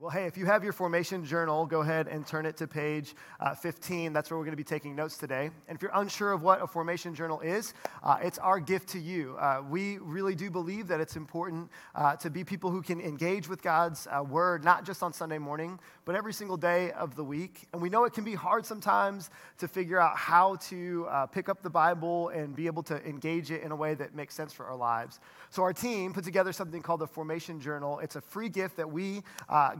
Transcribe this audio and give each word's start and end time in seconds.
Well, 0.00 0.10
hey, 0.10 0.26
if 0.26 0.38
you 0.38 0.46
have 0.46 0.62
your 0.62 0.72
formation 0.72 1.24
journal, 1.24 1.66
go 1.66 1.80
ahead 1.80 2.06
and 2.06 2.24
turn 2.24 2.46
it 2.46 2.56
to 2.58 2.68
page 2.68 3.16
uh, 3.40 3.56
15. 3.56 4.12
That's 4.12 4.30
where 4.30 4.38
we're 4.38 4.44
going 4.44 4.52
to 4.52 4.56
be 4.56 4.62
taking 4.62 4.94
notes 4.94 5.16
today. 5.16 5.50
And 5.66 5.74
if 5.74 5.82
you're 5.82 5.90
unsure 5.92 6.30
of 6.30 6.40
what 6.40 6.62
a 6.62 6.68
formation 6.68 7.16
journal 7.16 7.40
is, 7.40 7.74
uh, 8.04 8.16
it's 8.22 8.38
our 8.38 8.60
gift 8.60 8.90
to 8.90 9.00
you. 9.00 9.36
Uh, 9.40 9.60
we 9.68 9.98
really 9.98 10.36
do 10.36 10.52
believe 10.52 10.86
that 10.86 11.00
it's 11.00 11.16
important 11.16 11.68
uh, 11.96 12.14
to 12.14 12.30
be 12.30 12.44
people 12.44 12.70
who 12.70 12.80
can 12.80 13.00
engage 13.00 13.48
with 13.48 13.60
God's 13.60 14.06
uh, 14.06 14.22
word, 14.22 14.62
not 14.62 14.86
just 14.86 15.02
on 15.02 15.12
Sunday 15.12 15.38
morning, 15.38 15.80
but 16.04 16.14
every 16.14 16.32
single 16.32 16.56
day 16.56 16.92
of 16.92 17.16
the 17.16 17.24
week. 17.24 17.66
And 17.72 17.82
we 17.82 17.90
know 17.90 18.04
it 18.04 18.12
can 18.12 18.22
be 18.22 18.36
hard 18.36 18.64
sometimes 18.64 19.30
to 19.58 19.66
figure 19.66 19.98
out 19.98 20.16
how 20.16 20.54
to 20.68 21.08
uh, 21.10 21.26
pick 21.26 21.48
up 21.48 21.60
the 21.60 21.70
Bible 21.70 22.28
and 22.28 22.54
be 22.54 22.66
able 22.66 22.84
to 22.84 23.04
engage 23.04 23.50
it 23.50 23.62
in 23.62 23.72
a 23.72 23.76
way 23.76 23.94
that 23.94 24.14
makes 24.14 24.36
sense 24.36 24.52
for 24.52 24.64
our 24.66 24.76
lives. 24.76 25.18
So 25.50 25.64
our 25.64 25.72
team 25.72 26.12
put 26.12 26.22
together 26.22 26.52
something 26.52 26.82
called 26.82 27.00
the 27.00 27.08
Formation 27.08 27.60
Journal. 27.60 27.98
It's 27.98 28.14
a 28.14 28.20
free 28.20 28.48
gift 28.48 28.76
that 28.76 28.88
we 28.88 29.24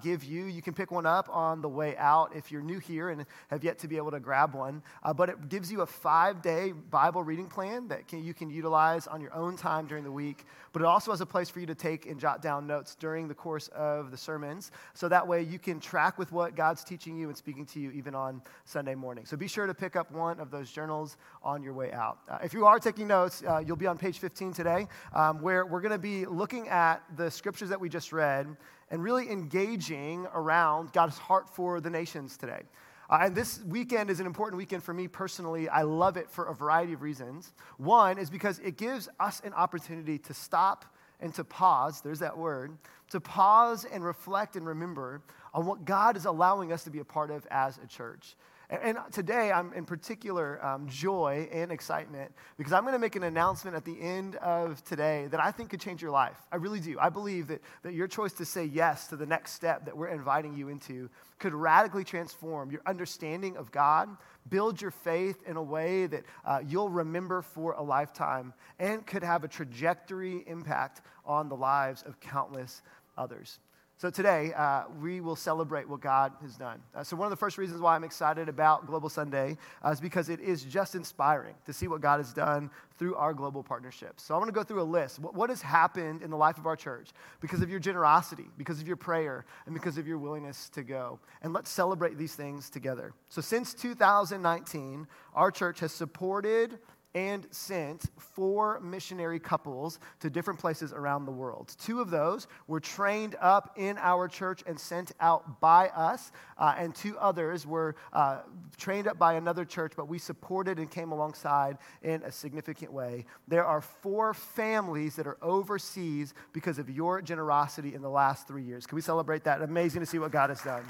give 0.03 0.08
give 0.09 0.25
you. 0.25 0.47
You 0.47 0.63
can 0.63 0.73
pick 0.73 0.91
one 0.91 1.05
up 1.05 1.29
on 1.31 1.61
the 1.61 1.69
way 1.69 1.95
out 1.99 2.35
if 2.35 2.51
you're 2.51 2.63
new 2.63 2.79
here 2.79 3.11
and 3.11 3.27
have 3.49 3.63
yet 3.63 3.79
to 3.81 3.89
be 3.89 3.99
able 3.99 4.11
to 4.11 4.21
grab 4.21 4.55
one. 4.55 4.83
Uh, 5.03 5.13
but 5.13 5.29
it 5.29 5.49
gives 5.51 5.71
you 5.71 5.83
a 5.83 5.87
five 5.87 6.41
day 6.41 6.73
Bible 6.73 7.23
reading 7.23 7.47
plan 7.47 7.89
that 7.89 8.09
can, 8.09 8.25
you 8.25 8.33
can 8.33 8.49
utilize 8.49 9.07
on 9.07 9.21
your 9.21 9.35
own 9.35 9.55
time 9.57 9.87
during 9.87 10.05
the 10.05 10.11
week. 10.11 10.47
But 10.73 10.81
it 10.81 10.87
also 10.87 11.11
has 11.11 11.21
a 11.21 11.27
place 11.27 11.51
for 11.51 11.61
you 11.61 11.67
to 11.67 11.75
take 11.75 12.07
and 12.07 12.19
jot 12.19 12.41
down 12.41 12.67
notes 12.67 12.95
during 12.95 13.29
the 13.29 13.35
course 13.35 13.69
of 13.69 14.11
the 14.11 14.17
sermons. 14.17 14.71
So 14.95 15.09
that 15.09 15.27
way 15.27 15.43
you 15.43 15.59
can 15.59 15.79
track 15.79 16.19
with 16.19 16.33
what 16.33 16.57
God's 16.57 16.85
teaching 16.85 17.15
you 17.19 17.29
and 17.29 17.37
speaking 17.37 17.67
to 17.67 17.81
you 17.81 17.91
even 17.91 18.15
on 18.15 18.41
Sunday 18.65 18.95
morning. 18.95 19.27
So 19.27 19.37
be 19.37 19.49
sure 19.49 19.67
to 19.67 19.75
pick 19.75 19.95
up 19.95 20.11
one 20.11 20.41
of 20.41 20.51
those 20.51 20.71
journals 20.71 21.19
on 21.43 21.63
your 21.63 21.75
way 21.75 21.93
out. 21.93 22.21
Uh, 22.29 22.39
if 22.43 22.55
you 22.55 22.65
are 22.65 22.79
taking 22.79 23.09
notes, 23.09 23.43
uh, 23.47 23.59
you'll 23.59 23.77
be 23.77 23.87
on 23.87 23.99
page 23.99 24.19
15 24.19 24.55
today, 24.55 24.89
um, 25.13 25.43
where 25.43 25.67
we're 25.67 25.83
going 25.83 25.93
to 25.93 25.99
be 25.99 26.25
looking 26.25 26.69
at 26.69 27.03
the 27.17 27.31
scriptures 27.31 27.69
that 27.69 27.81
we 27.81 27.91
just 27.91 28.11
read 28.11 28.57
and 28.91 29.03
really 29.03 29.31
engaging 29.31 30.27
around 30.35 30.93
God's 30.93 31.19
heart 31.19 31.49
for 31.49 31.81
the 31.81 31.91
nations 31.91 32.37
today. 32.37 32.63
Uh, 33.11 33.21
and 33.23 33.35
this 33.35 33.61
weekend 33.65 34.11
is 34.11 34.21
an 34.21 34.27
important 34.27 34.59
weekend 34.59 34.83
for 34.83 34.93
me 34.93 35.09
personally. 35.09 35.69
I 35.69 35.83
love 35.83 36.17
it 36.17 36.31
for 36.31 36.47
a 36.47 36.55
variety 36.55 36.93
of 36.93 37.03
reasons. 37.03 37.53
One 37.79 38.19
is 38.19 38.29
because 38.29 38.59
it 38.59 38.77
gives 38.77 39.09
us 39.19 39.41
an 39.45 39.55
opportunity 39.55 40.19
to 40.19 40.35
stop 40.35 40.85
and 41.21 41.35
to 41.35 41.43
pause, 41.43 42.01
there's 42.01 42.19
that 42.21 42.37
word, 42.37 42.77
to 43.11 43.21
pause 43.21 43.85
and 43.91 44.05
reflect 44.05 44.57
and 44.57 44.67
remember 44.67 45.23
on 45.55 45.67
what 45.67 45.85
God 45.85 46.17
is 46.17 46.27
allowing 46.27 46.73
us 46.73 46.85
to 46.85 46.91
be 46.91 46.99
a 46.99 47.05
part 47.05 47.31
of 47.31 47.47
as 47.51 47.79
a 47.83 47.87
church. 47.87 48.37
And, 48.71 48.99
today, 49.13 49.51
I'm 49.51 49.73
in 49.73 49.87
particular 49.87 50.63
um, 50.63 50.89
joy 50.89 51.49
and 51.51 51.73
excitement 51.73 52.33
because 52.59 52.75
I'm 52.75 52.83
going 52.83 52.93
to 52.93 52.99
make 52.99 53.17
an 53.17 53.23
announcement 53.23 53.75
at 53.75 53.87
the 53.87 53.99
end 53.99 54.37
of 54.37 54.85
today 54.85 55.27
that 55.31 55.41
I 55.41 55.51
think 55.51 55.71
could 55.71 55.81
change 55.81 56.03
your 56.03 56.11
life. 56.11 56.37
I 56.53 56.57
really 56.57 56.81
do. 56.81 56.99
I 57.01 57.09
believe 57.09 57.49
that, 57.49 57.63
that 57.83 57.95
your 57.95 58.07
choice 58.07 58.35
to 58.35 58.45
say 58.45 58.67
yes 58.67 59.07
to 59.09 59.17
the 59.17 59.25
next 59.25 59.53
step 59.53 59.87
that 59.87 59.97
we're 59.97 60.09
inviting 60.09 60.55
you 60.55 60.69
into 60.69 61.09
could 61.39 61.55
radically 61.55 62.05
transform 62.05 62.71
your 62.71 62.83
understanding 62.85 63.57
of 63.57 63.73
God, 63.73 64.11
build 64.51 64.83
your 64.83 64.91
faith 64.91 65.43
in 65.47 65.57
a 65.57 65.63
way 65.63 66.07
that 66.07 66.25
uh, 66.45 66.61
you'll 66.67 66.91
remember 66.91 67.41
for 67.41 67.73
a 67.73 67.83
lifetime, 67.83 68.53
and 68.79 69.07
could 69.07 69.23
have 69.23 69.45
a 69.45 69.49
trajectory 69.49 70.45
impact 70.47 71.01
on 71.25 71.49
the 71.49 71.57
lives 71.57 72.03
of 72.03 72.21
countless 72.21 72.83
others. 73.17 73.61
So 73.99 74.11
today, 74.11 74.53
uh, 74.57 74.85
we 75.01 75.21
will 75.21 75.35
celebrate 75.35 75.89
what 75.89 76.01
God 76.01 76.33
has 76.41 76.57
done. 76.57 76.81
Uh, 76.95 77.03
so, 77.03 77.17
one 77.17 77.27
of 77.27 77.31
the 77.31 77.37
first 77.37 77.59
reasons 77.59 77.81
why 77.81 77.97
I'm 77.97 78.05
excited 78.05 78.49
about 78.49 78.87
Global 78.87 79.09
Sunday 79.09 79.59
uh, 79.85 79.89
is 79.89 80.01
because 80.01 80.29
it 80.29 80.39
is 80.39 80.63
just 80.63 80.95
inspiring 80.95 81.57
to 81.67 81.73
see 81.73 81.89
what 81.89 82.01
God 82.01 82.19
has 82.19 82.33
done 82.33 82.71
through 82.97 83.17
our 83.17 83.35
global 83.35 83.65
partnerships. 83.65 84.23
So, 84.23 84.37
I 84.37 84.39
want 84.39 84.47
to 84.47 84.53
go 84.53 84.63
through 84.63 84.83
a 84.83 84.85
list. 84.85 85.19
What, 85.19 85.35
what 85.35 85.51
has 85.51 85.61
happened 85.61 86.23
in 86.23 86.31
the 86.31 86.37
life 86.37 86.59
of 86.59 86.67
our 86.67 86.77
church 86.77 87.09
because 87.41 87.61
of 87.61 87.71
your 87.71 87.81
generosity, 87.81 88.47
because 88.57 88.81
of 88.81 88.87
your 88.87 88.97
prayer, 88.97 89.45
and 89.67 89.75
because 89.75 89.99
of 89.99 90.07
your 90.07 90.19
willingness 90.19 90.69
to 90.75 90.85
go? 90.85 91.19
And 91.43 91.53
let's 91.53 91.69
celebrate 91.69 92.17
these 92.17 92.37
things 92.37 92.71
together. 92.71 93.15
So, 93.31 93.41
since 93.41 93.75
2019, 93.75 95.09
our 95.35 95.51
church 95.51 95.81
has 95.81 95.91
supported 95.91 96.79
and 97.15 97.47
sent 97.51 98.05
four 98.19 98.81
missionary 98.81 99.41
couples 99.41 99.99
to 100.21 100.29
different 100.29 100.61
places 100.61 100.93
around 100.93 101.25
the 101.25 101.33
world. 101.33 101.75
Two 101.81 102.01
of 102.01 102.11
those 102.11 102.47
were 102.67 102.81
trained 102.81 103.35
up 103.41 103.75
in 103.77 103.97
our 103.99 104.29
church 104.29 104.63
and 104.67 104.79
sent 104.79 105.13
out 105.21 105.61
by 105.61 105.89
us, 105.89 106.33
uh, 106.59 106.75
and 106.79 106.95
two 106.95 107.17
others 107.19 107.67
were 107.67 107.97
uh, 108.13 108.41
trained 108.77 109.09
up 109.09 109.19
by 109.19 109.35
another 109.35 109.65
church, 109.65 109.93
but 109.97 110.07
we 110.07 110.19
supported 110.19 110.79
and 110.79 110.91
came 110.91 111.11
alongside 111.13 111.79
in 112.03 112.23
a 112.25 112.31
significant 112.31 112.93
way. 112.93 113.25
There 113.49 113.65
are 113.65 113.81
four 113.81 114.35
families 114.35 115.17
that 115.17 115.27
are 115.27 115.39
overseas 115.43 116.35
because 116.53 116.79
of 116.79 116.91
your 116.91 117.23
generosity 117.23 117.95
in 117.95 118.03
the 118.03 118.11
last 118.11 118.47
three 118.47 118.63
years. 118.63 118.87
Can 118.87 118.97
we 118.97 119.03
celebrate 119.03 119.45
that? 119.45 119.63
Amazing 119.63 120.01
to 120.01 120.07
see 120.07 120.19
what 120.19 120.31
God 120.31 120.51
has 120.51 120.63
done. 120.63 120.85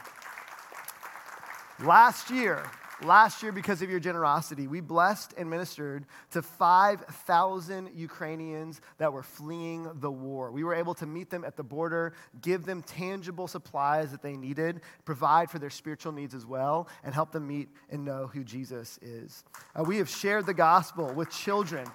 Last 1.84 2.28
year, 2.30 2.68
Last 3.04 3.44
year, 3.44 3.52
because 3.52 3.80
of 3.80 3.90
your 3.90 4.00
generosity, 4.00 4.66
we 4.66 4.80
blessed 4.80 5.32
and 5.38 5.48
ministered 5.48 6.04
to 6.32 6.42
5,000 6.42 7.90
Ukrainians 7.94 8.80
that 8.98 9.12
were 9.12 9.22
fleeing 9.22 9.88
the 10.00 10.10
war. 10.10 10.50
We 10.50 10.64
were 10.64 10.74
able 10.74 10.94
to 10.94 11.06
meet 11.06 11.30
them 11.30 11.44
at 11.44 11.56
the 11.56 11.62
border, 11.62 12.14
give 12.42 12.64
them 12.64 12.82
tangible 12.82 13.46
supplies 13.46 14.10
that 14.10 14.20
they 14.20 14.36
needed, 14.36 14.80
provide 15.04 15.48
for 15.48 15.60
their 15.60 15.70
spiritual 15.70 16.10
needs 16.10 16.34
as 16.34 16.44
well, 16.44 16.88
and 17.04 17.14
help 17.14 17.30
them 17.30 17.46
meet 17.46 17.68
and 17.88 18.04
know 18.04 18.26
who 18.26 18.42
Jesus 18.42 18.98
is. 19.00 19.44
Uh, 19.76 19.84
we 19.84 19.98
have 19.98 20.08
shared 20.08 20.46
the 20.46 20.54
gospel 20.54 21.12
with 21.14 21.30
children 21.30 21.86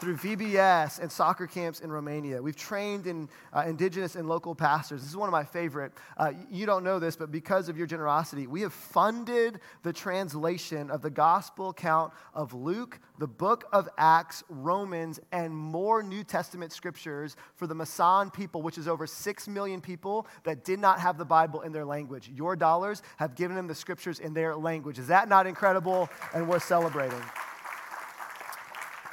through 0.00 0.16
VBS 0.16 0.98
and 0.98 1.12
soccer 1.12 1.46
camps 1.46 1.80
in 1.80 1.92
Romania. 1.92 2.40
We've 2.40 2.56
trained 2.56 3.06
in 3.06 3.28
uh, 3.52 3.64
indigenous 3.66 4.16
and 4.16 4.26
local 4.28 4.54
pastors. 4.54 5.02
This 5.02 5.10
is 5.10 5.16
one 5.16 5.28
of 5.28 5.32
my 5.32 5.44
favorite. 5.44 5.92
Uh, 6.16 6.32
you 6.50 6.64
don't 6.64 6.82
know 6.82 6.98
this, 6.98 7.16
but 7.16 7.30
because 7.30 7.68
of 7.68 7.76
your 7.76 7.86
generosity, 7.86 8.46
we 8.46 8.62
have 8.62 8.72
funded 8.72 9.60
the 9.82 9.92
translation 9.92 10.90
of 10.90 11.02
the 11.02 11.10
gospel 11.10 11.68
account 11.68 12.14
of 12.32 12.54
Luke, 12.54 12.98
the 13.18 13.26
book 13.26 13.66
of 13.72 13.90
Acts, 13.98 14.42
Romans, 14.48 15.20
and 15.32 15.54
more 15.54 16.02
New 16.02 16.24
Testament 16.24 16.72
scriptures 16.72 17.36
for 17.56 17.66
the 17.66 17.74
Masan 17.74 18.32
people, 18.32 18.62
which 18.62 18.78
is 18.78 18.88
over 18.88 19.06
six 19.06 19.46
million 19.46 19.82
people 19.82 20.26
that 20.44 20.64
did 20.64 20.80
not 20.80 20.98
have 20.98 21.18
the 21.18 21.26
Bible 21.26 21.60
in 21.60 21.72
their 21.72 21.84
language. 21.84 22.30
Your 22.34 22.56
dollars 22.56 23.02
have 23.18 23.34
given 23.34 23.54
them 23.54 23.66
the 23.66 23.74
scriptures 23.74 24.18
in 24.18 24.32
their 24.32 24.56
language. 24.56 24.98
Is 24.98 25.08
that 25.08 25.28
not 25.28 25.46
incredible 25.46 26.08
and 26.32 26.48
worth 26.48 26.64
celebrating? 26.64 27.22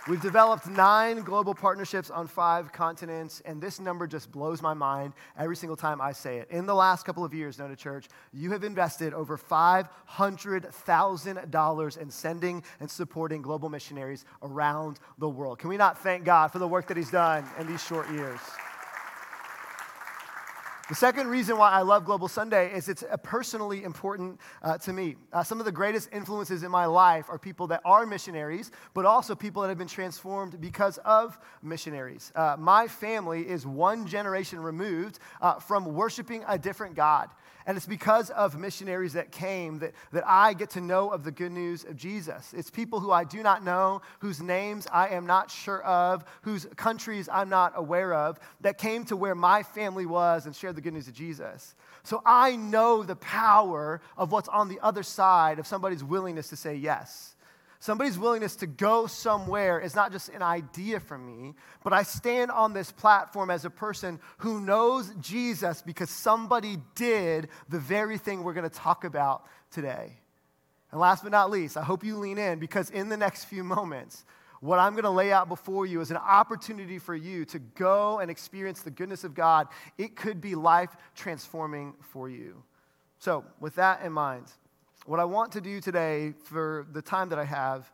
We've 0.07 0.21
developed 0.21 0.69
nine 0.69 1.21
global 1.21 1.53
partnerships 1.53 2.09
on 2.09 2.25
five 2.27 2.71
continents, 2.71 3.41
and 3.43 3.61
this 3.61 3.81
number 3.81 4.07
just 4.07 4.31
blows 4.31 4.61
my 4.61 4.73
mind 4.73 5.11
every 5.37 5.57
single 5.57 5.75
time 5.75 5.99
I 5.99 6.13
say 6.13 6.37
it. 6.37 6.49
In 6.49 6.65
the 6.65 6.73
last 6.73 7.05
couple 7.05 7.25
of 7.25 7.33
years, 7.33 7.59
Nona 7.59 7.75
Church, 7.75 8.07
you 8.31 8.51
have 8.51 8.63
invested 8.63 9.13
over 9.13 9.37
$500,000 9.37 11.97
in 11.97 12.09
sending 12.09 12.63
and 12.79 12.89
supporting 12.89 13.41
global 13.41 13.67
missionaries 13.67 14.23
around 14.43 14.99
the 15.17 15.27
world. 15.27 15.59
Can 15.59 15.69
we 15.69 15.75
not 15.75 16.01
thank 16.01 16.23
God 16.23 16.53
for 16.53 16.59
the 16.59 16.67
work 16.69 16.87
that 16.87 16.95
He's 16.95 17.11
done 17.11 17.43
in 17.59 17.67
these 17.67 17.83
short 17.83 18.09
years? 18.09 18.39
The 20.89 20.95
second 20.95 21.27
reason 21.27 21.57
why 21.57 21.71
I 21.71 21.81
love 21.81 22.05
Global 22.05 22.29
Sunday 22.29 22.73
is 22.73 22.87
it's 22.87 23.03
personally 23.21 23.83
important 23.83 24.39
uh, 24.63 24.77
to 24.77 24.93
me. 24.93 25.17
Uh, 25.33 25.43
some 25.43 25.59
of 25.59 25.65
the 25.65 25.71
greatest 25.71 26.07
influences 26.13 26.63
in 26.63 26.71
my 26.71 26.85
life 26.85 27.25
are 27.27 27.37
people 27.37 27.67
that 27.67 27.81
are 27.83 28.05
missionaries, 28.05 28.71
but 28.93 29.05
also 29.05 29.35
people 29.35 29.61
that 29.63 29.67
have 29.67 29.77
been 29.77 29.85
transformed 29.85 30.61
because 30.61 30.97
of 30.99 31.37
missionaries. 31.61 32.31
Uh, 32.35 32.55
my 32.57 32.87
family 32.87 33.41
is 33.41 33.65
one 33.65 34.07
generation 34.07 34.61
removed 34.61 35.19
uh, 35.41 35.55
from 35.55 35.93
worshiping 35.93 36.45
a 36.47 36.57
different 36.57 36.95
God. 36.95 37.31
And 37.67 37.75
it's 37.75 37.85
because 37.85 38.29
of 38.29 38.57
missionaries 38.57 39.11
that 39.13 39.29
came 39.29 39.79
that, 39.79 39.91
that 40.13 40.23
I 40.25 40.53
get 40.53 40.69
to 40.71 40.81
know 40.81 41.09
of 41.09 41.25
the 41.25 41.33
good 41.33 41.51
news 41.51 41.83
of 41.83 41.97
Jesus. 41.97 42.53
It's 42.55 42.69
people 42.69 43.01
who 43.01 43.11
I 43.11 43.25
do 43.25 43.43
not 43.43 43.61
know, 43.61 44.01
whose 44.19 44.41
names 44.41 44.87
I 44.91 45.09
am 45.09 45.25
not 45.25 45.51
sure 45.51 45.83
of, 45.83 46.23
whose 46.43 46.65
countries 46.77 47.27
I'm 47.29 47.49
not 47.49 47.73
aware 47.75 48.13
of, 48.13 48.39
that 48.61 48.77
came 48.77 49.03
to 49.05 49.17
where 49.17 49.35
my 49.35 49.63
family 49.63 50.05
was 50.05 50.45
and 50.45 50.55
shared 50.55 50.77
the 50.77 50.81
good 50.81 50.93
news 50.93 51.09
of 51.09 51.13
Jesus. 51.13 51.75
So 52.03 52.21
I 52.25 52.55
know 52.55 53.03
the 53.03 53.17
power 53.17 53.99
of 54.17 54.31
what's 54.31 54.47
on 54.47 54.69
the 54.69 54.79
other 54.81 55.03
side 55.03 55.59
of 55.59 55.67
somebody's 55.67 56.05
willingness 56.05 56.47
to 56.49 56.55
say 56.55 56.75
yes. 56.75 57.35
Somebody's 57.79 58.17
willingness 58.17 58.55
to 58.57 58.67
go 58.67 59.05
somewhere 59.05 59.79
is 59.79 59.95
not 59.95 60.11
just 60.11 60.29
an 60.29 60.41
idea 60.41 60.99
for 60.99 61.17
me, 61.17 61.53
but 61.83 61.93
I 61.93 62.03
stand 62.03 62.49
on 62.49 62.73
this 62.73 62.91
platform 62.91 63.51
as 63.51 63.65
a 63.65 63.69
person 63.69 64.19
who 64.39 64.59
knows 64.59 65.13
Jesus 65.21 65.83
because 65.83 66.09
somebody 66.09 66.77
did 66.95 67.49
the 67.69 67.79
very 67.79 68.17
thing 68.17 68.43
we're 68.43 68.53
going 68.53 68.69
to 68.69 68.75
talk 68.75 69.03
about 69.03 69.45
today. 69.69 70.19
And 70.91 70.99
last 70.99 71.21
but 71.21 71.31
not 71.31 71.51
least, 71.51 71.77
I 71.77 71.83
hope 71.83 72.03
you 72.03 72.17
lean 72.17 72.39
in 72.39 72.57
because 72.57 72.89
in 72.89 73.09
the 73.09 73.17
next 73.17 73.45
few 73.45 73.63
moments, 73.63 74.25
what 74.59 74.79
I'm 74.79 74.93
going 74.93 75.03
to 75.03 75.11
lay 75.11 75.31
out 75.31 75.47
before 75.47 75.85
you 75.85 76.01
is 76.01 76.09
an 76.09 76.17
opportunity 76.17 76.97
for 76.97 77.13
you 77.13 77.45
to 77.45 77.59
go 77.59 78.19
and 78.19 78.31
experience 78.31 78.81
the 78.81 78.89
goodness 78.89 79.23
of 79.23 79.35
God. 79.35 79.67
It 79.99 80.15
could 80.15 80.41
be 80.41 80.55
life 80.55 80.95
transforming 81.15 81.93
for 82.01 82.27
you. 82.27 82.63
So, 83.19 83.45
with 83.59 83.75
that 83.75 84.01
in 84.03 84.13
mind, 84.13 84.45
what 85.07 85.21
I 85.21 85.25
want 85.25 85.53
to 85.53 85.61
do 85.61 85.79
today 85.79 86.33
for 86.43 86.85
the 86.91 87.01
time 87.01 87.29
that 87.29 87.39
I 87.39 87.45
have 87.45 87.89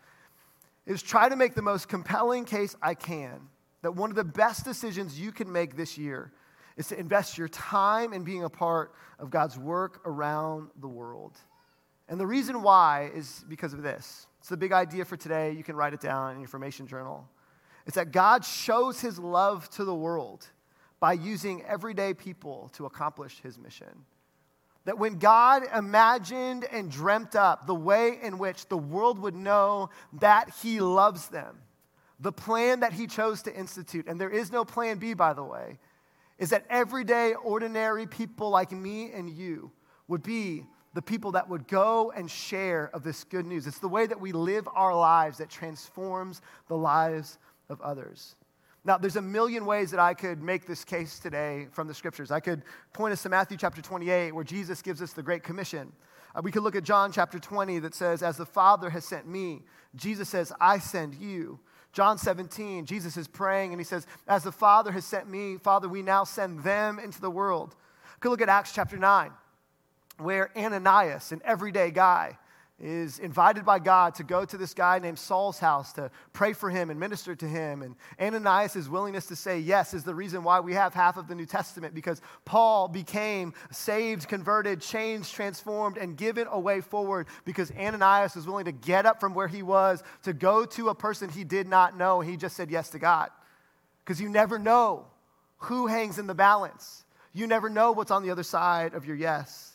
is 0.85 1.03
try 1.03 1.29
to 1.29 1.35
make 1.35 1.53
the 1.53 1.61
most 1.61 1.87
compelling 1.87 2.43
case 2.43 2.75
I 2.81 2.95
can 2.95 3.49
that 3.83 3.95
one 3.95 4.09
of 4.09 4.15
the 4.15 4.23
best 4.23 4.65
decisions 4.65 5.19
you 5.19 5.31
can 5.31 5.51
make 5.51 5.77
this 5.77 5.97
year 5.97 6.31
is 6.75 6.87
to 6.87 6.99
invest 6.99 7.37
your 7.37 7.47
time 7.49 8.13
in 8.13 8.23
being 8.23 8.43
a 8.43 8.49
part 8.49 8.93
of 9.19 9.29
God's 9.29 9.59
work 9.59 10.01
around 10.05 10.69
the 10.81 10.87
world. 10.87 11.37
And 12.09 12.19
the 12.19 12.25
reason 12.25 12.63
why 12.63 13.11
is 13.13 13.45
because 13.47 13.73
of 13.73 13.83
this. 13.83 14.25
It's 14.39 14.49
the 14.49 14.57
big 14.57 14.71
idea 14.71 15.05
for 15.05 15.15
today. 15.15 15.51
You 15.51 15.63
can 15.63 15.75
write 15.75 15.93
it 15.93 16.01
down 16.01 16.31
in 16.31 16.37
your 16.37 16.45
information 16.45 16.87
journal. 16.87 17.29
It's 17.85 17.95
that 17.95 18.11
God 18.11 18.43
shows 18.43 18.99
his 18.99 19.19
love 19.19 19.69
to 19.71 19.85
the 19.85 19.93
world 19.93 20.47
by 20.99 21.13
using 21.13 21.63
everyday 21.65 22.13
people 22.13 22.71
to 22.73 22.85
accomplish 22.85 23.39
his 23.41 23.59
mission. 23.59 24.05
That 24.85 24.99
when 24.99 25.17
God 25.17 25.63
imagined 25.73 26.65
and 26.65 26.91
dreamt 26.91 27.35
up 27.35 27.67
the 27.67 27.75
way 27.75 28.19
in 28.21 28.37
which 28.37 28.67
the 28.67 28.77
world 28.77 29.17
would 29.19 29.35
know 29.35 29.89
that 30.19 30.49
he 30.61 30.81
loves 30.81 31.29
them, 31.29 31.57
the 32.19 32.33
plan 32.33 32.81
that 32.81 32.93
he 32.93 33.07
chose 33.07 33.41
to 33.43 33.55
institute, 33.55 34.07
and 34.07 34.19
there 34.19 34.29
is 34.29 34.51
no 34.51 34.65
plan 34.65 34.97
B, 34.97 35.13
by 35.13 35.33
the 35.33 35.43
way, 35.43 35.79
is 36.37 36.49
that 36.49 36.65
everyday, 36.69 37.33
ordinary 37.33 38.05
people 38.05 38.49
like 38.49 38.71
me 38.71 39.11
and 39.11 39.29
you 39.29 39.71
would 40.07 40.23
be 40.23 40.65
the 40.93 41.01
people 41.01 41.31
that 41.31 41.49
would 41.49 41.67
go 41.67 42.11
and 42.11 42.29
share 42.29 42.89
of 42.93 43.03
this 43.03 43.23
good 43.23 43.45
news. 43.45 43.65
It's 43.67 43.79
the 43.79 43.87
way 43.87 44.05
that 44.05 44.19
we 44.19 44.31
live 44.31 44.67
our 44.73 44.95
lives 44.95 45.39
that 45.39 45.49
transforms 45.49 46.41
the 46.67 46.77
lives 46.77 47.39
of 47.69 47.81
others. 47.81 48.35
Now, 48.85 48.97
there's 48.97 49.15
a 49.15 49.21
million 49.21 49.65
ways 49.65 49.91
that 49.91 49.99
I 49.99 50.13
could 50.13 50.41
make 50.41 50.65
this 50.65 50.83
case 50.83 51.17
today 51.17 51.67
from 51.71 51.87
the 51.87 51.93
scriptures. 51.93 52.31
I 52.31 52.41
could 52.41 52.63
point 52.91 53.13
us 53.13 53.23
to 53.23 53.29
Matthew 53.29 53.55
chapter 53.57 53.81
28, 53.81 54.33
where 54.33 54.43
Jesus 54.43 54.81
gives 54.81 55.01
us 55.01 55.13
the 55.13 55.23
Great 55.23 55.41
Commission. 55.41 55.93
Uh, 56.35 56.41
we 56.43 56.51
could 56.51 56.63
look 56.63 56.75
at 56.75 56.83
John 56.83 57.11
chapter 57.11 57.39
20 57.39 57.79
that 57.79 57.95
says, 57.95 58.21
As 58.21 58.35
the 58.35 58.45
Father 58.45 58.89
has 58.89 59.05
sent 59.05 59.25
me, 59.25 59.61
Jesus 59.95 60.27
says, 60.27 60.51
I 60.59 60.79
send 60.79 61.15
you. 61.15 61.59
John 61.93 62.17
17, 62.17 62.85
Jesus 62.85 63.15
is 63.15 63.27
praying 63.27 63.71
and 63.71 63.79
he 63.79 63.85
says, 63.85 64.05
As 64.27 64.43
the 64.43 64.51
Father 64.51 64.91
has 64.91 65.05
sent 65.05 65.29
me, 65.29 65.57
Father, 65.57 65.87
we 65.87 66.01
now 66.01 66.25
send 66.25 66.63
them 66.63 66.99
into 66.99 67.21
the 67.21 67.29
world. 67.29 67.75
Could 68.19 68.29
look 68.29 68.41
at 68.41 68.49
Acts 68.49 68.73
chapter 68.73 68.97
9, 68.97 69.31
where 70.17 70.49
Ananias, 70.57 71.31
an 71.31 71.41
everyday 71.45 71.91
guy, 71.91 72.37
is 72.79 73.19
invited 73.19 73.63
by 73.65 73.79
God 73.79 74.15
to 74.15 74.23
go 74.23 74.43
to 74.43 74.57
this 74.57 74.73
guy 74.73 74.99
named 74.99 75.19
Saul's 75.19 75.59
house 75.59 75.93
to 75.93 76.09
pray 76.33 76.53
for 76.53 76.69
him 76.69 76.89
and 76.89 76.99
minister 76.99 77.35
to 77.35 77.47
him. 77.47 77.81
And 77.81 77.95
Ananias' 78.19 78.89
willingness 78.89 79.27
to 79.27 79.35
say 79.35 79.59
yes 79.59 79.93
is 79.93 80.03
the 80.03 80.15
reason 80.15 80.43
why 80.43 80.59
we 80.59 80.73
have 80.73 80.93
half 80.93 81.15
of 81.15 81.27
the 81.27 81.35
New 81.35 81.45
Testament 81.45 81.93
because 81.93 82.21
Paul 82.45 82.87
became 82.87 83.53
saved, 83.71 84.27
converted, 84.27 84.81
changed, 84.81 85.33
transformed, 85.33 85.97
and 85.97 86.17
given 86.17 86.47
a 86.49 86.59
way 86.59 86.81
forward 86.81 87.27
because 87.45 87.71
Ananias 87.71 88.35
was 88.35 88.47
willing 88.47 88.65
to 88.65 88.71
get 88.71 89.05
up 89.05 89.19
from 89.19 89.33
where 89.33 89.47
he 89.47 89.61
was 89.61 90.03
to 90.23 90.33
go 90.33 90.65
to 90.65 90.89
a 90.89 90.95
person 90.95 91.29
he 91.29 91.43
did 91.43 91.67
not 91.67 91.97
know. 91.97 92.21
He 92.21 92.37
just 92.37 92.57
said 92.57 92.71
yes 92.71 92.89
to 92.89 92.99
God 92.99 93.29
because 94.03 94.19
you 94.19 94.29
never 94.29 94.57
know 94.57 95.05
who 95.57 95.87
hangs 95.87 96.17
in 96.17 96.27
the 96.27 96.35
balance. 96.35 97.05
You 97.33 97.47
never 97.47 97.69
know 97.69 97.91
what's 97.91 98.11
on 98.11 98.23
the 98.23 98.31
other 98.31 98.43
side 98.43 98.93
of 98.93 99.05
your 99.05 99.15
yes. 99.15 99.72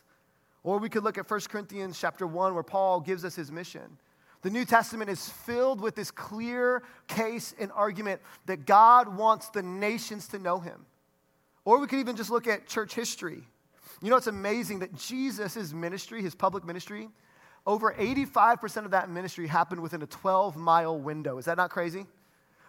Or 0.63 0.79
we 0.79 0.89
could 0.89 1.05
look 1.05 1.19
at 1.19 1.31
1 1.31 1.41
Corinthians 1.49 1.99
chapter 1.99 2.27
1 2.27 2.55
where 2.55 2.63
Paul 2.63 3.01
gives 3.01 3.25
us 3.25 3.35
his 3.35 3.51
mission. 3.51 3.99
The 4.43 4.51
New 4.51 4.65
Testament 4.65 5.11
is 5.11 5.29
filled 5.29 5.81
with 5.81 5.95
this 5.95 6.11
clear 6.11 6.83
case 7.09 7.55
and 7.59 7.73
argument 7.73 8.21
that 8.47 8.67
God 8.67 9.17
wants 9.17 9.49
the 9.49 9.63
nations 9.63 10.29
to 10.29 10.39
know 10.39 10.61
him. 10.61 10.87
Or 11.65 11.81
we 11.81 11.87
could 11.87 11.99
even 11.99 12.17
just 12.17 12.31
look 12.31 12.47
at 12.47 12.67
church 12.67 12.95
history. 12.95 13.43
You 14.01 14.11
know, 14.11 14.17
it's 14.17 14.29
amazing 14.29 14.79
that 14.79 14.95
Jesus' 14.95 15.73
ministry, 15.73 16.23
his 16.23 16.35
public 16.35 16.65
ministry, 16.65 17.09
over 17.67 17.93
85% 17.93 18.85
of 18.85 18.93
that 18.93 19.11
ministry 19.11 19.47
happened 19.47 19.83
within 19.83 20.03
a 20.03 20.07
12 20.07 20.57
mile 20.57 20.99
window. 20.99 21.39
Is 21.39 21.47
that 21.47 21.57
not 21.57 21.71
crazy? 21.71 22.07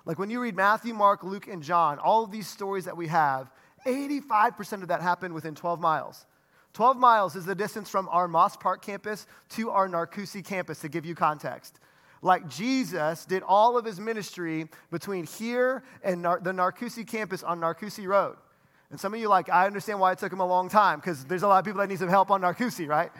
Like 0.05 0.17
when 0.17 0.29
you 0.29 0.41
read 0.41 0.55
Matthew, 0.55 0.93
Mark, 0.93 1.23
Luke, 1.23 1.47
and 1.47 1.61
John, 1.61 1.99
all 1.99 2.23
of 2.23 2.31
these 2.31 2.47
stories 2.47 2.85
that 2.85 2.97
we 2.97 3.07
have, 3.07 3.51
85% 3.85 4.81
of 4.81 4.87
that 4.87 5.01
happened 5.01 5.33
within 5.33 5.55
12 5.55 5.79
miles. 5.79 6.25
12 6.73 6.97
miles 6.97 7.35
is 7.35 7.45
the 7.45 7.55
distance 7.55 7.89
from 7.89 8.07
our 8.09 8.27
Moss 8.27 8.55
Park 8.55 8.83
campus 8.83 9.25
to 9.49 9.69
our 9.71 9.87
Narcoossee 9.89 10.45
campus, 10.45 10.79
to 10.81 10.89
give 10.89 11.05
you 11.05 11.15
context. 11.15 11.79
Like 12.21 12.47
Jesus 12.49 13.25
did 13.25 13.43
all 13.43 13.77
of 13.77 13.85
his 13.85 13.99
ministry 13.99 14.67
between 14.91 15.25
here 15.25 15.83
and 16.03 16.21
Nar- 16.21 16.41
the 16.41 16.51
Narcoossee 16.51 17.07
campus 17.07 17.43
on 17.43 17.59
Narcoossee 17.59 18.07
Road. 18.07 18.37
And 18.91 18.99
some 18.99 19.13
of 19.13 19.19
you 19.19 19.29
like, 19.29 19.49
I 19.49 19.67
understand 19.67 19.99
why 19.99 20.11
it 20.11 20.19
took 20.19 20.33
him 20.33 20.39
a 20.39 20.47
long 20.47 20.69
time, 20.69 20.99
because 20.99 21.23
there's 21.25 21.43
a 21.43 21.47
lot 21.47 21.59
of 21.59 21.65
people 21.65 21.79
that 21.79 21.87
need 21.87 21.99
some 21.99 22.09
help 22.09 22.31
on 22.31 22.41
Narcoossee, 22.41 22.87
right? 22.87 23.11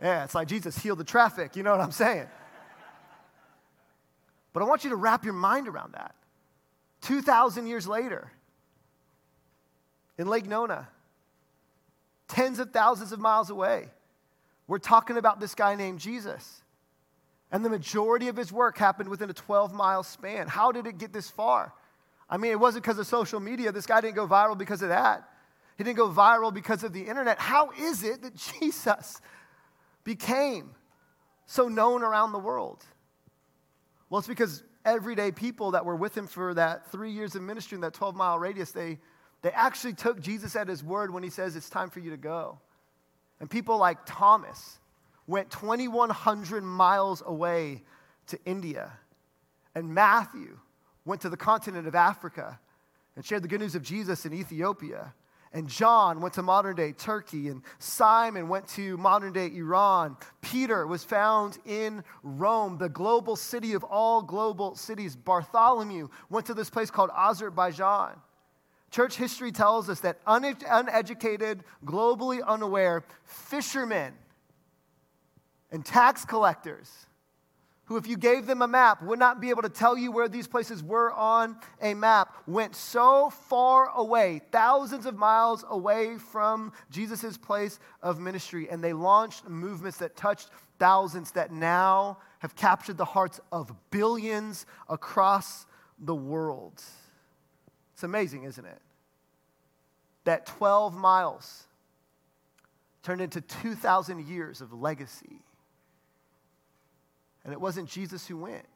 Yeah, 0.00 0.24
it's 0.24 0.34
like 0.34 0.48
Jesus 0.48 0.76
healed 0.76 0.98
the 0.98 1.04
traffic. 1.04 1.56
You 1.56 1.62
know 1.62 1.70
what 1.70 1.80
I'm 1.80 1.92
saying? 1.92 2.26
But 4.52 4.62
I 4.62 4.66
want 4.66 4.84
you 4.84 4.90
to 4.90 4.96
wrap 4.96 5.24
your 5.24 5.34
mind 5.34 5.68
around 5.68 5.94
that. 5.94 6.14
2,000 7.02 7.66
years 7.66 7.86
later, 7.86 8.30
in 10.16 10.28
Lake 10.28 10.46
Nona, 10.46 10.88
tens 12.28 12.58
of 12.58 12.70
thousands 12.70 13.12
of 13.12 13.20
miles 13.20 13.50
away. 13.50 13.88
We're 14.66 14.78
talking 14.78 15.16
about 15.16 15.40
this 15.40 15.54
guy 15.54 15.74
named 15.74 16.00
Jesus. 16.00 16.62
And 17.52 17.64
the 17.64 17.70
majority 17.70 18.28
of 18.28 18.36
his 18.36 18.50
work 18.50 18.78
happened 18.78 19.08
within 19.08 19.30
a 19.30 19.34
12 19.34 19.72
mile 19.72 20.02
span. 20.02 20.48
How 20.48 20.72
did 20.72 20.86
it 20.86 20.98
get 20.98 21.12
this 21.12 21.30
far? 21.30 21.72
I 22.28 22.36
mean, 22.36 22.50
it 22.50 22.58
wasn't 22.58 22.84
because 22.84 22.98
of 22.98 23.06
social 23.06 23.38
media. 23.38 23.70
This 23.70 23.86
guy 23.86 24.00
didn't 24.00 24.16
go 24.16 24.26
viral 24.26 24.56
because 24.56 24.82
of 24.82 24.88
that. 24.88 25.28
He 25.76 25.84
didn't 25.84 25.96
go 25.96 26.08
viral 26.08 26.52
because 26.52 26.82
of 26.82 26.92
the 26.92 27.02
internet. 27.02 27.38
How 27.38 27.70
is 27.78 28.02
it 28.02 28.22
that 28.22 28.34
Jesus 28.60 29.20
became 30.02 30.70
so 31.46 31.68
known 31.68 32.02
around 32.02 32.32
the 32.32 32.38
world? 32.38 32.84
Well, 34.08 34.18
it's 34.18 34.28
because 34.28 34.62
everyday 34.84 35.30
people 35.32 35.72
that 35.72 35.84
were 35.84 35.96
with 35.96 36.16
him 36.16 36.26
for 36.26 36.54
that 36.54 36.90
three 36.90 37.10
years 37.10 37.34
of 37.34 37.42
ministry 37.42 37.76
in 37.76 37.82
that 37.82 37.94
12 37.94 38.14
mile 38.14 38.38
radius, 38.38 38.70
they 38.70 38.98
they 39.44 39.50
actually 39.50 39.92
took 39.92 40.22
Jesus 40.22 40.56
at 40.56 40.68
his 40.68 40.82
word 40.82 41.12
when 41.12 41.22
he 41.22 41.28
says, 41.28 41.54
It's 41.54 41.68
time 41.68 41.90
for 41.90 42.00
you 42.00 42.08
to 42.12 42.16
go. 42.16 42.58
And 43.40 43.50
people 43.50 43.76
like 43.76 43.98
Thomas 44.06 44.78
went 45.26 45.50
2,100 45.50 46.62
miles 46.62 47.22
away 47.26 47.82
to 48.28 48.38
India. 48.46 48.90
And 49.74 49.92
Matthew 49.94 50.58
went 51.04 51.20
to 51.20 51.28
the 51.28 51.36
continent 51.36 51.86
of 51.86 51.94
Africa 51.94 52.58
and 53.16 53.24
shared 53.24 53.42
the 53.42 53.48
good 53.48 53.60
news 53.60 53.74
of 53.74 53.82
Jesus 53.82 54.24
in 54.24 54.32
Ethiopia. 54.32 55.12
And 55.52 55.68
John 55.68 56.22
went 56.22 56.32
to 56.34 56.42
modern 56.42 56.74
day 56.74 56.92
Turkey, 56.92 57.48
and 57.48 57.60
Simon 57.78 58.48
went 58.48 58.66
to 58.68 58.96
modern 58.96 59.34
day 59.34 59.50
Iran. 59.54 60.16
Peter 60.40 60.86
was 60.86 61.04
found 61.04 61.58
in 61.66 62.02
Rome, 62.22 62.78
the 62.78 62.88
global 62.88 63.36
city 63.36 63.74
of 63.74 63.84
all 63.84 64.22
global 64.22 64.74
cities. 64.74 65.14
Bartholomew 65.14 66.08
went 66.30 66.46
to 66.46 66.54
this 66.54 66.70
place 66.70 66.90
called 66.90 67.10
Azerbaijan. 67.14 68.18
Church 68.94 69.16
history 69.16 69.50
tells 69.50 69.90
us 69.90 69.98
that 70.00 70.20
uneducated, 70.24 71.64
globally 71.84 72.40
unaware 72.46 73.02
fishermen 73.24 74.12
and 75.72 75.84
tax 75.84 76.24
collectors, 76.24 77.06
who, 77.86 77.96
if 77.96 78.06
you 78.06 78.16
gave 78.16 78.46
them 78.46 78.62
a 78.62 78.68
map, 78.68 79.02
would 79.02 79.18
not 79.18 79.40
be 79.40 79.50
able 79.50 79.62
to 79.62 79.68
tell 79.68 79.98
you 79.98 80.12
where 80.12 80.28
these 80.28 80.46
places 80.46 80.80
were 80.80 81.12
on 81.12 81.56
a 81.82 81.92
map, 81.92 82.36
went 82.46 82.76
so 82.76 83.30
far 83.30 83.90
away, 83.96 84.40
thousands 84.52 85.06
of 85.06 85.16
miles 85.16 85.64
away 85.70 86.16
from 86.16 86.72
Jesus' 86.88 87.36
place 87.36 87.80
of 88.00 88.20
ministry, 88.20 88.68
and 88.70 88.82
they 88.82 88.92
launched 88.92 89.48
movements 89.48 89.98
that 89.98 90.14
touched 90.14 90.50
thousands 90.78 91.32
that 91.32 91.50
now 91.50 92.18
have 92.38 92.54
captured 92.54 92.96
the 92.96 93.04
hearts 93.04 93.40
of 93.50 93.74
billions 93.90 94.66
across 94.88 95.66
the 95.98 96.14
world. 96.14 96.80
It's 97.94 98.02
amazing, 98.02 98.44
isn't 98.44 98.64
it? 98.64 98.80
That 100.24 100.46
12 100.46 100.94
miles 100.94 101.64
turned 103.02 103.20
into 103.20 103.40
2,000 103.40 104.26
years 104.26 104.60
of 104.60 104.72
legacy. 104.72 105.40
And 107.44 107.52
it 107.52 107.60
wasn't 107.60 107.88
Jesus 107.88 108.26
who 108.26 108.38
went, 108.38 108.66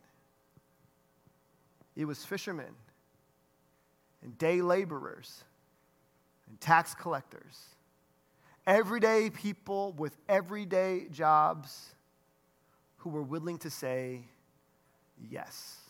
it 1.97 2.05
was 2.05 2.25
fishermen 2.25 2.75
and 4.23 4.39
day 4.39 4.61
laborers 4.61 5.43
and 6.49 6.61
tax 6.61 6.95
collectors. 6.95 7.65
Everyday 8.67 9.31
people 9.31 9.93
with 9.93 10.17
everyday 10.29 11.07
jobs 11.11 11.95
who 12.99 13.11
were 13.11 13.23
willing 13.23 13.59
to 13.59 13.71
say 13.71 14.21
yes. 15.31 15.88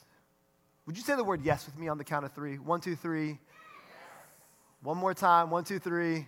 Would 0.89 0.97
you 0.97 1.03
say 1.03 1.17
the 1.17 1.23
word 1.23 1.43
yes 1.45 1.67
with 1.67 1.79
me 1.79 1.89
on 1.89 1.99
the 1.99 2.05
count 2.05 2.25
of 2.25 2.33
three? 2.33 2.57
One, 2.57 2.81
two, 2.81 2.97
three. 2.97 3.27
Yes. 3.29 3.39
One 4.81 4.97
more 4.97 5.13
time. 5.13 5.51
One, 5.51 5.63
two, 5.63 5.79
three. 5.79 6.27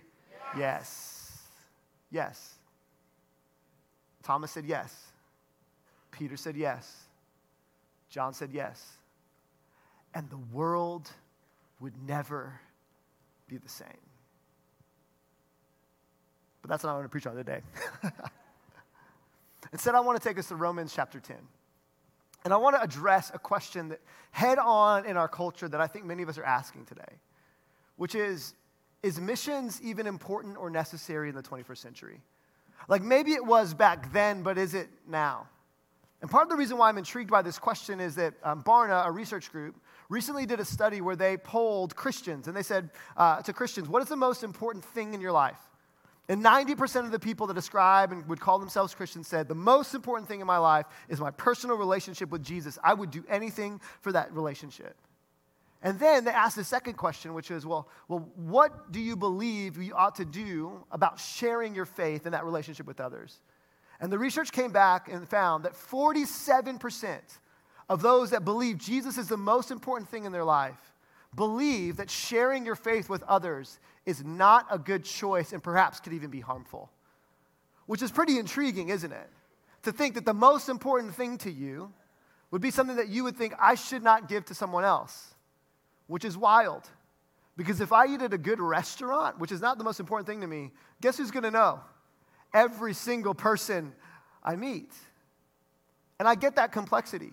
Yes. 0.55 0.55
yes. 0.55 1.41
Yes. 2.11 2.53
Thomas 4.21 4.51
said 4.51 4.65
yes. 4.65 4.95
Peter 6.11 6.37
said 6.37 6.55
yes. 6.55 7.05
John 8.11 8.35
said 8.35 8.51
yes. 8.53 8.85
And 10.13 10.29
the 10.29 10.37
world 10.53 11.09
would 11.79 11.93
never 12.07 12.53
be 13.47 13.57
the 13.57 13.67
same. 13.67 13.87
But 16.61 16.69
that's 16.69 16.83
not 16.83 16.89
what 16.89 16.93
I 16.93 16.99
want 16.99 17.05
to 17.05 17.09
preach 17.09 17.25
on 17.25 17.35
today. 17.35 17.61
Instead, 19.73 19.95
I 19.95 20.01
want 20.01 20.21
to 20.21 20.27
take 20.27 20.37
us 20.37 20.49
to 20.49 20.55
Romans 20.55 20.93
chapter 20.95 21.19
10. 21.19 21.37
And 22.43 22.53
I 22.53 22.57
want 22.57 22.75
to 22.75 22.81
address 22.81 23.31
a 23.33 23.39
question 23.39 23.89
that 23.89 23.99
head 24.31 24.57
on 24.57 25.05
in 25.05 25.17
our 25.17 25.27
culture 25.27 25.67
that 25.67 25.81
I 25.81 25.87
think 25.87 26.05
many 26.05 26.23
of 26.23 26.29
us 26.29 26.37
are 26.37 26.43
asking 26.43 26.85
today, 26.85 27.19
which 27.97 28.15
is 28.15 28.53
is 29.03 29.19
missions 29.19 29.81
even 29.81 30.05
important 30.05 30.57
or 30.57 30.69
necessary 30.69 31.29
in 31.29 31.35
the 31.35 31.41
21st 31.41 31.77
century? 31.77 32.21
Like 32.87 33.01
maybe 33.01 33.31
it 33.31 33.43
was 33.43 33.73
back 33.73 34.13
then, 34.13 34.43
but 34.43 34.57
is 34.57 34.73
it 34.73 34.89
now? 35.07 35.47
And 36.21 36.29
part 36.29 36.43
of 36.43 36.49
the 36.49 36.55
reason 36.55 36.77
why 36.77 36.89
I'm 36.89 36.99
intrigued 36.99 37.31
by 37.31 37.41
this 37.41 37.57
question 37.57 37.99
is 37.99 38.15
that 38.15 38.35
um, 38.43 38.63
Barna, 38.63 39.07
a 39.07 39.11
research 39.11 39.51
group, 39.51 39.75
recently 40.07 40.45
did 40.45 40.59
a 40.59 40.65
study 40.65 41.01
where 41.01 41.15
they 41.15 41.37
polled 41.37 41.95
Christians 41.95 42.47
and 42.47 42.55
they 42.55 42.61
said 42.61 42.91
uh, 43.17 43.41
to 43.41 43.53
Christians, 43.53 43.87
What 43.87 44.03
is 44.03 44.09
the 44.09 44.15
most 44.15 44.43
important 44.43 44.85
thing 44.85 45.15
in 45.15 45.21
your 45.21 45.31
life? 45.31 45.57
And 46.31 46.41
90% 46.41 47.03
of 47.03 47.11
the 47.11 47.19
people 47.19 47.45
that 47.47 47.55
describe 47.55 48.13
and 48.13 48.25
would 48.29 48.39
call 48.39 48.57
themselves 48.57 48.95
Christians 48.95 49.27
said, 49.27 49.49
The 49.49 49.53
most 49.53 49.93
important 49.93 50.29
thing 50.29 50.39
in 50.39 50.47
my 50.47 50.59
life 50.59 50.85
is 51.09 51.19
my 51.19 51.31
personal 51.31 51.75
relationship 51.75 52.29
with 52.29 52.41
Jesus. 52.41 52.79
I 52.81 52.93
would 52.93 53.11
do 53.11 53.25
anything 53.27 53.81
for 53.99 54.13
that 54.13 54.33
relationship. 54.33 54.95
And 55.83 55.99
then 55.99 56.23
they 56.23 56.31
asked 56.31 56.55
the 56.55 56.63
second 56.63 56.93
question, 56.93 57.33
which 57.33 57.51
is, 57.51 57.65
well, 57.65 57.89
well, 58.07 58.29
what 58.37 58.93
do 58.93 59.01
you 59.01 59.17
believe 59.17 59.75
you 59.75 59.93
ought 59.93 60.15
to 60.15 60.25
do 60.25 60.85
about 60.89 61.19
sharing 61.19 61.75
your 61.75 61.83
faith 61.83 62.25
in 62.25 62.31
that 62.31 62.45
relationship 62.45 62.87
with 62.87 63.01
others? 63.01 63.41
And 63.99 64.09
the 64.09 64.17
research 64.17 64.53
came 64.53 64.71
back 64.71 65.11
and 65.11 65.27
found 65.27 65.65
that 65.65 65.73
47% 65.73 67.19
of 67.89 68.01
those 68.01 68.29
that 68.29 68.45
believe 68.45 68.77
Jesus 68.77 69.17
is 69.17 69.27
the 69.27 69.35
most 69.35 69.69
important 69.69 70.07
thing 70.07 70.23
in 70.23 70.31
their 70.31 70.45
life 70.45 70.93
believe 71.35 71.97
that 71.97 72.09
sharing 72.09 72.65
your 72.65 72.75
faith 72.75 73.09
with 73.09 73.21
others 73.23 73.79
is 74.05 74.23
not 74.23 74.65
a 74.71 74.79
good 74.79 75.03
choice 75.03 75.53
and 75.53 75.61
perhaps 75.61 75.99
could 75.99 76.13
even 76.13 76.29
be 76.29 76.39
harmful. 76.39 76.91
Which 77.85 78.01
is 78.01 78.11
pretty 78.11 78.39
intriguing, 78.39 78.89
isn't 78.89 79.11
it? 79.11 79.29
To 79.83 79.91
think 79.91 80.15
that 80.15 80.25
the 80.25 80.33
most 80.33 80.69
important 80.69 81.15
thing 81.15 81.37
to 81.39 81.51
you 81.51 81.91
would 82.51 82.61
be 82.61 82.71
something 82.71 82.97
that 82.97 83.09
you 83.09 83.23
would 83.23 83.35
think 83.35 83.53
I 83.59 83.75
should 83.75 84.03
not 84.03 84.27
give 84.27 84.45
to 84.45 84.55
someone 84.55 84.83
else 84.83 85.33
which 86.11 86.25
is 86.25 86.37
wild. 86.37 86.89
Because 87.55 87.79
if 87.79 87.93
I 87.93 88.05
eat 88.05 88.21
at 88.21 88.33
a 88.33 88.37
good 88.37 88.59
restaurant, 88.59 89.39
which 89.39 89.51
is 89.51 89.61
not 89.61 89.77
the 89.77 89.83
most 89.83 90.01
important 90.01 90.27
thing 90.27 90.41
to 90.41 90.47
me, 90.47 90.71
guess 90.99 91.17
who's 91.17 91.31
to 91.31 91.51
know? 91.51 91.79
Every 92.53 92.93
single 92.93 93.33
person 93.33 93.93
I 94.43 94.57
meet. 94.57 94.91
And 96.19 96.27
I 96.27 96.35
get 96.35 96.57
that 96.57 96.73
complexity. 96.73 97.31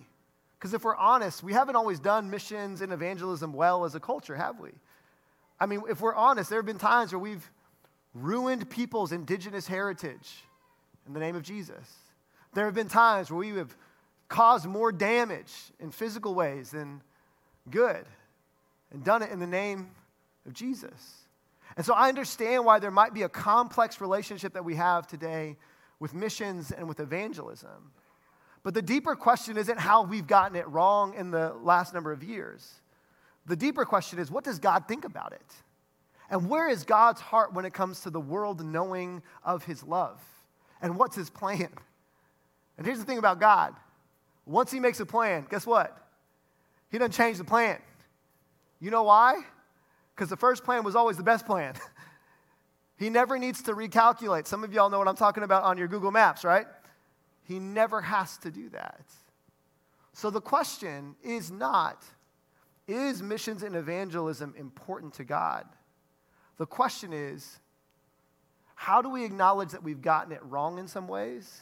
Because 0.57 0.73
if 0.73 0.85
we're 0.85 0.95
honest, 0.95 1.43
we 1.43 1.51
haven't 1.51 1.75
always 1.75 1.99
done 1.99 2.29
missions 2.29 2.79
and 2.79 2.93
evangelism 2.93 3.51
well 3.51 3.83
as 3.83 3.95
a 3.95 3.99
culture, 3.99 4.35
have 4.35 4.59
we? 4.59 4.71
I 5.59 5.65
mean, 5.65 5.83
if 5.89 6.01
we're 6.01 6.15
honest, 6.15 6.49
there 6.49 6.59
have 6.59 6.65
been 6.65 6.77
times 6.77 7.11
where 7.11 7.19
we've 7.19 7.49
ruined 8.13 8.69
people's 8.69 9.11
indigenous 9.11 9.67
heritage 9.67 10.43
in 11.05 11.13
the 11.13 11.19
name 11.19 11.35
of 11.35 11.43
Jesus. 11.43 11.95
There 12.53 12.65
have 12.65 12.73
been 12.73 12.87
times 12.87 13.29
where 13.29 13.39
we 13.39 13.49
have 13.57 13.75
caused 14.27 14.65
more 14.65 14.91
damage 14.91 15.53
in 15.79 15.91
physical 15.91 16.33
ways 16.33 16.71
than 16.71 17.01
good 17.69 18.05
and 18.91 19.03
done 19.03 19.21
it 19.21 19.31
in 19.31 19.39
the 19.39 19.47
name 19.47 19.89
of 20.45 20.53
Jesus. 20.53 21.25
And 21.77 21.85
so 21.85 21.93
I 21.93 22.09
understand 22.09 22.65
why 22.65 22.79
there 22.79 22.91
might 22.91 23.13
be 23.13 23.23
a 23.23 23.29
complex 23.29 24.01
relationship 24.01 24.53
that 24.53 24.65
we 24.65 24.75
have 24.75 25.07
today 25.07 25.57
with 25.99 26.13
missions 26.13 26.71
and 26.71 26.87
with 26.87 26.99
evangelism. 26.99 27.91
But 28.63 28.73
the 28.73 28.81
deeper 28.81 29.15
question 29.15 29.57
isn't 29.57 29.79
how 29.79 30.03
we've 30.03 30.27
gotten 30.27 30.55
it 30.55 30.67
wrong 30.67 31.13
in 31.13 31.31
the 31.31 31.53
last 31.61 31.93
number 31.93 32.11
of 32.11 32.23
years. 32.23 32.81
The 33.45 33.55
deeper 33.55 33.85
question 33.85 34.19
is 34.19 34.29
what 34.29 34.43
does 34.43 34.59
God 34.59 34.87
think 34.87 35.05
about 35.05 35.33
it? 35.33 35.53
And 36.29 36.47
where 36.47 36.69
is 36.69 36.83
God's 36.83 37.21
heart 37.21 37.53
when 37.53 37.65
it 37.65 37.73
comes 37.73 38.01
to 38.01 38.09
the 38.09 38.19
world 38.19 38.63
knowing 38.63 39.23
of 39.43 39.63
his 39.63 39.83
love? 39.83 40.21
And 40.81 40.95
what's 40.97 41.15
his 41.15 41.29
plan? 41.29 41.69
And 42.77 42.85
here's 42.85 42.99
the 42.99 43.05
thing 43.05 43.17
about 43.17 43.39
God 43.39 43.75
once 44.45 44.71
he 44.71 44.79
makes 44.79 44.99
a 44.99 45.05
plan, 45.05 45.45
guess 45.49 45.65
what? 45.65 45.95
He 46.89 46.97
doesn't 46.97 47.11
change 47.11 47.37
the 47.37 47.43
plan. 47.43 47.77
You 48.79 48.89
know 48.89 49.03
why? 49.03 49.35
Because 50.15 50.29
the 50.29 50.37
first 50.37 50.63
plan 50.63 50.83
was 50.83 50.95
always 50.95 51.17
the 51.17 51.23
best 51.23 51.45
plan. 51.45 51.75
he 52.97 53.09
never 53.09 53.37
needs 53.37 53.61
to 53.63 53.73
recalculate. 53.73 54.47
Some 54.47 54.63
of 54.63 54.73
y'all 54.73 54.89
know 54.89 54.97
what 54.97 55.07
I'm 55.07 55.15
talking 55.15 55.43
about 55.43 55.63
on 55.63 55.77
your 55.77 55.87
Google 55.87 56.11
Maps, 56.11 56.43
right? 56.43 56.65
He 57.43 57.59
never 57.59 58.01
has 58.01 58.37
to 58.39 58.51
do 58.51 58.69
that. 58.69 59.05
So 60.13 60.29
the 60.29 60.41
question 60.41 61.15
is 61.23 61.51
not, 61.51 62.03
is 62.89 63.21
missions 63.21 63.63
and 63.63 63.75
evangelism 63.75 64.53
important 64.57 65.13
to 65.15 65.23
God? 65.23 65.65
The 66.57 66.65
question 66.65 67.13
is, 67.13 67.59
how 68.75 69.01
do 69.01 69.09
we 69.09 69.23
acknowledge 69.23 69.69
that 69.71 69.83
we've 69.83 70.01
gotten 70.01 70.31
it 70.31 70.43
wrong 70.43 70.79
in 70.79 70.87
some 70.87 71.07
ways 71.07 71.61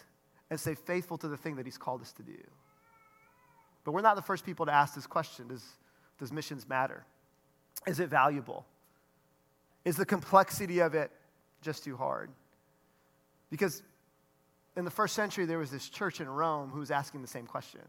and 0.49 0.59
stay 0.59 0.75
faithful 0.75 1.17
to 1.17 1.27
the 1.27 1.37
thing 1.37 1.55
that 1.57 1.65
He's 1.65 1.77
called 1.77 2.01
us 2.01 2.13
to 2.13 2.23
do? 2.23 2.37
But 3.83 3.93
we're 3.93 4.01
not 4.01 4.15
the 4.15 4.21
first 4.21 4.45
people 4.45 4.65
to 4.65 4.73
ask 4.73 4.95
this 4.95 5.07
question. 5.07 5.47
Does, 5.47 5.63
does 6.19 6.31
missions 6.31 6.67
matter? 6.67 7.05
Is 7.85 7.99
it 7.99 8.09
valuable? 8.09 8.65
Is 9.85 9.95
the 9.95 10.05
complexity 10.05 10.79
of 10.79 10.93
it 10.93 11.11
just 11.61 11.83
too 11.83 11.95
hard? 11.95 12.29
Because 13.49 13.81
in 14.75 14.85
the 14.85 14.91
first 14.91 15.15
century, 15.15 15.45
there 15.45 15.57
was 15.57 15.71
this 15.71 15.89
church 15.89 16.21
in 16.21 16.27
Rome 16.27 16.69
who 16.69 16.79
was 16.79 16.91
asking 16.91 17.21
the 17.21 17.27
same 17.27 17.47
question. 17.47 17.81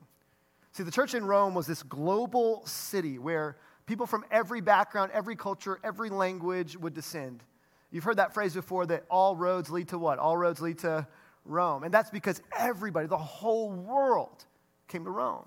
See, 0.72 0.82
the 0.82 0.90
church 0.90 1.14
in 1.14 1.24
Rome 1.24 1.54
was 1.54 1.66
this 1.66 1.82
global 1.82 2.64
city 2.66 3.18
where 3.18 3.56
people 3.86 4.06
from 4.06 4.24
every 4.30 4.60
background, 4.60 5.10
every 5.12 5.34
culture, 5.34 5.80
every 5.82 6.10
language 6.10 6.76
would 6.76 6.94
descend. 6.94 7.42
You've 7.90 8.04
heard 8.04 8.18
that 8.18 8.34
phrase 8.34 8.54
before 8.54 8.86
that 8.86 9.04
all 9.10 9.34
roads 9.34 9.70
lead 9.70 9.88
to 9.88 9.98
what? 9.98 10.18
All 10.18 10.36
roads 10.36 10.60
lead 10.60 10.78
to 10.80 11.06
Rome. 11.44 11.82
And 11.84 11.92
that's 11.92 12.10
because 12.10 12.42
everybody, 12.56 13.06
the 13.06 13.16
whole 13.16 13.70
world, 13.70 14.44
came 14.88 15.04
to 15.04 15.10
Rome. 15.10 15.46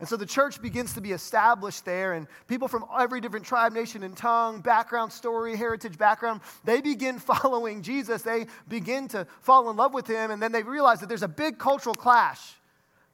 And 0.00 0.08
so 0.08 0.16
the 0.16 0.26
church 0.26 0.60
begins 0.60 0.94
to 0.94 1.00
be 1.00 1.12
established 1.12 1.84
there, 1.84 2.14
and 2.14 2.26
people 2.48 2.66
from 2.66 2.84
every 2.98 3.20
different 3.20 3.46
tribe, 3.46 3.72
nation, 3.72 4.02
and 4.02 4.16
tongue, 4.16 4.60
background, 4.60 5.12
story, 5.12 5.56
heritage, 5.56 5.96
background, 5.96 6.40
they 6.64 6.80
begin 6.80 7.18
following 7.20 7.80
Jesus. 7.80 8.22
They 8.22 8.46
begin 8.68 9.08
to 9.08 9.26
fall 9.40 9.70
in 9.70 9.76
love 9.76 9.94
with 9.94 10.06
him, 10.06 10.30
and 10.30 10.42
then 10.42 10.52
they 10.52 10.62
realize 10.62 11.00
that 11.00 11.08
there's 11.08 11.22
a 11.22 11.28
big 11.28 11.58
cultural 11.58 11.94
clash. 11.94 12.56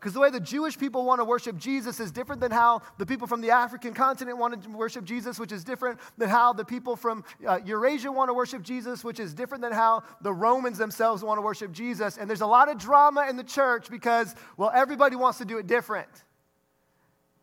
Because 0.01 0.15
the 0.15 0.21
way 0.21 0.31
the 0.31 0.41
Jewish 0.41 0.79
people 0.79 1.05
want 1.05 1.21
to 1.21 1.27
worship 1.27 1.59
Jesus 1.59 2.01
is 2.01 2.11
different 2.11 2.41
than 2.41 2.51
how 2.51 2.81
the 2.97 3.05
people 3.05 3.27
from 3.27 3.43
the 3.43 3.51
African 3.51 3.93
continent 3.93 4.39
want 4.39 4.63
to 4.63 4.71
worship 4.71 5.05
Jesus, 5.05 5.39
which 5.39 5.53
is 5.53 5.63
different 5.63 6.01
than 6.17 6.31
how 6.31 6.55
the 6.55 6.65
people 6.65 6.97
from 6.97 7.23
uh, 7.47 7.59
Eurasia 7.67 8.11
want 8.11 8.31
to 8.31 8.35
worship 8.35 8.63
Jesus, 8.63 9.05
which 9.05 9.21
is 9.21 9.35
different 9.35 9.61
than 9.61 9.73
how 9.73 10.03
the 10.23 10.33
Romans 10.33 10.79
themselves 10.79 11.23
want 11.23 11.37
to 11.37 11.43
worship 11.43 11.71
Jesus. 11.71 12.17
And 12.17 12.31
there's 12.31 12.41
a 12.41 12.47
lot 12.47 12.71
of 12.71 12.79
drama 12.79 13.27
in 13.29 13.37
the 13.37 13.45
church 13.45 13.91
because, 13.91 14.35
well, 14.57 14.73
everybody 14.75 15.17
wants 15.17 15.37
to 15.37 15.45
do 15.45 15.59
it 15.59 15.67
different. 15.67 16.09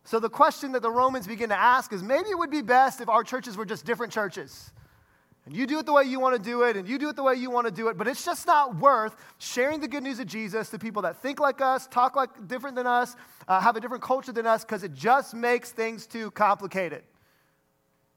So 0.02 0.18
the 0.18 0.28
question 0.28 0.72
that 0.72 0.82
the 0.82 0.90
Romans 0.90 1.28
begin 1.28 1.50
to 1.50 1.58
ask 1.58 1.92
is 1.92 2.02
maybe 2.02 2.28
it 2.30 2.38
would 2.38 2.50
be 2.50 2.62
best 2.62 3.00
if 3.00 3.08
our 3.08 3.22
churches 3.22 3.56
were 3.56 3.66
just 3.66 3.84
different 3.84 4.12
churches. 4.12 4.72
And 5.48 5.56
you 5.56 5.66
do 5.66 5.78
it 5.78 5.86
the 5.86 5.94
way 5.94 6.04
you 6.04 6.20
want 6.20 6.36
to 6.36 6.42
do 6.42 6.64
it, 6.64 6.76
and 6.76 6.86
you 6.86 6.98
do 6.98 7.08
it 7.08 7.16
the 7.16 7.22
way 7.22 7.34
you 7.34 7.50
want 7.50 7.66
to 7.66 7.72
do 7.72 7.88
it, 7.88 7.96
but 7.96 8.06
it's 8.06 8.22
just 8.22 8.46
not 8.46 8.76
worth 8.76 9.16
sharing 9.38 9.80
the 9.80 9.88
good 9.88 10.02
news 10.02 10.18
of 10.20 10.26
Jesus 10.26 10.68
to 10.68 10.78
people 10.78 11.00
that 11.02 11.22
think 11.22 11.40
like 11.40 11.62
us, 11.62 11.86
talk 11.86 12.16
like 12.16 12.46
different 12.46 12.76
than 12.76 12.86
us, 12.86 13.16
uh, 13.48 13.58
have 13.58 13.74
a 13.74 13.80
different 13.80 14.02
culture 14.02 14.30
than 14.30 14.46
us, 14.46 14.62
because 14.62 14.84
it 14.84 14.92
just 14.92 15.32
makes 15.32 15.72
things 15.72 16.06
too 16.06 16.30
complicated. 16.32 17.02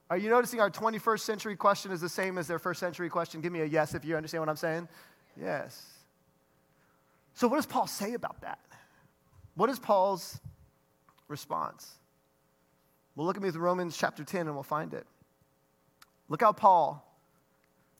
Are 0.09 0.17
you 0.17 0.29
noticing 0.29 0.59
our 0.59 0.69
21st 0.69 1.21
century 1.21 1.55
question 1.55 1.93
is 1.93 2.01
the 2.01 2.09
same 2.09 2.37
as 2.37 2.49
their 2.49 2.59
first 2.59 2.81
century 2.81 3.09
question? 3.09 3.39
Give 3.39 3.53
me 3.53 3.61
a 3.61 3.65
yes 3.65 3.95
if 3.95 4.03
you 4.03 4.17
understand 4.17 4.41
what 4.41 4.49
I'm 4.49 4.57
saying. 4.57 4.89
Yes. 5.39 5.85
So, 7.33 7.47
what 7.47 7.55
does 7.55 7.65
Paul 7.65 7.87
say 7.87 8.13
about 8.13 8.41
that? 8.41 8.59
What 9.55 9.69
is 9.69 9.79
Paul's 9.79 10.37
response. 11.31 11.95
Well, 13.15 13.25
look 13.25 13.37
at 13.37 13.41
me 13.41 13.47
with 13.47 13.55
Romans 13.55 13.97
chapter 13.97 14.23
10 14.23 14.41
and 14.41 14.53
we'll 14.53 14.63
find 14.63 14.93
it. 14.93 15.07
Look 16.29 16.41
how 16.41 16.51
Paul 16.51 17.07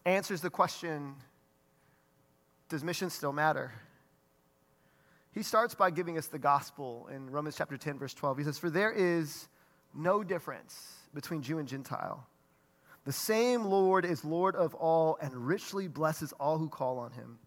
answers 0.06 0.42
the 0.42 0.50
question 0.50 1.16
Does 2.70 2.84
mission 2.84 3.10
still 3.10 3.34
matter? 3.34 3.72
He 5.34 5.44
starts 5.44 5.74
by 5.74 5.92
giving 5.92 6.18
us 6.18 6.28
the 6.28 6.40
gospel 6.40 7.08
in 7.14 7.30
Romans 7.30 7.56
chapter 7.58 7.78
10, 7.78 7.98
verse 7.98 8.14
12. 8.14 8.40
He 8.40 8.44
says, 8.44 8.58
For 8.58 8.70
there 8.70 8.92
is 8.92 9.48
no 9.94 10.24
difference 10.24 10.96
between 11.14 11.42
Jew 11.42 11.60
and 11.60 11.68
Gentile. 11.68 12.28
The 13.06 13.14
same 13.14 13.64
Lord 13.64 14.06
is 14.06 14.26
Lord 14.26 14.56
of 14.56 14.76
all 14.76 15.18
and 15.22 15.48
richly 15.48 15.88
blesses 15.88 16.34
all 16.34 16.58
who 16.58 16.68
call 16.70 17.00
on 17.00 17.12
him. 17.12 17.40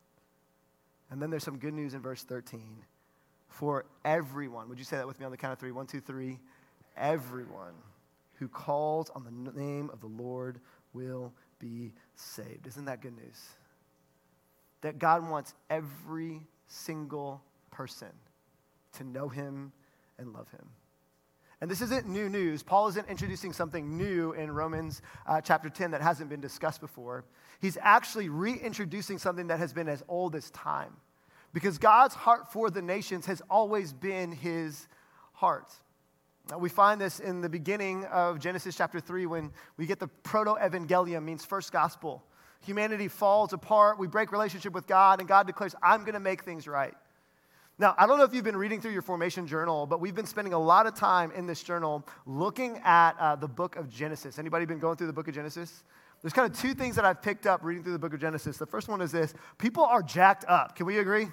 And 1.11 1.20
then 1.20 1.30
there's 1.30 1.44
some 1.44 1.58
good 1.58 1.75
news 1.75 1.94
in 1.94 2.00
verse 2.00 2.25
13 2.25 2.61
for 3.49 3.84
everyone. 4.04 4.68
Would 4.68 4.78
you 4.78 4.84
say 4.84 4.96
that 4.96 5.06
with 5.06 5.20
me 5.20 5.26
on 5.26 5.30
the 5.30 5.37
count 5.37 5.52
of 5.52 5.58
three? 5.58 5.70
One, 5.70 5.87
two, 5.87 6.00
three. 6.00 6.40
Everyone 6.96 7.75
who 8.34 8.49
calls 8.49 9.11
on 9.11 9.25
the 9.25 9.52
name 9.52 9.90
of 9.92 10.00
the 10.00 10.06
Lord 10.06 10.58
will 10.92 11.32
be 11.58 11.92
saved. 12.14 12.66
Isn't 12.66 12.84
that 12.87 13.00
good 13.00 13.16
news? 13.16 13.40
That 14.80 14.99
God 14.99 15.28
wants 15.28 15.54
every 15.70 16.46
single 16.66 17.42
person 17.70 18.08
to 18.94 19.04
know 19.04 19.28
him 19.28 19.73
and 20.18 20.32
love 20.32 20.50
him. 20.50 20.68
And 21.61 21.70
this 21.70 21.80
isn't 21.80 22.06
new 22.06 22.28
news. 22.28 22.62
Paul 22.62 22.88
isn't 22.88 23.08
introducing 23.08 23.52
something 23.52 23.96
new 23.96 24.32
in 24.32 24.50
Romans 24.50 25.00
uh, 25.26 25.40
chapter 25.40 25.70
10 25.70 25.92
that 25.92 26.02
hasn't 26.02 26.28
been 26.28 26.40
discussed 26.40 26.80
before. 26.80 27.25
He's 27.61 27.78
actually 27.80 28.28
reintroducing 28.28 29.18
something 29.18 29.46
that 29.46 29.58
has 29.58 29.73
been 29.73 29.88
as 29.88 30.02
old 30.08 30.34
as 30.34 30.50
time. 30.50 30.92
Because 31.54 31.78
God's 31.78 32.14
heart 32.14 32.52
for 32.52 32.68
the 32.68 32.82
nations 32.82 33.26
has 33.26 33.40
always 33.49 33.92
been 33.92 34.32
his 34.32 34.88
heart. 35.32 35.73
We 36.58 36.68
find 36.68 37.00
this 37.00 37.20
in 37.20 37.40
the 37.40 37.48
beginning 37.48 38.04
of 38.06 38.38
Genesis 38.38 38.76
chapter 38.76 39.00
3 39.00 39.24
when 39.26 39.50
we 39.78 39.86
get 39.86 39.98
the 39.98 40.08
proto 40.08 40.56
evangelium, 40.60 41.24
means 41.24 41.44
first 41.44 41.72
gospel. 41.72 42.22
Humanity 42.66 43.08
falls 43.08 43.54
apart, 43.54 43.98
we 43.98 44.06
break 44.06 44.30
relationship 44.30 44.74
with 44.74 44.86
God, 44.86 45.20
and 45.20 45.28
God 45.28 45.46
declares, 45.46 45.74
I'm 45.82 46.00
going 46.00 46.14
to 46.14 46.20
make 46.20 46.44
things 46.44 46.68
right. 46.68 46.94
Now, 47.78 47.94
I 47.98 48.06
don't 48.06 48.18
know 48.18 48.24
if 48.24 48.34
you've 48.34 48.44
been 48.44 48.56
reading 48.56 48.80
through 48.80 48.92
your 48.92 49.02
formation 49.02 49.46
journal, 49.46 49.86
but 49.86 50.00
we've 50.00 50.14
been 50.14 50.26
spending 50.26 50.52
a 50.52 50.58
lot 50.58 50.86
of 50.86 50.94
time 50.94 51.32
in 51.32 51.46
this 51.46 51.62
journal 51.62 52.06
looking 52.26 52.78
at 52.84 53.12
uh, 53.18 53.36
the 53.36 53.48
book 53.48 53.76
of 53.76 53.88
Genesis. 53.88 54.38
Anybody 54.38 54.66
been 54.66 54.78
going 54.78 54.96
through 54.96 55.08
the 55.08 55.12
book 55.14 55.28
of 55.28 55.34
Genesis? 55.34 55.82
There's 56.22 56.32
kind 56.32 56.50
of 56.50 56.58
two 56.58 56.74
things 56.74 56.94
that 56.96 57.04
I've 57.04 57.20
picked 57.20 57.46
up 57.46 57.64
reading 57.64 57.82
through 57.82 57.94
the 57.94 57.98
book 57.98 58.14
of 58.14 58.20
Genesis. 58.20 58.58
The 58.58 58.66
first 58.66 58.88
one 58.88 59.00
is 59.00 59.10
this 59.10 59.34
people 59.58 59.84
are 59.84 60.02
jacked 60.02 60.44
up. 60.46 60.76
Can 60.76 60.86
we 60.86 60.98
agree? 60.98 61.26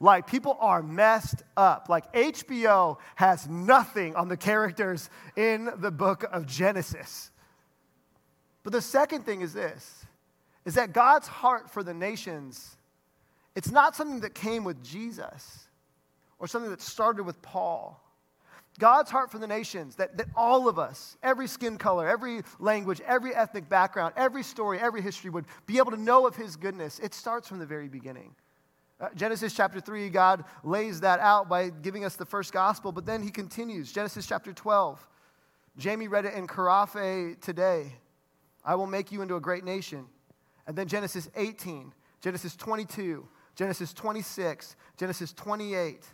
Like, 0.00 0.28
people 0.28 0.56
are 0.60 0.82
messed 0.82 1.42
up. 1.56 1.88
Like, 1.88 2.12
HBO 2.12 2.98
has 3.16 3.48
nothing 3.48 4.14
on 4.14 4.28
the 4.28 4.36
characters 4.36 5.10
in 5.36 5.70
the 5.78 5.90
book 5.90 6.24
of 6.30 6.46
Genesis. 6.46 7.30
But 8.62 8.72
the 8.72 8.82
second 8.82 9.24
thing 9.24 9.40
is 9.40 9.52
this 9.52 10.04
is 10.64 10.74
that 10.74 10.92
God's 10.92 11.26
heart 11.26 11.70
for 11.70 11.82
the 11.82 11.94
nations, 11.94 12.76
it's 13.54 13.70
not 13.70 13.96
something 13.96 14.20
that 14.20 14.34
came 14.34 14.64
with 14.64 14.84
Jesus 14.84 15.66
or 16.38 16.46
something 16.46 16.70
that 16.70 16.82
started 16.82 17.22
with 17.22 17.40
Paul. 17.40 17.98
God's 18.78 19.10
heart 19.10 19.30
for 19.30 19.38
the 19.38 19.46
nations, 19.46 19.96
that, 19.96 20.16
that 20.18 20.26
all 20.36 20.68
of 20.68 20.78
us, 20.78 21.16
every 21.22 21.48
skin 21.48 21.78
color, 21.78 22.06
every 22.06 22.42
language, 22.60 23.00
every 23.00 23.34
ethnic 23.34 23.68
background, 23.68 24.14
every 24.16 24.42
story, 24.42 24.78
every 24.78 25.02
history 25.02 25.30
would 25.30 25.46
be 25.66 25.78
able 25.78 25.90
to 25.90 25.96
know 25.96 26.26
of 26.26 26.36
his 26.36 26.54
goodness. 26.54 26.98
It 27.00 27.14
starts 27.14 27.48
from 27.48 27.58
the 27.58 27.66
very 27.66 27.88
beginning. 27.88 28.34
Uh, 29.00 29.08
Genesis 29.14 29.54
chapter 29.54 29.80
3, 29.80 30.08
God 30.10 30.44
lays 30.64 31.00
that 31.00 31.20
out 31.20 31.48
by 31.48 31.70
giving 31.70 32.04
us 32.04 32.16
the 32.16 32.24
first 32.24 32.52
gospel, 32.52 32.90
but 32.90 33.06
then 33.06 33.22
he 33.22 33.30
continues. 33.30 33.92
Genesis 33.92 34.26
chapter 34.26 34.52
12. 34.52 35.06
Jamie 35.76 36.08
read 36.08 36.24
it 36.24 36.34
in 36.34 36.46
Karafe 36.48 37.40
today. 37.40 37.92
I 38.64 38.74
will 38.74 38.88
make 38.88 39.12
you 39.12 39.22
into 39.22 39.36
a 39.36 39.40
great 39.40 39.64
nation. 39.64 40.06
And 40.66 40.76
then 40.76 40.88
Genesis 40.88 41.28
18, 41.36 41.92
Genesis 42.20 42.56
22, 42.56 43.26
Genesis 43.54 43.92
26, 43.92 44.76
Genesis 44.96 45.32
28 45.32 46.04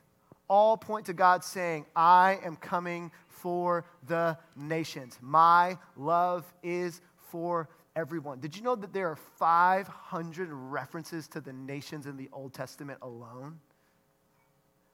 all 0.48 0.76
point 0.76 1.06
to 1.06 1.12
God 1.12 1.42
saying, 1.42 1.86
I 1.96 2.38
am 2.44 2.56
coming 2.56 3.10
for 3.28 3.84
the 4.06 4.38
nations. 4.56 5.18
My 5.20 5.78
love 5.96 6.44
is 6.62 7.00
for 7.30 7.68
everyone. 7.96 8.40
Did 8.40 8.56
you 8.56 8.62
know 8.62 8.74
that 8.76 8.92
there 8.92 9.08
are 9.08 9.16
500 9.16 10.48
references 10.50 11.28
to 11.28 11.40
the 11.40 11.52
nations 11.52 12.06
in 12.06 12.16
the 12.16 12.28
Old 12.32 12.52
Testament 12.52 12.98
alone? 13.02 13.58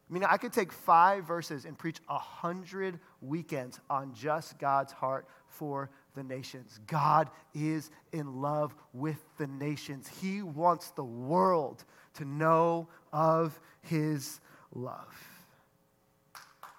I 0.08 0.12
mean, 0.12 0.24
I 0.24 0.38
could 0.38 0.52
take 0.52 0.72
five 0.72 1.24
verses 1.24 1.64
and 1.64 1.78
preach 1.78 1.98
a 2.08 2.18
hundred 2.18 2.98
weekends 3.20 3.78
on 3.88 4.12
just 4.12 4.58
God's 4.58 4.92
heart 4.92 5.26
for 5.46 5.88
the 6.14 6.24
nations. 6.24 6.80
God 6.88 7.30
is 7.54 7.90
in 8.12 8.40
love 8.40 8.74
with 8.92 9.18
the 9.38 9.46
nations. 9.46 10.08
He 10.20 10.42
wants 10.42 10.90
the 10.90 11.04
world 11.04 11.84
to 12.14 12.24
know 12.24 12.88
of 13.12 13.60
his 13.82 14.40
love. 14.74 15.16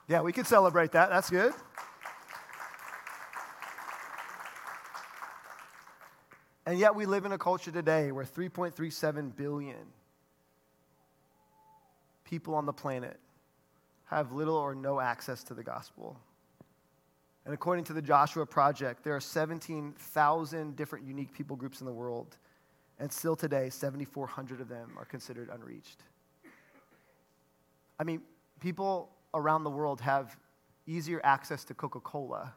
Yeah, 0.09 0.21
we 0.21 0.33
could 0.33 0.47
celebrate 0.47 0.91
that. 0.91 1.09
That's 1.09 1.29
good. 1.29 1.53
And 6.65 6.77
yet 6.77 6.95
we 6.95 7.05
live 7.05 7.25
in 7.25 7.31
a 7.31 7.37
culture 7.37 7.71
today 7.71 8.11
where 8.11 8.25
3.37 8.25 9.35
billion 9.35 9.77
people 12.23 12.53
on 12.53 12.65
the 12.65 12.73
planet 12.73 13.19
have 14.05 14.31
little 14.31 14.55
or 14.55 14.75
no 14.75 14.99
access 14.99 15.43
to 15.45 15.53
the 15.53 15.63
gospel. 15.63 16.19
And 17.45 17.53
according 17.53 17.85
to 17.85 17.93
the 17.93 18.01
Joshua 18.01 18.45
Project, 18.45 19.03
there 19.03 19.15
are 19.15 19.21
17,000 19.21 20.75
different 20.75 21.05
unique 21.05 21.33
people 21.33 21.55
groups 21.55 21.81
in 21.81 21.87
the 21.87 21.93
world. 21.93 22.37
And 22.99 23.11
still 23.11 23.35
today, 23.35 23.69
7,400 23.69 24.61
of 24.61 24.69
them 24.69 24.91
are 24.97 25.05
considered 25.05 25.49
unreached. 25.51 26.03
I 27.99 28.03
mean, 28.03 28.21
people 28.59 29.09
around 29.33 29.63
the 29.63 29.71
world 29.71 29.99
have 30.01 30.37
easier 30.85 31.19
access 31.23 31.63
to 31.65 31.73
Coca 31.73 31.99
Cola 31.99 32.53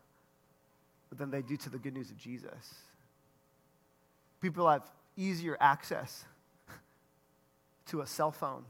than 1.10 1.30
they 1.30 1.40
do 1.40 1.56
to 1.56 1.70
the 1.70 1.78
good 1.78 1.94
news 1.94 2.10
of 2.10 2.18
Jesus 2.18 2.74
people 4.44 4.68
have 4.68 4.82
easier 5.16 5.56
access 5.58 6.24
to 7.86 8.02
a 8.02 8.06
cell 8.06 8.30
phone 8.30 8.62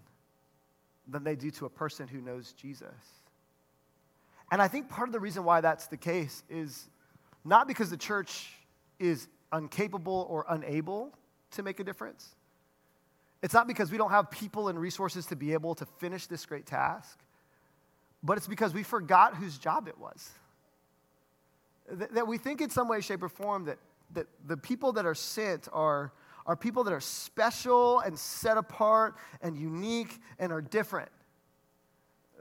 than 1.08 1.24
they 1.24 1.34
do 1.34 1.50
to 1.50 1.66
a 1.66 1.68
person 1.68 2.06
who 2.06 2.20
knows 2.20 2.52
Jesus. 2.52 2.94
And 4.52 4.62
I 4.62 4.68
think 4.68 4.88
part 4.88 5.08
of 5.08 5.12
the 5.12 5.18
reason 5.18 5.42
why 5.42 5.60
that's 5.60 5.88
the 5.88 5.96
case 5.96 6.44
is 6.48 6.88
not 7.44 7.66
because 7.66 7.90
the 7.90 7.96
church 7.96 8.52
is 9.00 9.26
incapable 9.52 10.26
or 10.30 10.46
unable 10.48 11.12
to 11.50 11.62
make 11.64 11.80
a 11.80 11.84
difference. 11.84 12.34
It's 13.42 13.52
not 13.52 13.66
because 13.66 13.90
we 13.90 13.98
don't 13.98 14.10
have 14.10 14.30
people 14.30 14.68
and 14.68 14.78
resources 14.78 15.26
to 15.26 15.37
be 15.37 15.54
able 15.54 15.74
to 15.74 15.87
finish 15.98 16.26
this 16.26 16.46
great 16.46 16.66
task, 16.66 17.18
but 18.22 18.38
it's 18.38 18.46
because 18.46 18.72
we 18.72 18.84
forgot 18.84 19.34
whose 19.34 19.58
job 19.58 19.88
it 19.88 19.98
was. 19.98 20.30
That 22.12 22.28
we 22.28 22.38
think 22.38 22.60
in 22.60 22.70
some 22.70 22.88
way, 22.88 23.00
shape, 23.00 23.22
or 23.24 23.28
form 23.28 23.64
that 23.64 23.78
that 24.14 24.27
the 24.46 24.57
people 24.57 24.92
that 24.92 25.07
are 25.07 25.14
sent 25.14 25.68
are, 25.72 26.12
are 26.46 26.57
people 26.57 26.85
that 26.85 26.92
are 26.92 27.00
special 27.00 28.00
and 28.00 28.18
set 28.18 28.57
apart 28.57 29.16
and 29.42 29.57
unique 29.57 30.20
and 30.38 30.53
are 30.53 30.62
different. 30.62 31.11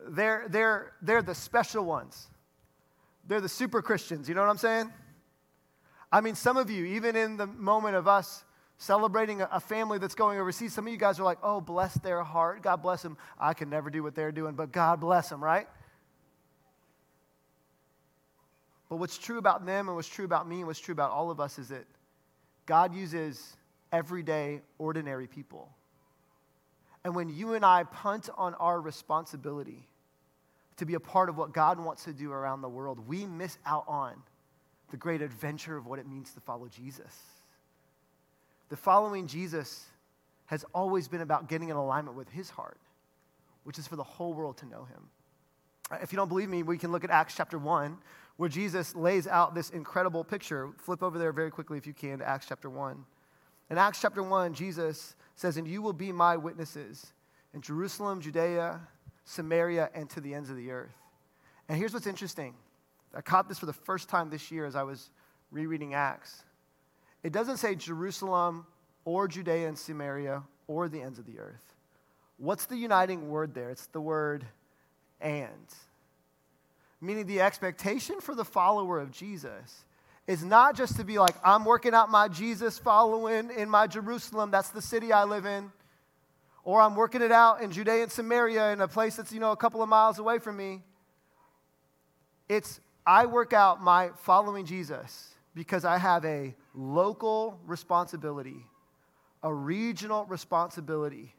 They're, 0.07 0.45
they're, 0.49 0.93
they're 1.01 1.21
the 1.21 1.36
special 1.36 1.86
ones. 1.86 2.27
They're 3.25 3.41
the 3.41 3.49
super 3.49 3.81
Christians. 3.81 4.27
You 4.27 4.36
know 4.36 4.41
what 4.41 4.49
I'm 4.49 4.57
saying? 4.57 4.91
I 6.12 6.21
mean, 6.21 6.36
some 6.36 6.57
of 6.57 6.69
you, 6.69 6.86
even 6.86 7.15
in 7.15 7.38
the 7.38 7.47
moment 7.47 7.95
of 7.95 8.07
us 8.07 8.43
celebrating 8.77 9.41
a, 9.41 9.59
family 9.59 9.97
that's 9.97 10.15
going 10.15 10.39
overseas, 10.39 10.73
some 10.73 10.86
of 10.86 10.91
you 10.91 10.99
guys 10.99 11.19
are 11.19 11.23
like, 11.23 11.39
oh, 11.41 11.62
bless 11.62 11.93
their 11.95 12.21
heart. 12.21 12.62
God 12.62 12.81
bless 12.81 13.01
them. 13.01 13.17
I 13.39 13.53
can 13.53 13.69
never 13.69 13.89
do 13.89 14.03
what 14.03 14.13
they're 14.13 14.31
doing, 14.31 14.55
but 14.55 14.71
God 14.71 14.99
bless 14.99 15.29
them, 15.29 15.43
right? 15.43 15.67
But 18.93 18.99
what's 18.99 19.17
true 19.17 19.39
about 19.39 19.65
them 19.65 19.88
and 19.88 19.95
what's 19.95 20.08
true 20.08 20.23
about 20.23 20.47
me 20.47 20.58
and 20.58 20.67
what's 20.67 20.79
true 20.79 20.91
about 20.91 21.10
all 21.10 21.32
of 21.32 21.39
us 21.39 21.58
is 21.58 21.69
that 21.69 21.86
God 22.67 22.93
uses 22.93 23.58
everyday, 23.91 24.62
ordinary 24.77 25.25
people. 25.25 25.67
And 27.03 27.15
when 27.15 27.27
you 27.27 27.56
and 27.56 27.65
I 27.65 27.86
punt 27.86 28.29
on 28.38 28.53
our 28.53 28.79
responsibility 28.79 29.88
to 30.77 30.86
be 30.86 30.93
a 30.93 30.99
part 30.99 31.29
of 31.29 31.38
what 31.38 31.53
God 31.53 31.79
wants 31.79 32.03
to 32.03 32.13
do 32.13 32.32
around 32.32 32.62
the 32.62 32.69
world, 32.69 33.08
we 33.08 33.25
miss 33.25 33.58
out 33.65 33.86
on 33.88 34.13
the 34.91 34.97
great 34.97 35.23
adventure 35.23 35.75
of 35.75 35.88
what 35.88 35.97
it 35.97 36.08
means 36.08 36.32
to 36.36 36.39
follow 36.41 36.67
Jesus. 36.67 37.17
The 38.69 38.77
following 38.77 39.25
Jesus 39.25 39.86
has 40.45 40.65
always 40.71 41.08
been 41.08 41.21
about 41.21 41.49
getting 41.49 41.69
in 41.69 41.75
alignment 41.75 42.15
with 42.15 42.29
his 42.29 42.51
heart, 42.51 42.77
which 43.63 43.79
is 43.79 43.88
for 43.88 43.95
the 43.95 44.03
whole 44.03 44.36
world 44.36 44.58
to 44.58 44.67
know 44.67 44.84
him. 44.84 45.10
If 45.99 46.12
you 46.13 46.17
don't 46.17 46.29
believe 46.29 46.49
me, 46.49 46.62
we 46.62 46.77
can 46.77 46.91
look 46.91 47.03
at 47.03 47.10
Acts 47.10 47.34
chapter 47.36 47.58
1, 47.58 47.97
where 48.37 48.49
Jesus 48.49 48.95
lays 48.95 49.27
out 49.27 49.53
this 49.53 49.69
incredible 49.69 50.23
picture. 50.23 50.71
Flip 50.77 51.03
over 51.03 51.17
there 51.17 51.31
very 51.31 51.51
quickly 51.51 51.77
if 51.77 51.85
you 51.85 51.93
can 51.93 52.19
to 52.19 52.27
Acts 52.27 52.45
chapter 52.47 52.69
1. 52.69 53.03
In 53.69 53.77
Acts 53.77 54.01
chapter 54.01 54.23
1, 54.23 54.53
Jesus 54.53 55.15
says, 55.35 55.57
And 55.57 55.67
you 55.67 55.81
will 55.81 55.93
be 55.93 56.11
my 56.11 56.37
witnesses 56.37 57.13
in 57.53 57.61
Jerusalem, 57.61 58.21
Judea, 58.21 58.81
Samaria, 59.25 59.89
and 59.93 60.09
to 60.11 60.21
the 60.21 60.33
ends 60.33 60.49
of 60.49 60.57
the 60.57 60.71
earth. 60.71 60.95
And 61.69 61.77
here's 61.77 61.93
what's 61.93 62.07
interesting. 62.07 62.55
I 63.15 63.21
caught 63.21 63.47
this 63.47 63.59
for 63.59 63.67
the 63.67 63.73
first 63.73 64.09
time 64.09 64.29
this 64.29 64.51
year 64.51 64.65
as 64.65 64.75
I 64.75 64.83
was 64.83 65.11
rereading 65.51 65.93
Acts. 65.93 66.43
It 67.21 67.31
doesn't 67.31 67.57
say 67.57 67.75
Jerusalem 67.75 68.65
or 69.05 69.27
Judea 69.27 69.67
and 69.67 69.77
Samaria 69.77 70.43
or 70.67 70.89
the 70.89 71.01
ends 71.01 71.19
of 71.19 71.25
the 71.25 71.39
earth. 71.39 71.75
What's 72.37 72.65
the 72.65 72.75
uniting 72.75 73.29
word 73.29 73.53
there? 73.53 73.69
It's 73.69 73.85
the 73.87 74.01
word 74.01 74.45
and. 75.21 75.73
Meaning 77.03 77.27
the 77.27 77.41
expectation 77.41 78.21
for 78.21 78.33
the 78.33 78.45
follower 78.45 78.97
of 78.97 79.11
Jesus 79.11 79.83
is 80.25 80.41
not 80.41 80.73
just 80.73 80.95
to 80.95 81.03
be 81.03 81.19
like, 81.19 81.35
I'm 81.43 81.65
working 81.65 81.93
out 81.93 82.09
my 82.09 82.29
Jesus 82.29 82.79
following 82.79 83.49
in 83.51 83.69
my 83.69 83.87
Jerusalem, 83.87 84.51
that's 84.51 84.69
the 84.69 84.81
city 84.81 85.11
I 85.11 85.25
live 85.25 85.45
in. 85.45 85.69
Or 86.63 86.79
I'm 86.79 86.95
working 86.95 87.21
it 87.21 87.31
out 87.33 87.61
in 87.61 87.73
Judea 87.73 88.03
and 88.03 88.11
Samaria 88.11 88.71
in 88.71 88.79
a 88.79 88.87
place 88.87 89.17
that's, 89.17 89.33
you 89.33 89.41
know, 89.41 89.51
a 89.51 89.57
couple 89.57 89.83
of 89.83 89.89
miles 89.89 90.17
away 90.17 90.39
from 90.39 90.55
me. 90.55 90.81
It's, 92.47 92.79
I 93.05 93.25
work 93.25 93.51
out 93.51 93.83
my 93.83 94.11
following 94.19 94.65
Jesus 94.65 95.35
because 95.53 95.83
I 95.83 95.97
have 95.97 96.23
a 96.23 96.55
local 96.73 97.59
responsibility, 97.65 98.65
a 99.43 99.53
regional 99.53 100.23
responsibility, 100.23 101.35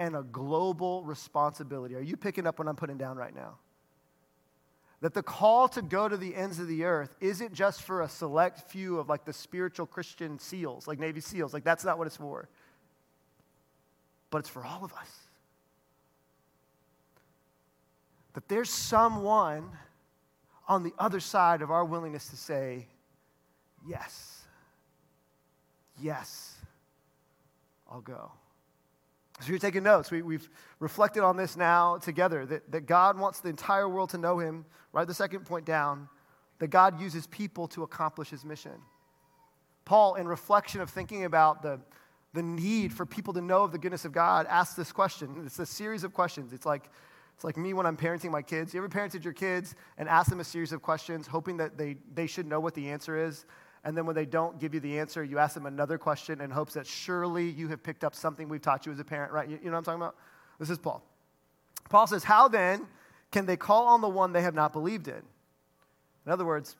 and 0.00 0.16
a 0.16 0.24
global 0.24 1.04
responsibility. 1.04 1.94
Are 1.94 2.00
you 2.00 2.16
picking 2.16 2.44
up 2.44 2.58
what 2.58 2.66
I'm 2.66 2.74
putting 2.74 2.98
down 2.98 3.16
right 3.16 3.36
now? 3.36 3.58
That 5.00 5.14
the 5.14 5.22
call 5.22 5.68
to 5.68 5.82
go 5.82 6.08
to 6.08 6.16
the 6.16 6.34
ends 6.34 6.58
of 6.58 6.68
the 6.68 6.84
earth 6.84 7.14
isn't 7.20 7.54
just 7.54 7.82
for 7.82 8.02
a 8.02 8.08
select 8.08 8.70
few 8.70 8.98
of 8.98 9.08
like 9.08 9.24
the 9.24 9.32
spiritual 9.32 9.86
Christian 9.86 10.38
SEALs, 10.38 10.86
like 10.86 10.98
Navy 10.98 11.20
SEALs. 11.20 11.54
Like, 11.54 11.64
that's 11.64 11.84
not 11.84 11.96
what 11.96 12.06
it's 12.06 12.16
for. 12.16 12.48
But 14.30 14.38
it's 14.38 14.48
for 14.48 14.64
all 14.64 14.84
of 14.84 14.92
us. 14.92 15.10
That 18.34 18.46
there's 18.48 18.70
someone 18.70 19.70
on 20.68 20.82
the 20.82 20.92
other 20.98 21.18
side 21.18 21.62
of 21.62 21.70
our 21.70 21.84
willingness 21.84 22.28
to 22.28 22.36
say, 22.36 22.86
Yes, 23.88 24.42
yes, 25.98 26.56
I'll 27.90 28.02
go. 28.02 28.30
So 29.40 29.48
you're 29.48 29.58
taking 29.58 29.82
notes. 29.82 30.10
We, 30.10 30.34
have 30.34 30.48
reflected 30.80 31.22
on 31.22 31.36
this 31.36 31.56
now 31.56 31.96
together 31.96 32.44
that, 32.46 32.70
that 32.72 32.86
God 32.86 33.18
wants 33.18 33.40
the 33.40 33.48
entire 33.48 33.88
world 33.88 34.10
to 34.10 34.18
know 34.18 34.38
Him. 34.38 34.66
Write 34.92 35.06
the 35.06 35.14
second 35.14 35.46
point 35.46 35.64
down 35.64 36.08
that 36.58 36.68
God 36.68 37.00
uses 37.00 37.26
people 37.26 37.66
to 37.68 37.82
accomplish 37.82 38.28
His 38.28 38.44
mission. 38.44 38.72
Paul, 39.86 40.16
in 40.16 40.28
reflection 40.28 40.82
of 40.82 40.90
thinking 40.90 41.24
about 41.24 41.62
the, 41.62 41.80
the 42.34 42.42
need 42.42 42.92
for 42.92 43.06
people 43.06 43.32
to 43.32 43.40
know 43.40 43.64
of 43.64 43.72
the 43.72 43.78
goodness 43.78 44.04
of 44.04 44.12
God, 44.12 44.46
asks 44.46 44.74
this 44.74 44.92
question. 44.92 45.42
It's 45.46 45.58
a 45.58 45.66
series 45.66 46.04
of 46.04 46.12
questions. 46.12 46.52
It's 46.52 46.66
like, 46.66 46.90
it's 47.34 47.44
like 47.44 47.56
me 47.56 47.72
when 47.72 47.86
I'm 47.86 47.96
parenting 47.96 48.30
my 48.30 48.42
kids. 48.42 48.74
You 48.74 48.80
ever 48.80 48.90
parented 48.90 49.24
your 49.24 49.32
kids 49.32 49.74
and 49.96 50.06
asked 50.06 50.28
them 50.28 50.40
a 50.40 50.44
series 50.44 50.72
of 50.72 50.82
questions, 50.82 51.26
hoping 51.26 51.56
that 51.56 51.78
they, 51.78 51.96
they 52.14 52.26
should 52.26 52.46
know 52.46 52.60
what 52.60 52.74
the 52.74 52.90
answer 52.90 53.16
is? 53.16 53.46
And 53.84 53.96
then 53.96 54.04
when 54.04 54.14
they 54.14 54.26
don't 54.26 54.60
give 54.60 54.74
you 54.74 54.80
the 54.80 54.98
answer, 54.98 55.24
you 55.24 55.38
ask 55.38 55.54
them 55.54 55.66
another 55.66 55.96
question 55.96 56.40
in 56.40 56.50
hopes 56.50 56.74
that 56.74 56.86
surely 56.86 57.48
you 57.48 57.68
have 57.68 57.82
picked 57.82 58.04
up 58.04 58.14
something 58.14 58.48
we've 58.48 58.60
taught 58.60 58.84
you 58.84 58.92
as 58.92 58.98
a 58.98 59.04
parent, 59.04 59.32
right? 59.32 59.48
You, 59.48 59.58
you 59.62 59.66
know 59.66 59.72
what 59.72 59.78
I'm 59.78 59.84
talking 59.84 60.02
about? 60.02 60.16
This 60.58 60.68
is 60.68 60.78
Paul. 60.78 61.02
Paul 61.88 62.06
says, 62.06 62.22
How 62.22 62.48
then 62.48 62.86
can 63.30 63.46
they 63.46 63.56
call 63.56 63.86
on 63.86 64.00
the 64.00 64.08
one 64.08 64.32
they 64.32 64.42
have 64.42 64.54
not 64.54 64.72
believed 64.72 65.08
in? 65.08 65.22
In 66.26 66.32
other 66.32 66.44
words, 66.44 66.76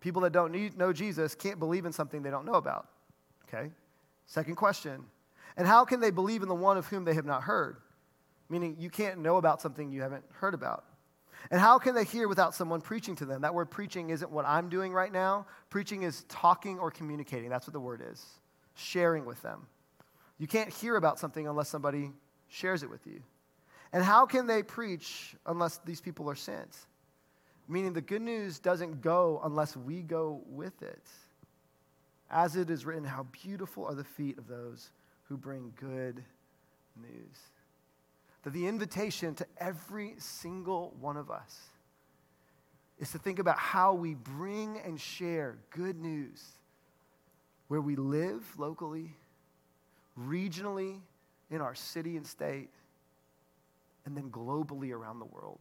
people 0.00 0.22
that 0.22 0.32
don't 0.32 0.52
need, 0.52 0.76
know 0.76 0.92
Jesus 0.92 1.34
can't 1.34 1.58
believe 1.58 1.86
in 1.86 1.92
something 1.92 2.22
they 2.22 2.30
don't 2.30 2.44
know 2.44 2.54
about. 2.54 2.88
Okay? 3.48 3.70
Second 4.26 4.56
question. 4.56 5.04
And 5.56 5.66
how 5.66 5.84
can 5.84 6.00
they 6.00 6.10
believe 6.10 6.42
in 6.42 6.48
the 6.48 6.54
one 6.54 6.76
of 6.76 6.86
whom 6.86 7.04
they 7.04 7.14
have 7.14 7.24
not 7.24 7.42
heard? 7.42 7.78
Meaning, 8.50 8.76
you 8.78 8.90
can't 8.90 9.18
know 9.18 9.36
about 9.36 9.60
something 9.60 9.90
you 9.90 10.02
haven't 10.02 10.24
heard 10.32 10.54
about. 10.54 10.84
And 11.50 11.60
how 11.60 11.78
can 11.78 11.94
they 11.94 12.04
hear 12.04 12.28
without 12.28 12.54
someone 12.54 12.80
preaching 12.80 13.16
to 13.16 13.24
them? 13.24 13.42
That 13.42 13.54
word 13.54 13.70
preaching 13.70 14.10
isn't 14.10 14.30
what 14.30 14.44
I'm 14.44 14.68
doing 14.68 14.92
right 14.92 15.12
now. 15.12 15.46
Preaching 15.70 16.02
is 16.02 16.24
talking 16.28 16.78
or 16.78 16.90
communicating. 16.90 17.48
That's 17.48 17.66
what 17.66 17.72
the 17.72 17.80
word 17.80 18.02
is 18.04 18.24
sharing 18.74 19.24
with 19.24 19.40
them. 19.42 19.66
You 20.38 20.46
can't 20.46 20.72
hear 20.72 20.96
about 20.96 21.18
something 21.18 21.48
unless 21.48 21.68
somebody 21.68 22.12
shares 22.48 22.82
it 22.82 22.90
with 22.90 23.06
you. 23.06 23.20
And 23.92 24.04
how 24.04 24.26
can 24.26 24.46
they 24.46 24.62
preach 24.62 25.34
unless 25.46 25.78
these 25.78 26.00
people 26.00 26.30
are 26.30 26.36
sent? 26.36 26.76
Meaning 27.66 27.92
the 27.92 28.00
good 28.00 28.22
news 28.22 28.58
doesn't 28.58 29.00
go 29.00 29.40
unless 29.44 29.76
we 29.76 30.02
go 30.02 30.42
with 30.46 30.82
it. 30.82 31.02
As 32.30 32.56
it 32.56 32.70
is 32.70 32.86
written, 32.86 33.04
how 33.04 33.26
beautiful 33.42 33.86
are 33.86 33.94
the 33.94 34.04
feet 34.04 34.38
of 34.38 34.46
those 34.46 34.90
who 35.24 35.36
bring 35.36 35.72
good 35.76 36.22
news 36.96 37.38
that 38.42 38.52
the 38.52 38.66
invitation 38.66 39.34
to 39.34 39.46
every 39.58 40.14
single 40.18 40.94
one 41.00 41.16
of 41.16 41.30
us 41.30 41.60
is 42.98 43.12
to 43.12 43.18
think 43.18 43.38
about 43.38 43.58
how 43.58 43.94
we 43.94 44.14
bring 44.14 44.78
and 44.84 45.00
share 45.00 45.56
good 45.70 46.00
news 46.00 46.42
where 47.68 47.80
we 47.80 47.96
live 47.96 48.44
locally, 48.58 49.14
regionally, 50.18 50.98
in 51.50 51.60
our 51.60 51.74
city 51.74 52.16
and 52.16 52.26
state, 52.26 52.70
and 54.04 54.16
then 54.16 54.30
globally 54.30 54.92
around 54.92 55.18
the 55.18 55.26
world. 55.26 55.60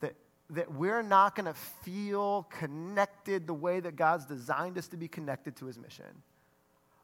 That, 0.00 0.14
that 0.50 0.72
we're 0.72 1.02
not 1.02 1.34
going 1.34 1.46
to 1.46 1.54
feel 1.54 2.46
connected 2.50 3.46
the 3.46 3.54
way 3.54 3.80
that 3.80 3.96
God's 3.96 4.24
designed 4.24 4.78
us 4.78 4.88
to 4.88 4.96
be 4.96 5.08
connected 5.08 5.56
to 5.56 5.66
his 5.66 5.78
mission 5.78 6.22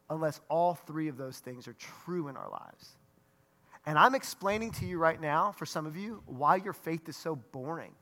unless 0.09 0.41
all 0.49 0.73
three 0.73 1.07
of 1.07 1.17
those 1.17 1.37
things 1.39 1.67
are 1.67 1.75
true 2.05 2.29
in 2.29 2.35
our 2.35 2.49
lives. 2.49 2.95
And 3.85 3.97
I'm 3.97 4.15
explaining 4.15 4.71
to 4.73 4.85
you 4.85 4.97
right 4.97 5.19
now, 5.19 5.51
for 5.51 5.65
some 5.65 5.85
of 5.85 5.95
you, 5.95 6.21
why 6.25 6.57
your 6.57 6.73
faith 6.73 7.07
is 7.09 7.15
so 7.15 7.35
boring. 7.35 7.93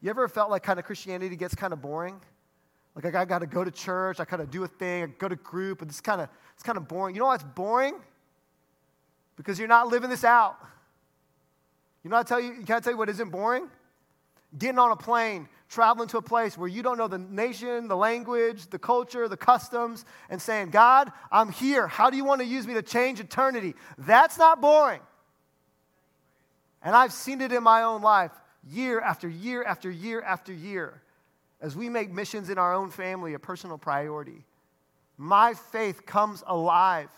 You 0.00 0.10
ever 0.10 0.28
felt 0.28 0.50
like 0.50 0.62
kind 0.62 0.78
of 0.78 0.84
Christianity 0.84 1.36
gets 1.36 1.54
kind 1.54 1.72
of 1.72 1.80
boring? 1.80 2.20
Like 2.94 3.14
I 3.14 3.24
got 3.24 3.40
to 3.40 3.46
go 3.46 3.64
to 3.64 3.70
church, 3.70 4.20
I 4.20 4.24
kind 4.24 4.40
of 4.40 4.50
do 4.50 4.62
a 4.62 4.68
thing, 4.68 5.02
I 5.02 5.06
go 5.06 5.28
to 5.28 5.36
group, 5.36 5.80
but 5.80 5.88
it's 5.88 6.00
kind 6.00 6.20
of 6.20 6.28
it's 6.54 6.62
kind 6.62 6.78
of 6.78 6.86
boring. 6.86 7.14
You 7.14 7.20
know 7.20 7.26
why 7.26 7.34
it's 7.34 7.44
boring? 7.44 7.94
Because 9.36 9.58
you're 9.58 9.66
not 9.66 9.88
living 9.88 10.10
this 10.10 10.22
out. 10.22 10.58
You 12.04 12.10
know, 12.10 12.16
I 12.16 12.22
tell 12.22 12.38
you, 12.38 12.62
can 12.64 12.76
I 12.76 12.80
tell 12.80 12.92
you 12.92 12.98
what 12.98 13.08
isn't 13.08 13.30
boring? 13.30 13.68
Getting 14.56 14.78
on 14.78 14.92
a 14.92 14.96
plane, 14.96 15.48
traveling 15.68 16.08
to 16.08 16.18
a 16.18 16.22
place 16.22 16.56
where 16.56 16.68
you 16.68 16.82
don't 16.82 16.96
know 16.96 17.08
the 17.08 17.18
nation, 17.18 17.88
the 17.88 17.96
language, 17.96 18.68
the 18.68 18.78
culture, 18.78 19.28
the 19.28 19.36
customs, 19.36 20.04
and 20.30 20.40
saying, 20.40 20.70
God, 20.70 21.10
I'm 21.32 21.50
here. 21.50 21.88
How 21.88 22.10
do 22.10 22.16
you 22.16 22.24
want 22.24 22.40
to 22.40 22.46
use 22.46 22.66
me 22.66 22.74
to 22.74 22.82
change 22.82 23.18
eternity? 23.20 23.74
That's 23.98 24.38
not 24.38 24.60
boring. 24.60 25.00
And 26.82 26.94
I've 26.94 27.12
seen 27.12 27.40
it 27.40 27.50
in 27.50 27.62
my 27.62 27.82
own 27.82 28.02
life 28.02 28.32
year 28.70 29.00
after 29.00 29.28
year 29.28 29.64
after 29.64 29.90
year 29.90 30.22
after 30.22 30.52
year 30.52 31.02
as 31.60 31.74
we 31.74 31.88
make 31.88 32.12
missions 32.12 32.50
in 32.50 32.58
our 32.58 32.74
own 32.74 32.90
family 32.90 33.34
a 33.34 33.38
personal 33.38 33.78
priority. 33.78 34.44
My 35.16 35.54
faith 35.54 36.04
comes 36.04 36.42
alive 36.46 37.08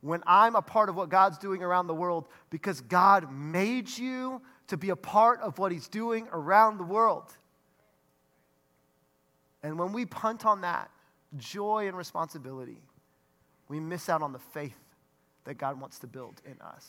when 0.00 0.22
I'm 0.26 0.54
a 0.54 0.62
part 0.62 0.88
of 0.88 0.96
what 0.96 1.08
God's 1.08 1.38
doing 1.38 1.62
around 1.62 1.86
the 1.86 1.94
world 1.94 2.28
because 2.50 2.80
God 2.82 3.32
made 3.32 3.88
you 3.96 4.42
to 4.68 4.76
be 4.76 4.90
a 4.90 4.96
part 4.96 5.40
of 5.40 5.58
what 5.58 5.72
He's 5.72 5.88
doing 5.88 6.28
around 6.32 6.78
the 6.78 6.84
world. 6.84 7.32
And 9.62 9.78
when 9.78 9.92
we 9.92 10.04
punt 10.04 10.44
on 10.44 10.60
that 10.62 10.90
joy 11.36 11.88
and 11.88 11.96
responsibility, 11.96 12.82
we 13.68 13.80
miss 13.80 14.08
out 14.08 14.22
on 14.22 14.32
the 14.32 14.38
faith 14.38 14.76
that 15.44 15.54
God 15.54 15.80
wants 15.80 15.98
to 16.00 16.06
build 16.06 16.40
in 16.44 16.60
us. 16.60 16.86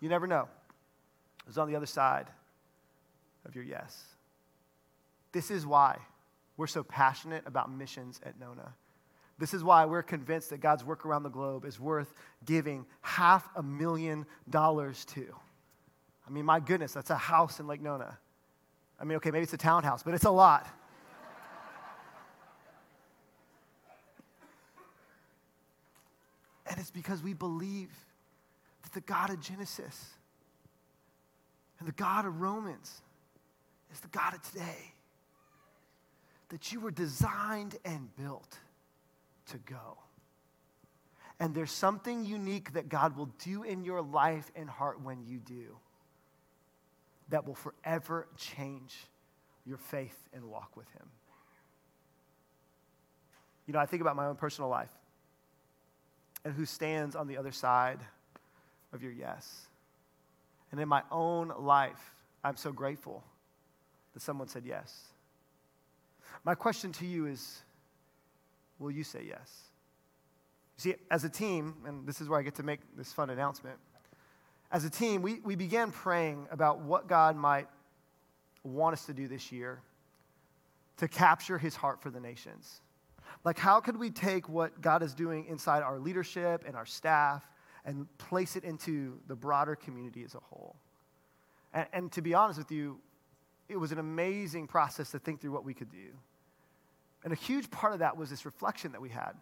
You 0.00 0.08
never 0.08 0.26
know 0.26 0.48
who's 1.46 1.58
on 1.58 1.68
the 1.68 1.76
other 1.76 1.86
side 1.86 2.26
of 3.46 3.54
your 3.54 3.64
yes. 3.64 4.04
This 5.32 5.50
is 5.50 5.66
why 5.66 5.98
we're 6.56 6.66
so 6.66 6.82
passionate 6.82 7.42
about 7.46 7.70
missions 7.70 8.20
at 8.24 8.38
Nona. 8.38 8.72
This 9.38 9.52
is 9.52 9.64
why 9.64 9.84
we're 9.84 10.02
convinced 10.02 10.50
that 10.50 10.60
God's 10.60 10.84
work 10.84 11.04
around 11.04 11.24
the 11.24 11.28
globe 11.28 11.64
is 11.64 11.80
worth 11.80 12.14
giving 12.44 12.86
half 13.00 13.48
a 13.56 13.62
million 13.62 14.26
dollars 14.48 15.04
to. 15.06 15.34
I 16.26 16.30
mean, 16.30 16.44
my 16.44 16.60
goodness, 16.60 16.92
that's 16.92 17.10
a 17.10 17.16
house 17.16 17.60
in 17.60 17.66
Lake 17.66 17.82
Nona. 17.82 18.18
I 18.98 19.04
mean, 19.04 19.16
okay, 19.16 19.30
maybe 19.30 19.42
it's 19.42 19.52
a 19.52 19.58
townhouse, 19.58 20.02
but 20.02 20.14
it's 20.14 20.24
a 20.24 20.30
lot. 20.30 20.66
and 26.66 26.78
it's 26.78 26.90
because 26.90 27.22
we 27.22 27.34
believe 27.34 27.90
that 28.82 28.92
the 28.92 29.02
God 29.02 29.30
of 29.30 29.40
Genesis 29.40 30.14
and 31.78 31.86
the 31.86 31.92
God 31.92 32.24
of 32.24 32.40
Romans 32.40 33.02
is 33.92 34.00
the 34.00 34.08
God 34.08 34.34
of 34.34 34.42
today. 34.50 34.92
That 36.48 36.72
you 36.72 36.80
were 36.80 36.90
designed 36.90 37.76
and 37.84 38.08
built 38.16 38.58
to 39.46 39.58
go. 39.58 39.98
And 41.40 41.54
there's 41.54 41.72
something 41.72 42.24
unique 42.24 42.72
that 42.74 42.88
God 42.88 43.16
will 43.16 43.30
do 43.44 43.64
in 43.64 43.84
your 43.84 44.00
life 44.00 44.50
and 44.54 44.70
heart 44.70 45.02
when 45.02 45.26
you 45.26 45.38
do 45.38 45.76
that 47.28 47.46
will 47.46 47.54
forever 47.54 48.26
change 48.36 48.94
your 49.66 49.78
faith 49.78 50.28
and 50.32 50.44
walk 50.44 50.76
with 50.76 50.90
Him. 50.92 51.06
You 53.66 53.72
know, 53.72 53.78
I 53.78 53.86
think 53.86 54.02
about 54.02 54.16
my 54.16 54.26
own 54.26 54.36
personal 54.36 54.68
life 54.68 54.92
and 56.44 56.52
who 56.52 56.66
stands 56.66 57.16
on 57.16 57.26
the 57.26 57.38
other 57.38 57.52
side 57.52 58.00
of 58.92 59.02
your 59.02 59.12
yes. 59.12 59.66
And 60.70 60.80
in 60.80 60.88
my 60.88 61.02
own 61.10 61.52
life, 61.58 62.12
I'm 62.42 62.56
so 62.56 62.72
grateful 62.72 63.24
that 64.12 64.20
someone 64.20 64.48
said 64.48 64.64
yes. 64.66 65.08
My 66.44 66.54
question 66.54 66.92
to 66.92 67.06
you 67.06 67.26
is 67.26 67.62
will 68.78 68.90
you 68.90 69.04
say 69.04 69.24
yes? 69.26 69.62
See, 70.76 70.94
as 71.10 71.24
a 71.24 71.28
team, 71.28 71.74
and 71.86 72.06
this 72.06 72.20
is 72.20 72.28
where 72.28 72.38
I 72.38 72.42
get 72.42 72.56
to 72.56 72.62
make 72.62 72.80
this 72.96 73.12
fun 73.12 73.30
announcement 73.30 73.78
as 74.74 74.84
a 74.84 74.90
team, 74.90 75.22
we, 75.22 75.38
we 75.44 75.54
began 75.54 75.92
praying 75.92 76.48
about 76.50 76.80
what 76.80 77.06
God 77.06 77.36
might 77.36 77.68
want 78.64 78.92
us 78.92 79.06
to 79.06 79.14
do 79.14 79.28
this 79.28 79.52
year 79.52 79.80
to 80.96 81.06
capture 81.06 81.58
his 81.58 81.76
heart 81.76 82.02
for 82.02 82.10
the 82.10 82.18
nations. 82.18 82.80
Like, 83.44 83.56
how 83.56 83.78
could 83.78 83.96
we 83.96 84.10
take 84.10 84.48
what 84.48 84.80
God 84.80 85.04
is 85.04 85.14
doing 85.14 85.46
inside 85.46 85.84
our 85.84 86.00
leadership 86.00 86.64
and 86.66 86.74
our 86.74 86.86
staff 86.86 87.48
and 87.84 88.08
place 88.18 88.56
it 88.56 88.64
into 88.64 89.20
the 89.28 89.36
broader 89.36 89.76
community 89.76 90.24
as 90.24 90.34
a 90.34 90.40
whole? 90.40 90.74
And, 91.72 91.86
and 91.92 92.12
to 92.12 92.20
be 92.20 92.34
honest 92.34 92.58
with 92.58 92.72
you, 92.72 92.98
it 93.68 93.76
was 93.76 93.92
an 93.92 94.00
amazing 94.00 94.66
process 94.66 95.12
to 95.12 95.20
think 95.20 95.40
through 95.40 95.52
what 95.52 95.64
we 95.64 95.72
could 95.72 95.92
do. 95.92 96.08
And 97.22 97.32
a 97.32 97.36
huge 97.36 97.70
part 97.70 97.92
of 97.92 98.00
that 98.00 98.16
was 98.16 98.28
this 98.28 98.44
reflection 98.44 98.90
that 98.90 99.00
we 99.00 99.10
had. 99.10 99.34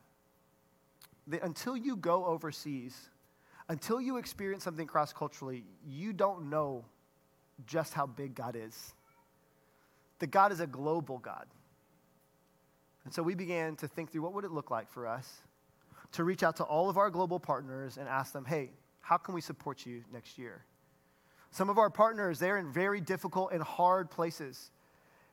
That 1.29 1.42
until 1.42 1.75
you 1.75 1.97
go 1.97 2.27
overseas 2.27 3.09
until 3.72 4.02
you 4.02 4.18
experience 4.18 4.62
something 4.64 4.87
cross 4.87 5.14
culturally, 5.14 5.64
you 5.88 6.12
don't 6.12 6.50
know 6.50 6.85
just 7.66 7.94
how 7.94 8.04
big 8.04 8.35
God 8.35 8.54
is. 8.54 8.92
That 10.18 10.30
God 10.30 10.52
is 10.52 10.61
a 10.61 10.66
global 10.66 11.16
God. 11.16 11.46
And 13.06 13.14
so 13.14 13.22
we 13.22 13.35
began 13.35 13.76
to 13.76 13.88
think 13.88 14.12
through 14.12 14.20
what 14.20 14.35
would 14.35 14.44
it 14.44 14.50
look 14.50 14.70
like 14.70 14.90
for 14.90 15.06
us 15.06 15.26
to 16.12 16.22
reach 16.22 16.42
out 16.42 16.56
to 16.56 16.64
all 16.64 16.90
of 16.90 16.98
our 16.98 17.08
global 17.08 17.40
partners 17.40 17.96
and 17.96 18.06
ask 18.11 18.35
them, 18.35 18.44
hey, 18.44 18.72
how 19.00 19.16
can 19.16 19.35
we 19.35 19.40
support 19.40 19.87
you 19.87 20.04
next 20.12 20.37
year? 20.37 20.66
Some 21.50 21.70
of 21.70 21.78
our 21.78 21.88
partners, 21.88 22.38
they're 22.38 22.58
in 22.58 22.70
very 22.70 23.00
difficult 23.00 23.52
and 23.52 23.62
hard 23.62 24.11
places. 24.11 24.70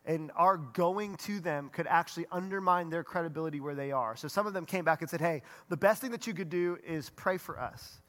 And 0.05 0.31
our 0.37 0.55
going 0.55 1.17
to 1.17 1.41
them 1.41 1.69
could 1.73 1.87
actually 1.87 2.25
undermine 2.31 2.89
their 2.89 3.03
credibility 3.03 3.59
where 3.59 3.75
they 3.75 3.91
are. 3.91 4.15
So 4.15 4.29
some 4.29 4.47
of 4.47 4.53
them 4.53 4.65
came 4.65 4.85
back 4.85 5.01
and 5.01 5.09
said, 5.09 5.19
hey, 5.19 5.41
the 5.67 5.75
best 5.75 5.99
thing 5.99 6.11
that 6.11 6.25
you 6.25 6.33
could 6.33 6.49
do 6.49 6.77
is 6.87 7.09
pray 7.09 7.37
for 7.37 7.59
us. 7.59 7.99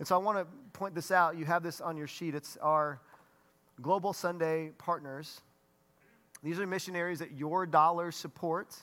And 0.00 0.08
so 0.08 0.14
I 0.14 0.18
want 0.18 0.38
to 0.38 0.46
point 0.72 0.94
this 0.94 1.10
out. 1.10 1.36
You 1.36 1.44
have 1.44 1.62
this 1.62 1.82
on 1.82 1.94
your 1.94 2.06
sheet. 2.06 2.34
It's 2.34 2.56
our 2.62 2.98
Global 3.82 4.14
Sunday 4.14 4.70
partners. 4.78 5.42
These 6.42 6.58
are 6.58 6.66
missionaries 6.66 7.18
that 7.18 7.32
your 7.32 7.66
dollars 7.66 8.16
support. 8.16 8.74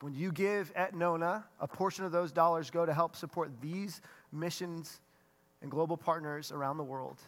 When 0.00 0.14
you 0.14 0.30
give 0.30 0.72
at 0.76 0.94
Nona, 0.94 1.44
a 1.58 1.66
portion 1.66 2.04
of 2.04 2.12
those 2.12 2.30
dollars 2.30 2.70
go 2.70 2.86
to 2.86 2.94
help 2.94 3.16
support 3.16 3.50
these 3.60 4.00
missions 4.30 5.00
and 5.60 5.72
global 5.72 5.96
partners 5.96 6.52
around 6.52 6.76
the 6.76 6.84
world. 6.84 7.18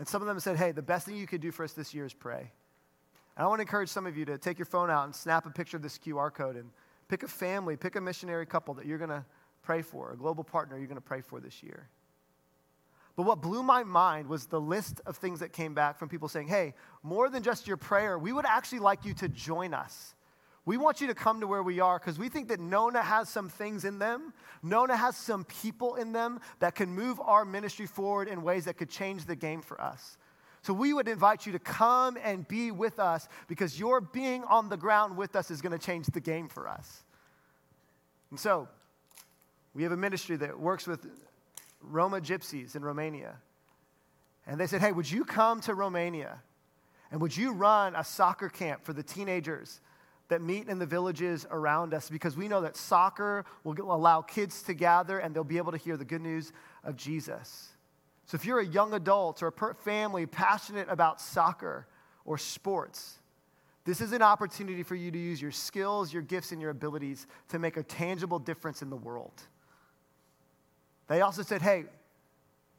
And 0.00 0.08
some 0.08 0.20
of 0.20 0.26
them 0.26 0.40
said, 0.40 0.56
hey, 0.56 0.72
the 0.72 0.82
best 0.82 1.06
thing 1.06 1.16
you 1.16 1.28
could 1.28 1.40
do 1.40 1.52
for 1.52 1.62
us 1.62 1.72
this 1.72 1.94
year 1.94 2.04
is 2.04 2.12
pray. 2.12 2.50
And 3.36 3.44
I 3.44 3.46
want 3.46 3.60
to 3.60 3.62
encourage 3.62 3.90
some 3.90 4.08
of 4.08 4.16
you 4.16 4.24
to 4.24 4.38
take 4.38 4.58
your 4.58 4.66
phone 4.66 4.90
out 4.90 5.04
and 5.04 5.14
snap 5.14 5.46
a 5.46 5.50
picture 5.50 5.76
of 5.76 5.84
this 5.84 5.98
QR 5.98 6.34
code 6.34 6.56
and 6.56 6.68
pick 7.06 7.22
a 7.22 7.28
family, 7.28 7.76
pick 7.76 7.94
a 7.94 8.00
missionary 8.00 8.44
couple 8.44 8.74
that 8.74 8.86
you're 8.86 8.98
going 8.98 9.10
to 9.10 9.24
pray 9.62 9.82
for, 9.82 10.10
a 10.10 10.16
global 10.16 10.42
partner 10.42 10.76
you're 10.76 10.88
going 10.88 10.96
to 10.96 11.00
pray 11.00 11.20
for 11.20 11.38
this 11.38 11.62
year. 11.62 11.88
But 13.16 13.24
what 13.24 13.40
blew 13.40 13.62
my 13.62 13.84
mind 13.84 14.28
was 14.28 14.46
the 14.46 14.60
list 14.60 15.00
of 15.06 15.16
things 15.16 15.40
that 15.40 15.52
came 15.52 15.72
back 15.72 15.98
from 15.98 16.08
people 16.08 16.28
saying, 16.28 16.48
hey, 16.48 16.74
more 17.02 17.28
than 17.30 17.42
just 17.42 17.66
your 17.66 17.76
prayer, 17.76 18.18
we 18.18 18.32
would 18.32 18.46
actually 18.46 18.80
like 18.80 19.04
you 19.04 19.14
to 19.14 19.28
join 19.28 19.72
us. 19.72 20.14
We 20.66 20.78
want 20.78 21.00
you 21.00 21.06
to 21.08 21.14
come 21.14 21.40
to 21.40 21.46
where 21.46 21.62
we 21.62 21.78
are 21.78 21.98
because 21.98 22.18
we 22.18 22.28
think 22.28 22.48
that 22.48 22.58
Nona 22.58 23.02
has 23.02 23.28
some 23.28 23.48
things 23.48 23.84
in 23.84 23.98
them. 23.98 24.32
Nona 24.62 24.96
has 24.96 25.16
some 25.16 25.44
people 25.44 25.96
in 25.96 26.12
them 26.12 26.40
that 26.58 26.74
can 26.74 26.88
move 26.88 27.20
our 27.20 27.44
ministry 27.44 27.86
forward 27.86 28.28
in 28.28 28.42
ways 28.42 28.64
that 28.64 28.78
could 28.78 28.88
change 28.88 29.26
the 29.26 29.36
game 29.36 29.60
for 29.60 29.78
us. 29.80 30.16
So 30.62 30.72
we 30.72 30.94
would 30.94 31.06
invite 31.06 31.44
you 31.44 31.52
to 31.52 31.58
come 31.58 32.16
and 32.24 32.48
be 32.48 32.70
with 32.70 32.98
us 32.98 33.28
because 33.46 33.78
your 33.78 34.00
being 34.00 34.42
on 34.44 34.70
the 34.70 34.78
ground 34.78 35.18
with 35.18 35.36
us 35.36 35.50
is 35.50 35.60
going 35.60 35.78
to 35.78 35.86
change 35.86 36.06
the 36.06 36.20
game 36.20 36.48
for 36.48 36.66
us. 36.66 37.04
And 38.30 38.40
so 38.40 38.66
we 39.74 39.82
have 39.82 39.92
a 39.92 39.96
ministry 39.96 40.36
that 40.36 40.58
works 40.58 40.86
with 40.86 41.06
Roma 41.90 42.20
gypsies 42.20 42.76
in 42.76 42.84
Romania. 42.84 43.36
And 44.46 44.60
they 44.60 44.66
said, 44.66 44.80
Hey, 44.80 44.92
would 44.92 45.10
you 45.10 45.24
come 45.24 45.60
to 45.62 45.74
Romania? 45.74 46.42
And 47.10 47.20
would 47.20 47.36
you 47.36 47.52
run 47.52 47.94
a 47.94 48.04
soccer 48.04 48.48
camp 48.48 48.84
for 48.84 48.92
the 48.92 49.02
teenagers 49.02 49.80
that 50.28 50.42
meet 50.42 50.68
in 50.68 50.78
the 50.78 50.86
villages 50.86 51.46
around 51.50 51.94
us? 51.94 52.10
Because 52.10 52.36
we 52.36 52.48
know 52.48 52.62
that 52.62 52.76
soccer 52.76 53.44
will 53.62 53.94
allow 53.94 54.20
kids 54.20 54.62
to 54.62 54.74
gather 54.74 55.18
and 55.18 55.34
they'll 55.34 55.44
be 55.44 55.58
able 55.58 55.72
to 55.72 55.78
hear 55.78 55.96
the 55.96 56.04
good 56.04 56.22
news 56.22 56.52
of 56.82 56.96
Jesus. 56.96 57.68
So 58.26 58.36
if 58.36 58.44
you're 58.44 58.60
a 58.60 58.66
young 58.66 58.94
adult 58.94 59.42
or 59.42 59.48
a 59.48 59.74
family 59.74 60.26
passionate 60.26 60.88
about 60.88 61.20
soccer 61.20 61.86
or 62.24 62.38
sports, 62.38 63.18
this 63.84 64.00
is 64.00 64.12
an 64.12 64.22
opportunity 64.22 64.82
for 64.82 64.94
you 64.94 65.10
to 65.10 65.18
use 65.18 65.42
your 65.42 65.50
skills, 65.50 66.12
your 66.12 66.22
gifts, 66.22 66.52
and 66.52 66.60
your 66.60 66.70
abilities 66.70 67.26
to 67.48 67.58
make 67.58 67.76
a 67.76 67.82
tangible 67.82 68.38
difference 68.38 68.80
in 68.80 68.88
the 68.88 68.96
world. 68.96 69.42
They 71.08 71.20
also 71.20 71.42
said, 71.42 71.62
hey, 71.62 71.84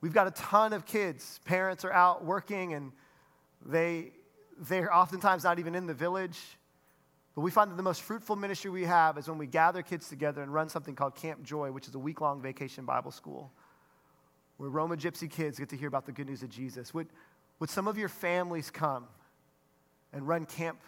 we've 0.01 0.13
got 0.13 0.27
a 0.27 0.31
ton 0.31 0.73
of 0.73 0.85
kids. 0.85 1.39
Parents 1.45 1.85
are 1.85 1.91
out 1.93 2.25
working 2.25 2.73
and 2.73 2.91
they, 3.65 4.11
they're 4.59 4.93
oftentimes 4.93 5.43
not 5.43 5.59
even 5.59 5.75
in 5.75 5.85
the 5.85 5.93
village. 5.93 6.39
But 7.35 7.41
we 7.41 7.51
find 7.51 7.69
that 7.69 7.75
the 7.75 7.83
most 7.83 8.01
fruitful 8.01 8.37
ministry 8.37 8.71
we 8.71 8.85
have 8.85 9.17
is 9.17 9.27
when 9.27 9.37
we 9.37 9.45
gather 9.45 9.81
kids 9.81 10.07
together 10.07 10.41
and 10.41 10.53
run 10.53 10.69
something 10.69 10.95
called 10.95 11.15
Camp 11.15 11.43
Joy, 11.43 11.71
which 11.71 11.87
is 11.87 11.93
a 11.93 11.99
week 11.99 12.21
long 12.21 12.41
vacation 12.41 12.85
Bible 12.85 13.11
school, 13.11 13.51
where 14.57 14.69
Roma 14.69 14.95
Gypsy 14.95 15.29
kids 15.29 15.59
get 15.59 15.69
to 15.69 15.77
hear 15.77 15.89
about 15.89 16.05
the 16.05 16.13
good 16.13 16.27
news 16.27 16.43
of 16.43 16.49
Jesus. 16.49 16.93
Would, 16.93 17.07
would 17.59 17.69
some 17.69 17.89
of 17.89 17.97
your 17.97 18.07
families 18.07 18.71
come 18.71 19.05
and 20.13 20.25
run 20.25 20.45
camp 20.45 20.79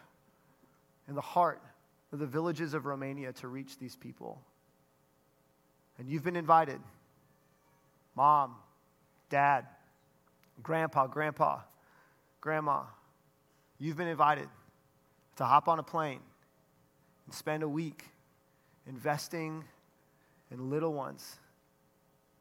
in 1.10 1.16
the 1.16 1.22
heart 1.22 1.62
of 2.14 2.20
the 2.20 2.26
villages 2.26 2.74
of 2.74 2.86
Romania 2.86 3.34
to 3.34 3.50
reach 3.50 3.78
these 3.78 3.98
people? 3.98 4.42
And 6.00 6.08
you've 6.08 6.24
been 6.24 6.38
invited 6.38 6.80
mom, 8.18 8.56
dad, 9.30 9.64
grandpa, 10.64 11.06
grandpa, 11.06 11.60
grandma, 12.42 12.82
you've 13.78 13.96
been 13.96 14.08
invited 14.08 14.50
to 15.36 15.46
hop 15.46 15.68
on 15.68 15.78
a 15.78 15.84
plane 15.84 16.20
and 17.28 17.36
spend 17.36 17.62
a 17.62 17.70
week 17.70 18.06
investing 18.88 19.64
in 20.50 20.72
little 20.72 20.94
ones 20.94 21.36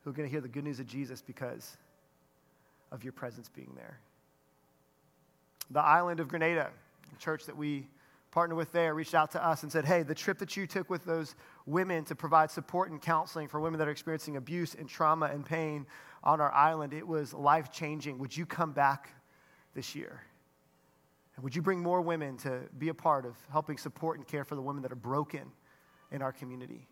who 0.03 0.09
are 0.09 0.13
going 0.15 0.27
to 0.27 0.33
hear 0.33 0.41
the 0.41 0.49
good 0.49 0.65
news 0.65 0.81
of 0.81 0.87
Jesus 0.87 1.21
because 1.21 1.77
of 2.91 3.05
your 3.05 3.13
presence 3.13 3.51
being 3.51 3.73
there. 3.77 4.01
The 5.71 5.81
island 5.81 6.21
of 6.21 6.29
Grenada, 6.29 6.71
a 7.15 7.21
church 7.21 7.45
that 7.45 7.57
we 7.57 7.87
partner 8.37 8.55
with 8.55 8.71
there 8.71 8.95
reached 8.95 9.15
out 9.15 9.31
to 9.31 9.43
us 9.43 9.63
and 9.63 9.73
said, 9.73 9.87
Hey, 9.87 10.03
the 10.03 10.15
trip 10.15 10.37
that 10.41 10.59
you 10.59 10.67
took 10.67 10.91
with 10.91 11.07
those 11.07 11.35
women 11.65 12.05
to 12.05 12.15
provide 12.15 12.51
support 12.51 12.91
and 12.91 13.01
counseling 13.01 13.49
for 13.49 13.61
women 13.61 13.79
that 13.79 13.89
are 13.89 13.91
experiencing 13.91 14.37
abuse 14.37 14.75
and 14.75 14.87
trauma 14.87 15.25
and 15.33 15.47
pain 15.47 15.87
on 16.23 16.39
our 16.39 16.53
island, 16.53 16.93
it 16.93 17.09
was 17.09 17.33
life 17.33 17.73
changing. 17.73 18.19
Would 18.19 18.37
you 18.37 18.45
come 18.45 18.73
back 18.73 19.09
this 19.75 19.95
year? 19.95 20.21
And 21.35 21.45
would 21.45 21.57
you 21.57 21.63
bring 21.63 21.81
more 21.81 22.03
women 22.03 22.37
to 22.39 22.61
be 22.77 22.91
a 22.91 22.95
part 22.95 23.25
of 23.25 23.37
helping 23.51 23.79
support 23.79 24.19
and 24.19 24.29
care 24.29 24.45
for 24.45 24.55
the 24.55 24.61
women 24.61 24.83
that 24.83 24.93
are 24.93 24.97
broken 24.97 25.51
in 26.13 26.21
our 26.21 26.33
community? 26.33 26.87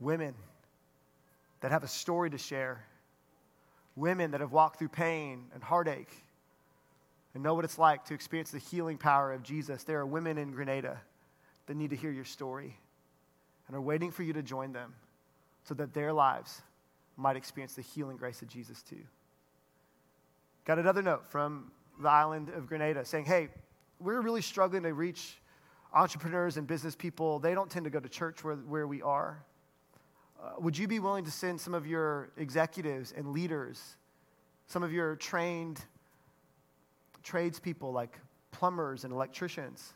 Women 0.00 0.34
that 1.60 1.70
have 1.70 1.84
a 1.84 1.88
story 1.88 2.30
to 2.30 2.38
share, 2.38 2.84
women 3.94 4.32
that 4.32 4.40
have 4.40 4.50
walked 4.50 4.80
through 4.80 4.88
pain 4.88 5.44
and 5.54 5.62
heartache 5.62 6.10
and 7.34 7.42
know 7.42 7.54
what 7.54 7.64
it's 7.64 7.78
like 7.78 8.04
to 8.06 8.14
experience 8.14 8.50
the 8.50 8.58
healing 8.58 8.98
power 8.98 9.32
of 9.32 9.42
Jesus, 9.42 9.84
there 9.84 9.98
are 9.98 10.06
women 10.06 10.38
in 10.38 10.52
Grenada 10.52 11.00
that 11.66 11.76
need 11.76 11.90
to 11.90 11.96
hear 11.96 12.10
your 12.10 12.24
story 12.24 12.76
and 13.68 13.76
are 13.76 13.80
waiting 13.80 14.10
for 14.10 14.22
you 14.22 14.32
to 14.32 14.42
join 14.42 14.72
them 14.72 14.94
so 15.64 15.74
that 15.74 15.94
their 15.94 16.12
lives 16.12 16.62
might 17.16 17.36
experience 17.36 17.74
the 17.74 17.82
healing 17.82 18.16
grace 18.16 18.42
of 18.42 18.48
Jesus 18.48 18.82
too. 18.82 19.02
Got 20.64 20.78
another 20.78 21.02
note 21.02 21.24
from 21.28 21.70
the 22.00 22.08
island 22.08 22.48
of 22.48 22.66
Grenada 22.66 23.04
saying, 23.04 23.26
hey, 23.26 23.48
we're 24.00 24.20
really 24.20 24.42
struggling 24.42 24.82
to 24.82 24.94
reach 24.94 25.38
entrepreneurs 25.92 26.56
and 26.56 26.66
business 26.66 26.94
people. 26.94 27.38
They 27.38 27.54
don't 27.54 27.70
tend 27.70 27.84
to 27.84 27.90
go 27.90 28.00
to 28.00 28.08
church 28.08 28.42
where, 28.42 28.56
where 28.56 28.86
we 28.86 29.02
are. 29.02 29.44
Uh, 30.42 30.52
would 30.58 30.76
you 30.78 30.88
be 30.88 30.98
willing 30.98 31.24
to 31.24 31.30
send 31.30 31.60
some 31.60 31.74
of 31.74 31.86
your 31.86 32.30
executives 32.36 33.12
and 33.14 33.32
leaders, 33.32 33.96
some 34.66 34.82
of 34.82 34.92
your 34.92 35.16
trained 35.16 35.80
tradespeople 37.22 37.92
like 37.92 38.18
plumbers 38.50 39.04
and 39.04 39.12
electricians 39.12 39.94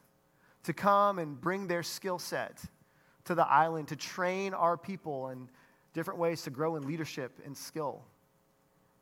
to 0.64 0.72
come 0.72 1.18
and 1.18 1.40
bring 1.40 1.66
their 1.66 1.82
skill 1.82 2.18
set 2.18 2.62
to 3.24 3.34
the 3.34 3.46
island 3.46 3.88
to 3.88 3.96
train 3.96 4.54
our 4.54 4.76
people 4.76 5.28
in 5.28 5.48
different 5.92 6.18
ways 6.18 6.42
to 6.42 6.50
grow 6.50 6.76
in 6.76 6.86
leadership 6.86 7.40
and 7.44 7.56
skill. 7.56 8.02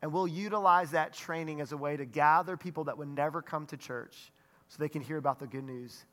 And 0.01 0.11
we'll 0.11 0.27
utilize 0.27 0.91
that 0.91 1.13
training 1.13 1.61
as 1.61 1.71
a 1.71 1.77
way 1.77 1.95
to 1.97 2.05
gather 2.05 2.57
people 2.57 2.85
that 2.85 2.97
would 2.97 3.07
never 3.07 3.41
come 3.41 3.65
to 3.67 3.77
church 3.77 4.31
so 4.67 4.77
they 4.79 4.89
can 4.89 5.01
hear 5.01 5.17
about 5.17 5.39
the 5.39 5.47
good 5.47 5.63
news 5.63 6.05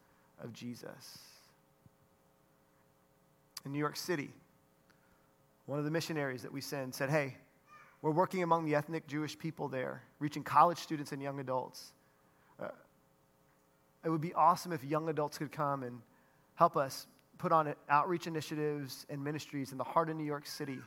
of 0.43 0.53
Jesus. 0.53 1.19
In 3.65 3.73
New 3.73 3.79
York 3.79 3.97
City, 3.97 4.31
one 5.67 5.79
of 5.79 5.85
the 5.85 5.91
missionaries 5.91 6.43
that 6.43 6.53
we 6.53 6.61
send 6.61 6.95
said, 6.95 7.11
Hey, 7.11 7.37
we're 8.03 8.11
working 8.11 8.43
among 8.43 8.65
the 8.65 8.75
ethnic 8.75 9.07
Jewish 9.07 9.39
people 9.39 9.69
there, 9.69 10.03
reaching 10.19 10.43
college 10.43 10.79
students 10.79 11.13
and 11.13 11.21
young 11.21 11.39
adults. 11.39 11.93
Uh, 12.61 12.69
it 14.05 14.09
would 14.09 14.21
be 14.21 14.33
awesome 14.35 14.73
if 14.73 14.83
young 14.85 15.09
adults 15.09 15.39
could 15.39 15.53
come 15.53 15.83
and 15.83 16.01
help 16.55 16.77
us 16.77 17.07
put 17.39 17.53
on 17.53 17.75
outreach 17.89 18.27
initiatives 18.27 19.07
and 19.09 19.23
ministries 19.23 19.73
in 19.73 19.79
the 19.79 19.85
heart 19.85 20.11
of 20.11 20.17
New 20.17 20.25
York 20.25 20.47
City, 20.47 20.79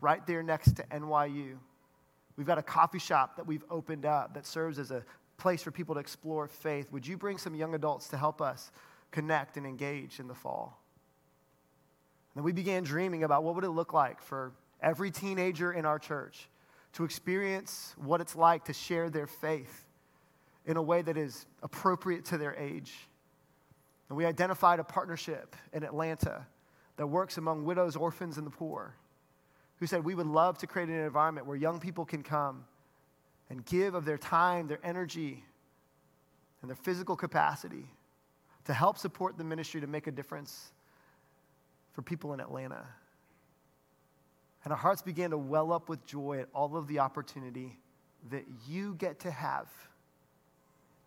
right 0.00 0.26
there 0.26 0.42
next 0.42 0.76
to 0.76 0.82
NYU. 0.84 1.58
We've 2.36 2.46
got 2.46 2.58
a 2.58 2.62
coffee 2.62 2.98
shop 2.98 3.36
that 3.36 3.46
we've 3.46 3.64
opened 3.70 4.06
up 4.06 4.34
that 4.34 4.46
serves 4.46 4.78
as 4.78 4.90
a 4.90 5.04
place 5.36 5.62
for 5.62 5.70
people 5.70 5.94
to 5.94 6.00
explore 6.00 6.48
faith. 6.48 6.90
Would 6.92 7.06
you 7.06 7.16
bring 7.16 7.38
some 7.38 7.54
young 7.54 7.74
adults 7.74 8.08
to 8.08 8.16
help 8.16 8.40
us 8.40 8.70
connect 9.10 9.56
and 9.56 9.66
engage 9.66 10.20
in 10.20 10.28
the 10.28 10.34
fall? 10.34 10.82
And 12.34 12.44
we 12.44 12.52
began 12.52 12.82
dreaming 12.82 13.24
about 13.24 13.42
what 13.42 13.54
would 13.56 13.64
it 13.64 13.70
look 13.70 13.92
like 13.92 14.22
for 14.22 14.52
every 14.82 15.10
teenager 15.10 15.72
in 15.72 15.84
our 15.84 15.98
church 15.98 16.48
to 16.94 17.04
experience 17.04 17.94
what 17.98 18.20
it's 18.20 18.36
like 18.36 18.64
to 18.66 18.72
share 18.72 19.10
their 19.10 19.26
faith 19.26 19.84
in 20.66 20.76
a 20.76 20.82
way 20.82 21.02
that 21.02 21.16
is 21.16 21.46
appropriate 21.62 22.24
to 22.26 22.38
their 22.38 22.54
age. 22.56 22.92
And 24.08 24.16
we 24.16 24.26
identified 24.26 24.80
a 24.80 24.84
partnership 24.84 25.56
in 25.72 25.82
Atlanta 25.82 26.46
that 26.96 27.06
works 27.06 27.38
among 27.38 27.64
widows, 27.64 27.96
orphans, 27.96 28.38
and 28.38 28.46
the 28.46 28.50
poor, 28.50 28.94
who 29.76 29.86
said, 29.86 30.04
We 30.04 30.14
would 30.14 30.26
love 30.26 30.58
to 30.58 30.66
create 30.66 30.88
an 30.88 30.96
environment 30.96 31.46
where 31.46 31.56
young 31.56 31.80
people 31.80 32.04
can 32.04 32.22
come 32.22 32.64
and 33.48 33.64
give 33.64 33.94
of 33.94 34.04
their 34.04 34.18
time, 34.18 34.66
their 34.66 34.80
energy, 34.84 35.44
and 36.60 36.70
their 36.70 36.76
physical 36.76 37.16
capacity 37.16 37.86
to 38.64 38.74
help 38.74 38.98
support 38.98 39.38
the 39.38 39.44
ministry 39.44 39.80
to 39.80 39.86
make 39.86 40.06
a 40.06 40.10
difference 40.10 40.72
for 41.92 42.02
people 42.02 42.34
in 42.34 42.40
Atlanta. 42.40 42.86
And 44.64 44.72
our 44.72 44.78
hearts 44.78 45.02
began 45.02 45.30
to 45.30 45.38
well 45.38 45.72
up 45.72 45.88
with 45.88 46.04
joy 46.04 46.40
at 46.40 46.48
all 46.54 46.76
of 46.76 46.86
the 46.86 46.98
opportunity 46.98 47.78
that 48.30 48.44
you 48.68 48.94
get 48.94 49.20
to 49.20 49.30
have 49.30 49.68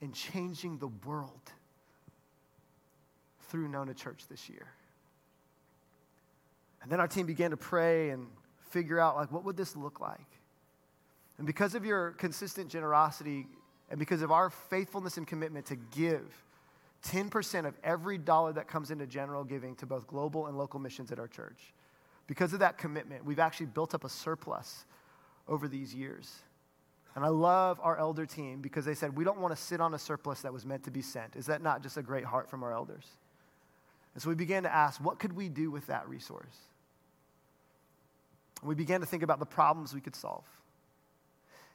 in 0.03 0.11
changing 0.11 0.77
the 0.79 0.89
world 1.05 1.51
through 3.47 3.69
Nona 3.69 3.93
Church 3.93 4.25
this 4.29 4.49
year. 4.49 4.67
And 6.81 6.91
then 6.91 6.99
our 6.99 7.07
team 7.07 7.25
began 7.25 7.51
to 7.51 7.57
pray 7.57 8.09
and 8.09 8.27
figure 8.69 8.99
out 8.99 9.15
like 9.15 9.31
what 9.31 9.45
would 9.45 9.55
this 9.55 9.77
look 9.77 10.01
like? 10.01 10.19
And 11.37 11.47
because 11.47 11.73
of 11.73 11.85
your 11.85 12.11
consistent 12.11 12.69
generosity 12.69 13.47
and 13.89 13.97
because 13.97 14.21
of 14.21 14.31
our 14.31 14.49
faithfulness 14.49 15.15
and 15.15 15.25
commitment 15.25 15.67
to 15.67 15.77
give 15.77 16.25
10% 17.05 17.65
of 17.65 17.73
every 17.81 18.17
dollar 18.17 18.51
that 18.53 18.67
comes 18.67 18.91
into 18.91 19.07
general 19.07 19.45
giving 19.45 19.73
to 19.75 19.85
both 19.85 20.05
global 20.05 20.47
and 20.47 20.57
local 20.57 20.81
missions 20.81 21.13
at 21.13 21.19
our 21.19 21.27
church, 21.27 21.73
because 22.27 22.51
of 22.51 22.59
that 22.59 22.77
commitment, 22.77 23.23
we've 23.23 23.39
actually 23.39 23.67
built 23.67 23.93
up 23.93 24.03
a 24.03 24.09
surplus 24.09 24.85
over 25.47 25.67
these 25.67 25.95
years. 25.95 26.41
And 27.15 27.23
I 27.23 27.27
love 27.27 27.79
our 27.83 27.97
elder 27.97 28.25
team 28.25 28.61
because 28.61 28.85
they 28.85 28.95
said, 28.95 29.15
we 29.15 29.23
don't 29.23 29.39
want 29.39 29.55
to 29.55 29.61
sit 29.61 29.79
on 29.79 29.93
a 29.93 29.99
surplus 29.99 30.41
that 30.41 30.51
was 30.51 30.65
meant 30.65 30.83
to 30.85 30.91
be 30.91 31.01
sent. 31.01 31.35
Is 31.35 31.45
that 31.45 31.61
not 31.61 31.83
just 31.83 31.97
a 31.97 32.01
great 32.01 32.25
heart 32.25 32.49
from 32.49 32.63
our 32.63 32.73
elders? 32.73 33.05
And 34.13 34.21
so 34.21 34.29
we 34.29 34.35
began 34.35 34.63
to 34.63 34.73
ask, 34.73 35.03
what 35.03 35.19
could 35.19 35.33
we 35.33 35.49
do 35.49 35.69
with 35.69 35.87
that 35.87 36.07
resource? 36.07 36.57
And 38.61 38.69
we 38.69 38.75
began 38.75 39.01
to 39.01 39.05
think 39.05 39.23
about 39.23 39.39
the 39.39 39.45
problems 39.45 39.93
we 39.93 40.01
could 40.01 40.15
solve. 40.15 40.45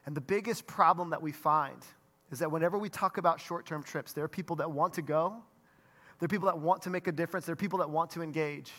And 0.07 0.16
the 0.16 0.20
biggest 0.20 0.66
problem 0.66 1.11
that 1.11 1.22
we 1.22 1.33
find 1.33 1.85
is 2.33 2.38
that 2.40 2.51
whenever 2.51 2.79
we 2.79 2.88
talk 2.88 3.18
about 3.18 3.40
short 3.40 3.66
term 3.66 3.83
trips, 3.83 4.12
there 4.12 4.24
are 4.24 4.29
people 4.29 4.57
that 4.57 4.70
want 4.70 4.94
to 4.94 5.03
go, 5.03 5.37
there 6.18 6.24
are 6.24 6.29
people 6.29 6.46
that 6.46 6.59
want 6.59 6.83
to 6.83 6.90
make 6.90 7.07
a 7.07 7.12
difference, 7.12 7.46
there 7.46 7.53
are 7.53 7.57
people 7.57 7.79
that 7.79 7.90
want 7.90 8.11
to 8.11 8.22
engage. 8.22 8.72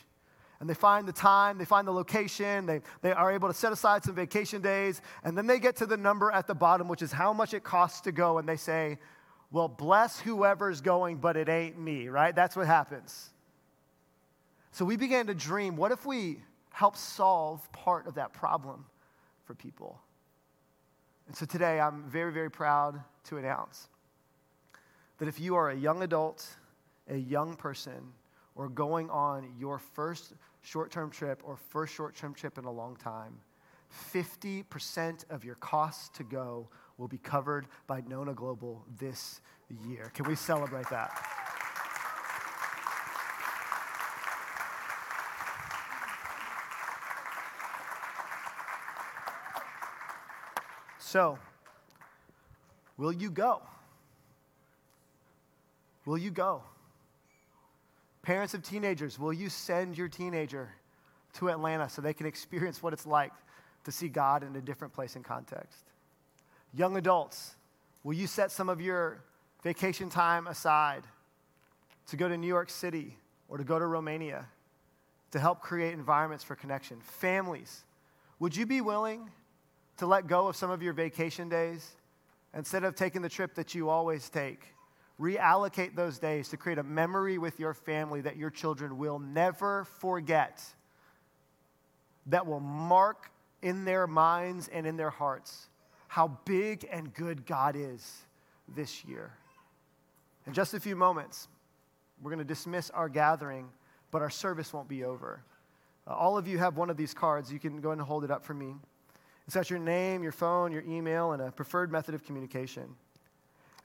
And 0.59 0.69
they 0.69 0.73
find 0.73 1.07
the 1.07 1.13
time, 1.13 1.57
they 1.57 1.65
find 1.65 1.87
the 1.87 1.93
location, 1.93 2.65
they, 2.65 2.81
they 3.01 3.13
are 3.13 3.31
able 3.31 3.47
to 3.47 3.53
set 3.53 3.71
aside 3.71 4.03
some 4.03 4.15
vacation 4.15 4.61
days, 4.61 5.01
and 5.23 5.37
then 5.37 5.47
they 5.47 5.57
get 5.57 5.77
to 5.77 5.85
the 5.85 5.95
number 5.95 6.31
at 6.31 6.47
the 6.47 6.55
bottom, 6.55 6.89
which 6.89 7.01
is 7.01 7.13
how 7.13 7.31
much 7.31 7.53
it 7.53 7.63
costs 7.63 8.01
to 8.01 8.11
go, 8.11 8.39
and 8.39 8.47
they 8.47 8.57
say, 8.57 8.97
Well, 9.51 9.69
bless 9.69 10.19
whoever's 10.19 10.81
going, 10.81 11.17
but 11.17 11.37
it 11.37 11.47
ain't 11.47 11.79
me, 11.79 12.09
right? 12.09 12.35
That's 12.35 12.57
what 12.57 12.67
happens. 12.67 13.29
So 14.71 14.83
we 14.85 14.97
began 14.97 15.27
to 15.27 15.33
dream 15.33 15.75
what 15.75 15.91
if 15.91 16.05
we 16.05 16.41
help 16.71 16.95
solve 16.95 17.71
part 17.71 18.05
of 18.05 18.15
that 18.15 18.33
problem 18.33 18.85
for 19.45 19.55
people? 19.55 19.99
And 21.27 21.35
so 21.35 21.45
today 21.45 21.79
I'm 21.79 22.03
very, 22.03 22.33
very 22.33 22.51
proud 22.51 22.99
to 23.25 23.37
announce 23.37 23.87
that 25.19 25.27
if 25.27 25.39
you 25.39 25.55
are 25.55 25.69
a 25.69 25.75
young 25.75 26.01
adult, 26.01 26.45
a 27.07 27.17
young 27.17 27.55
person, 27.55 28.13
or 28.55 28.67
going 28.67 29.09
on 29.09 29.53
your 29.59 29.79
first 29.79 30.33
short 30.61 30.91
term 30.91 31.09
trip 31.09 31.41
or 31.43 31.55
first 31.55 31.93
short 31.93 32.15
term 32.15 32.33
trip 32.33 32.57
in 32.57 32.65
a 32.65 32.71
long 32.71 32.95
time, 32.95 33.39
50% 34.13 35.29
of 35.29 35.43
your 35.43 35.55
costs 35.55 36.09
to 36.17 36.23
go 36.23 36.69
will 36.97 37.07
be 37.07 37.17
covered 37.17 37.67
by 37.87 38.01
Nona 38.01 38.33
Global 38.33 38.85
this 38.99 39.41
year. 39.87 40.11
Can 40.13 40.27
we 40.27 40.35
celebrate 40.35 40.89
that? 40.89 41.11
So, 50.99 51.39
will 52.97 53.11
you 53.11 53.31
go? 53.31 53.63
Will 56.05 56.19
you 56.19 56.29
go? 56.29 56.61
Parents 58.29 58.53
of 58.53 58.61
teenagers, 58.61 59.17
will 59.17 59.33
you 59.33 59.49
send 59.49 59.97
your 59.97 60.07
teenager 60.07 60.69
to 61.33 61.49
Atlanta 61.49 61.89
so 61.89 61.99
they 61.99 62.13
can 62.13 62.27
experience 62.27 62.83
what 62.83 62.93
it's 62.93 63.07
like 63.07 63.31
to 63.85 63.91
see 63.91 64.07
God 64.07 64.43
in 64.43 64.55
a 64.55 64.61
different 64.61 64.93
place 64.93 65.15
and 65.15 65.25
context? 65.25 65.85
Young 66.71 66.95
adults, 66.95 67.55
will 68.03 68.13
you 68.13 68.27
set 68.27 68.51
some 68.51 68.69
of 68.69 68.79
your 68.79 69.23
vacation 69.63 70.11
time 70.11 70.45
aside 70.45 71.01
to 72.05 72.17
go 72.17 72.29
to 72.29 72.37
New 72.37 72.45
York 72.45 72.69
City 72.69 73.17
or 73.47 73.57
to 73.57 73.63
go 73.63 73.79
to 73.79 73.87
Romania 73.87 74.45
to 75.31 75.39
help 75.39 75.59
create 75.59 75.95
environments 75.95 76.43
for 76.43 76.53
connection? 76.53 77.01
Families, 77.01 77.83
would 78.37 78.55
you 78.55 78.67
be 78.67 78.79
willing 78.79 79.27
to 79.97 80.05
let 80.05 80.27
go 80.27 80.47
of 80.47 80.55
some 80.55 80.69
of 80.69 80.83
your 80.83 80.93
vacation 80.93 81.49
days. 81.49 81.95
Instead 82.53 82.83
of 82.83 82.93
taking 82.93 83.23
the 83.23 83.29
trip 83.29 83.55
that 83.55 83.73
you 83.73 83.89
always 83.89 84.29
take, 84.29 84.75
reallocate 85.19 85.95
those 85.95 86.17
days 86.17 86.49
to 86.49 86.57
create 86.57 86.77
a 86.77 86.83
memory 86.83 87.37
with 87.37 87.59
your 87.59 87.73
family 87.73 88.21
that 88.21 88.37
your 88.37 88.49
children 88.49 88.97
will 88.97 89.19
never 89.19 89.85
forget, 89.99 90.63
that 92.27 92.45
will 92.45 92.59
mark 92.59 93.31
in 93.61 93.85
their 93.85 94.07
minds 94.07 94.69
and 94.69 94.87
in 94.87 94.95
their 94.95 95.09
hearts 95.09 95.69
how 96.09 96.27
big 96.43 96.87
and 96.91 97.13
good 97.13 97.45
God 97.45 97.75
is 97.77 98.23
this 98.75 99.05
year. 99.05 99.31
In 100.47 100.53
just 100.53 100.73
a 100.73 100.79
few 100.79 100.95
moments, 100.95 101.47
we're 102.21 102.31
going 102.31 102.39
to 102.39 102.45
dismiss 102.45 102.89
our 102.89 103.07
gathering, 103.07 103.69
but 104.09 104.23
our 104.23 104.29
service 104.29 104.73
won't 104.73 104.87
be 104.87 105.03
over. 105.03 105.43
Uh, 106.07 106.15
all 106.15 106.35
of 106.35 106.47
you 106.47 106.57
have 106.57 106.77
one 106.77 106.89
of 106.89 106.97
these 106.97 107.13
cards. 107.13 107.53
You 107.53 107.59
can 107.59 107.79
go 107.79 107.91
and 107.91 108.01
hold 108.01 108.23
it 108.23 108.31
up 108.31 108.43
for 108.43 108.55
me. 108.55 108.73
It's 109.45 109.55
got 109.55 109.69
your 109.69 109.77
name, 109.77 110.23
your 110.23 110.31
phone, 110.31 110.71
your 110.71 110.81
email, 110.81 111.33
and 111.33 111.43
a 111.43 111.51
preferred 111.51 111.91
method 111.91 112.15
of 112.15 112.25
communication. 112.25 112.95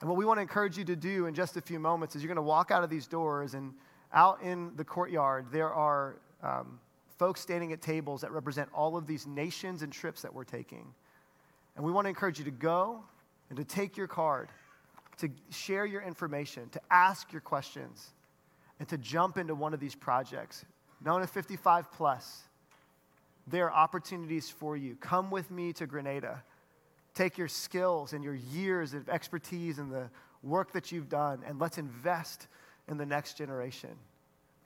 And 0.01 0.09
what 0.09 0.17
we 0.17 0.25
want 0.25 0.37
to 0.37 0.41
encourage 0.41 0.77
you 0.77 0.83
to 0.85 0.95
do 0.95 1.25
in 1.25 1.33
just 1.33 1.57
a 1.57 1.61
few 1.61 1.79
moments 1.79 2.15
is 2.15 2.21
you're 2.21 2.33
going 2.33 2.35
to 2.35 2.41
walk 2.41 2.71
out 2.71 2.83
of 2.83 2.89
these 2.89 3.07
doors, 3.07 3.53
and 3.53 3.73
out 4.13 4.41
in 4.41 4.75
the 4.75 4.83
courtyard, 4.83 5.47
there 5.51 5.73
are 5.73 6.17
um, 6.43 6.79
folks 7.17 7.41
standing 7.41 7.71
at 7.73 7.81
tables 7.81 8.21
that 8.21 8.31
represent 8.31 8.69
all 8.73 8.97
of 8.97 9.07
these 9.07 9.25
nations 9.25 9.81
and 9.81 9.91
trips 9.91 10.21
that 10.21 10.33
we're 10.33 10.43
taking. 10.43 10.85
And 11.75 11.85
we 11.85 11.91
want 11.91 12.05
to 12.05 12.09
encourage 12.09 12.39
you 12.39 12.45
to 12.45 12.51
go 12.51 13.03
and 13.49 13.57
to 13.57 13.63
take 13.63 13.97
your 13.97 14.07
card, 14.07 14.49
to 15.17 15.29
share 15.49 15.85
your 15.85 16.01
information, 16.01 16.69
to 16.69 16.81
ask 16.91 17.31
your 17.31 17.41
questions, 17.41 18.11
and 18.79 18.87
to 18.89 18.97
jump 18.97 19.37
into 19.37 19.55
one 19.55 19.73
of 19.73 19.79
these 19.79 19.95
projects. 19.95 20.65
Nona 21.03 21.27
55 21.27 21.91
plus 21.91 22.43
there 23.47 23.69
are 23.69 23.73
opportunities 23.73 24.49
for 24.49 24.75
you. 24.75 24.95
Come 24.95 25.29
with 25.29 25.51
me 25.51 25.71
to 25.73 25.85
Grenada. 25.85 26.43
Take 27.15 27.37
your 27.37 27.47
skills 27.47 28.13
and 28.13 28.23
your 28.23 28.35
years 28.35 28.93
of 28.93 29.09
expertise 29.09 29.79
and 29.79 29.91
the 29.91 30.09
work 30.43 30.73
that 30.73 30.91
you've 30.91 31.09
done, 31.09 31.41
and 31.47 31.59
let's 31.59 31.77
invest 31.77 32.47
in 32.87 32.97
the 32.97 33.05
next 33.05 33.37
generation. 33.37 33.91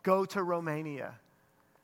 Go 0.04 0.26
to 0.26 0.44
Romania 0.44 1.14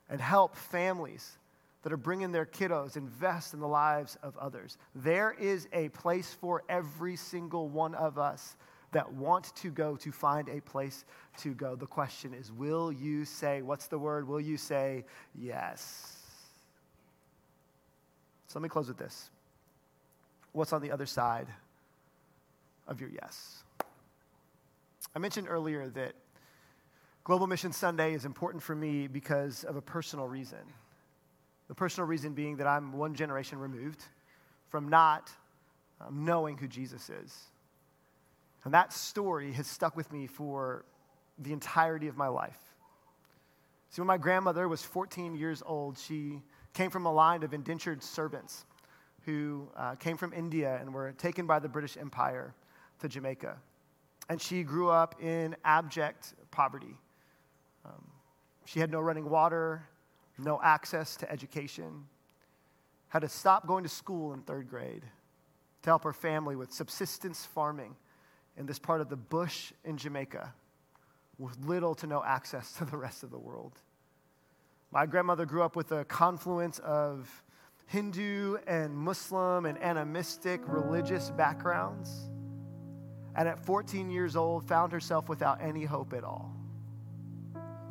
and 0.10 0.20
help 0.20 0.56
families 0.56 1.38
that 1.84 1.94
are 1.94 1.98
bringing 1.98 2.32
their 2.32 2.48
kiddos 2.48 2.98
invest 2.98 3.54
in 3.54 3.60
the 3.60 3.68
lives 3.68 4.18
of 4.24 4.36
others. 4.38 4.78
There 4.96 5.36
is 5.40 5.68
a 5.72 5.90
place 5.90 6.34
for 6.34 6.64
every 6.68 7.16
single 7.16 7.70
one 7.70 7.94
of 7.94 8.18
us 8.18 8.58
that 8.92 9.14
want 9.14 9.56
to 9.58 9.70
go 9.70 9.96
to 9.98 10.12
find 10.12 10.50
a 10.50 10.62
place 10.62 11.06
to 11.38 11.54
go. 11.54 11.76
The 11.76 11.86
question 11.86 12.34
is 12.34 12.52
will 12.52 12.92
you 12.92 13.24
say, 13.24 13.62
what's 13.62 13.88
the 13.88 14.00
word? 14.00 14.28
Will 14.28 14.42
you 14.42 14.58
say 14.58 15.06
yes? 15.36 16.18
So 18.48 18.58
let 18.58 18.64
me 18.64 18.70
close 18.70 18.88
with 18.88 18.98
this. 18.98 19.30
What's 20.56 20.72
on 20.72 20.82
the 20.82 20.92
other 20.92 21.06
side 21.06 21.48
of 22.88 23.02
your 23.02 23.10
yes? 23.10 23.62
I 25.14 25.20
mentioned 25.20 25.48
earlier 25.50 25.90
that 25.90 26.14
Global 27.26 27.46
Mission 27.46 27.74
Sunday 27.74 28.14
is 28.14 28.24
important 28.24 28.64
for 28.64 28.74
me 28.74 29.08
because 29.08 29.66
of 29.66 29.76
a 29.76 29.82
personal 29.82 30.30
reason. 30.30 30.60
The 31.68 31.76
personal 31.76 32.08
reason 32.08 32.32
being 32.32 32.56
that 32.56 32.68
I'm 32.68 32.94
one 32.94 33.16
generation 33.16 33.60
removed 33.60 34.02
from 34.70 34.88
not 34.88 35.30
um, 36.00 36.24
knowing 36.24 36.58
who 36.58 36.70
Jesus 36.70 37.10
is. 37.10 37.38
And 38.64 38.74
that 38.74 38.94
story 38.94 39.52
has 39.52 39.68
stuck 39.68 39.98
with 39.98 40.10
me 40.14 40.26
for 40.26 40.86
the 41.38 41.52
entirety 41.52 42.08
of 42.08 42.16
my 42.16 42.30
life. 42.30 42.60
See, 43.90 44.00
when 44.00 44.08
my 44.08 44.18
grandmother 44.18 44.70
was 44.70 44.84
14 44.84 45.36
years 45.36 45.62
old, 45.66 45.98
she 45.98 46.42
came 46.74 46.92
from 46.92 47.06
a 47.06 47.12
line 47.12 47.44
of 47.44 47.54
indentured 47.54 48.02
servants 48.02 48.64
who 49.26 49.68
uh, 49.76 49.96
came 49.96 50.18
from 50.18 50.34
India 50.34 50.78
and 50.80 50.94
were 50.94 51.12
taken 51.14 51.48
by 51.48 51.60
the 51.60 51.68
British 51.68 51.98
Empire 51.98 52.54
to 53.00 53.08
Jamaica. 53.08 53.58
And 54.30 54.42
she 54.42 54.64
grew 54.64 54.90
up 54.90 55.22
in 55.22 55.56
abject 55.64 56.34
poverty. 56.52 56.96
Um, 57.86 58.08
she 58.66 58.80
had 58.80 58.92
no 58.92 59.00
running 59.00 59.30
water, 59.30 59.84
no 60.38 60.60
access 60.64 61.16
to 61.18 61.32
education, 61.32 62.06
had 63.10 63.20
to 63.20 63.30
stop 63.30 63.68
going 63.68 63.84
to 63.84 63.90
school 63.90 64.34
in 64.34 64.42
third 64.42 64.70
grade 64.70 65.04
to 65.84 65.90
help 65.90 66.04
her 66.04 66.14
family 66.14 66.56
with 66.56 66.72
subsistence 66.72 67.46
farming 67.46 67.96
in 68.58 68.66
this 68.66 68.80
part 68.80 69.02
of 69.02 69.10
the 69.10 69.16
bush 69.16 69.72
in 69.84 69.98
Jamaica 69.98 70.54
with 71.38 71.58
little 71.66 71.96
to 71.96 72.08
no 72.08 72.24
access 72.24 72.74
to 72.78 72.86
the 72.86 72.98
rest 72.98 73.24
of 73.24 73.32
the 73.32 73.38
world. 73.38 73.74
My 74.92 75.06
grandmother 75.06 75.46
grew 75.46 75.64
up 75.64 75.76
with 75.76 75.92
a 75.92 76.06
confluence 76.06 76.80
of 76.80 77.44
Hindu 77.88 78.58
and 78.68 78.96
Muslim 78.96 79.66
and 79.66 79.82
animistic 79.82 80.62
religious 80.66 81.30
backgrounds. 81.32 82.30
And 83.36 83.48
at 83.48 83.64
14 83.66 84.10
years 84.10 84.36
old, 84.36 84.68
found 84.68 84.92
herself 84.92 85.30
without 85.30 85.62
any 85.62 85.84
hope 85.84 86.14
at 86.14 86.24
all. 86.24 86.56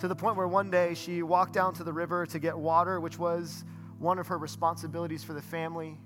To 0.00 0.08
the 0.08 0.16
point 0.16 0.36
where 0.36 0.48
one 0.48 0.70
day 0.70 0.94
she 0.94 1.22
walked 1.22 1.52
down 1.52 1.74
to 1.74 1.84
the 1.84 1.92
river 1.92 2.26
to 2.26 2.38
get 2.38 2.58
water, 2.58 2.98
which 2.98 3.18
was 3.18 3.64
one 3.98 4.18
of 4.18 4.26
her 4.26 4.38
responsibilities 4.38 5.22
for 5.22 5.32
the 5.32 5.42
family. 5.42 5.98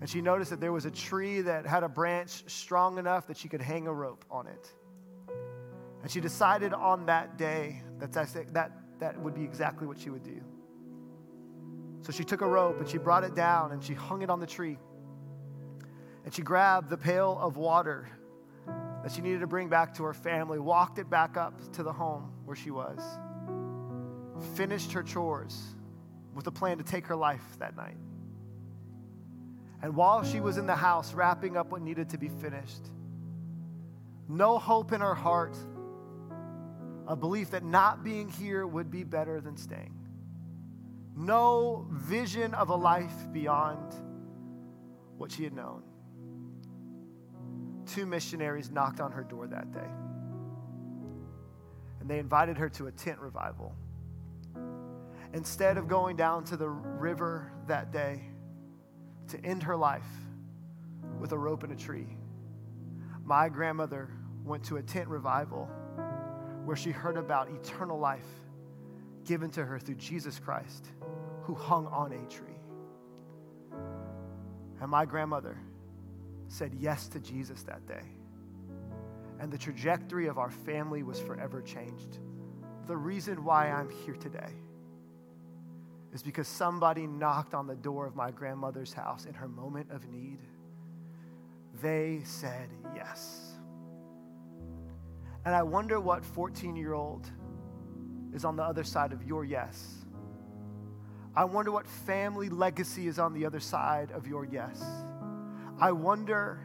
And 0.00 0.08
she 0.08 0.20
noticed 0.20 0.50
that 0.50 0.60
there 0.60 0.72
was 0.72 0.84
a 0.84 0.90
tree 0.90 1.40
that 1.42 1.66
had 1.66 1.82
a 1.82 1.88
branch 1.88 2.44
strong 2.46 2.98
enough 2.98 3.26
that 3.26 3.36
she 3.36 3.48
could 3.48 3.60
hang 3.60 3.86
a 3.86 3.92
rope 3.92 4.24
on 4.30 4.46
it. 4.46 4.72
And 6.02 6.10
she 6.10 6.20
decided 6.20 6.72
on 6.72 7.06
that 7.06 7.38
day 7.38 7.82
that 7.98 8.12
that, 8.12 8.72
that 8.98 9.20
would 9.20 9.34
be 9.34 9.42
exactly 9.42 9.86
what 9.86 9.98
she 9.98 10.10
would 10.10 10.22
do. 10.22 10.40
So 12.04 12.12
she 12.12 12.22
took 12.22 12.42
a 12.42 12.46
rope 12.46 12.78
and 12.78 12.86
she 12.86 12.98
brought 12.98 13.24
it 13.24 13.34
down 13.34 13.72
and 13.72 13.82
she 13.82 13.94
hung 13.94 14.20
it 14.20 14.28
on 14.28 14.38
the 14.38 14.46
tree. 14.46 14.76
And 16.24 16.34
she 16.34 16.42
grabbed 16.42 16.90
the 16.90 16.98
pail 16.98 17.38
of 17.40 17.56
water 17.56 18.06
that 19.02 19.10
she 19.10 19.22
needed 19.22 19.40
to 19.40 19.46
bring 19.46 19.70
back 19.70 19.94
to 19.94 20.04
her 20.04 20.12
family, 20.12 20.58
walked 20.58 20.98
it 20.98 21.08
back 21.08 21.38
up 21.38 21.72
to 21.72 21.82
the 21.82 21.92
home 21.92 22.30
where 22.44 22.56
she 22.56 22.70
was, 22.70 23.00
finished 24.54 24.92
her 24.92 25.02
chores 25.02 25.58
with 26.34 26.46
a 26.46 26.50
plan 26.50 26.76
to 26.76 26.84
take 26.84 27.06
her 27.06 27.16
life 27.16 27.44
that 27.58 27.74
night. 27.74 27.96
And 29.82 29.96
while 29.96 30.24
she 30.24 30.40
was 30.40 30.58
in 30.58 30.66
the 30.66 30.76
house 30.76 31.14
wrapping 31.14 31.56
up 31.56 31.72
what 31.72 31.80
needed 31.80 32.10
to 32.10 32.18
be 32.18 32.28
finished, 32.28 32.90
no 34.28 34.58
hope 34.58 34.92
in 34.92 35.00
her 35.00 35.14
heart 35.14 35.56
a 37.06 37.16
belief 37.16 37.50
that 37.50 37.64
not 37.64 38.04
being 38.04 38.28
here 38.28 38.66
would 38.66 38.90
be 38.90 39.04
better 39.04 39.40
than 39.40 39.56
staying. 39.56 40.03
No 41.16 41.86
vision 41.90 42.54
of 42.54 42.70
a 42.70 42.74
life 42.74 43.32
beyond 43.32 43.94
what 45.16 45.30
she 45.30 45.44
had 45.44 45.52
known. 45.52 45.82
Two 47.86 48.06
missionaries 48.06 48.70
knocked 48.70 49.00
on 49.00 49.12
her 49.12 49.22
door 49.22 49.46
that 49.46 49.72
day. 49.72 49.90
And 52.00 52.10
they 52.10 52.18
invited 52.18 52.58
her 52.58 52.68
to 52.70 52.88
a 52.88 52.92
tent 52.92 53.18
revival. 53.20 53.74
Instead 55.32 55.78
of 55.78 55.88
going 55.88 56.16
down 56.16 56.44
to 56.44 56.56
the 56.56 56.68
river 56.68 57.52
that 57.66 57.92
day 57.92 58.22
to 59.28 59.44
end 59.44 59.62
her 59.62 59.76
life 59.76 60.06
with 61.20 61.32
a 61.32 61.38
rope 61.38 61.62
and 61.62 61.72
a 61.72 61.76
tree, 61.76 62.16
my 63.24 63.48
grandmother 63.48 64.10
went 64.44 64.64
to 64.64 64.76
a 64.76 64.82
tent 64.82 65.08
revival 65.08 65.68
where 66.64 66.76
she 66.76 66.90
heard 66.90 67.16
about 67.16 67.48
eternal 67.50 67.98
life 67.98 68.26
given 69.24 69.50
to 69.50 69.64
her 69.64 69.78
through 69.78 69.94
Jesus 69.94 70.38
Christ, 70.38 70.86
who 71.44 71.54
hung 71.54 71.86
on 71.86 72.12
a 72.12 72.30
tree. 72.30 72.48
And 74.80 74.90
my 74.90 75.04
grandmother 75.04 75.56
said 76.48 76.74
yes 76.74 77.08
to 77.08 77.20
Jesus 77.20 77.62
that 77.64 77.86
day. 77.86 78.04
And 79.40 79.52
the 79.52 79.58
trajectory 79.58 80.26
of 80.26 80.38
our 80.38 80.50
family 80.50 81.02
was 81.02 81.20
forever 81.20 81.60
changed. 81.60 82.18
The 82.86 82.96
reason 82.96 83.44
why 83.44 83.70
I'm 83.70 83.90
here 83.90 84.14
today 84.14 84.52
is 86.12 86.22
because 86.22 86.46
somebody 86.46 87.06
knocked 87.06 87.54
on 87.54 87.66
the 87.66 87.74
door 87.74 88.06
of 88.06 88.14
my 88.14 88.30
grandmother's 88.30 88.92
house 88.92 89.24
in 89.26 89.34
her 89.34 89.48
moment 89.48 89.90
of 89.90 90.08
need. 90.08 90.38
They 91.82 92.20
said 92.24 92.68
yes. 92.94 93.52
And 95.44 95.54
I 95.54 95.62
wonder 95.62 96.00
what 96.00 96.24
14 96.24 96.76
year 96.76 96.94
old 96.94 97.28
is 98.32 98.44
on 98.44 98.56
the 98.56 98.62
other 98.62 98.84
side 98.84 99.12
of 99.12 99.22
your 99.24 99.44
yes. 99.44 100.03
I 101.36 101.44
wonder 101.44 101.72
what 101.72 101.86
family 101.86 102.48
legacy 102.48 103.08
is 103.08 103.18
on 103.18 103.32
the 103.34 103.44
other 103.44 103.60
side 103.60 104.12
of 104.12 104.26
your 104.26 104.44
yes. 104.44 104.82
I 105.80 105.90
wonder 105.90 106.60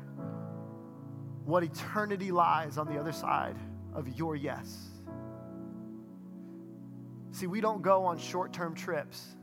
what 1.46 1.64
eternity 1.64 2.32
lies 2.32 2.78
on 2.78 2.86
the 2.86 3.00
other 3.00 3.12
side 3.12 3.56
of 3.96 4.08
your 4.08 4.36
yes. 4.36 4.90
See, 7.32 7.48
we 7.48 7.62
don't 7.62 7.82
go 7.82 8.06
on 8.06 8.20
short 8.20 8.54
term 8.54 8.76
trips 8.76 9.36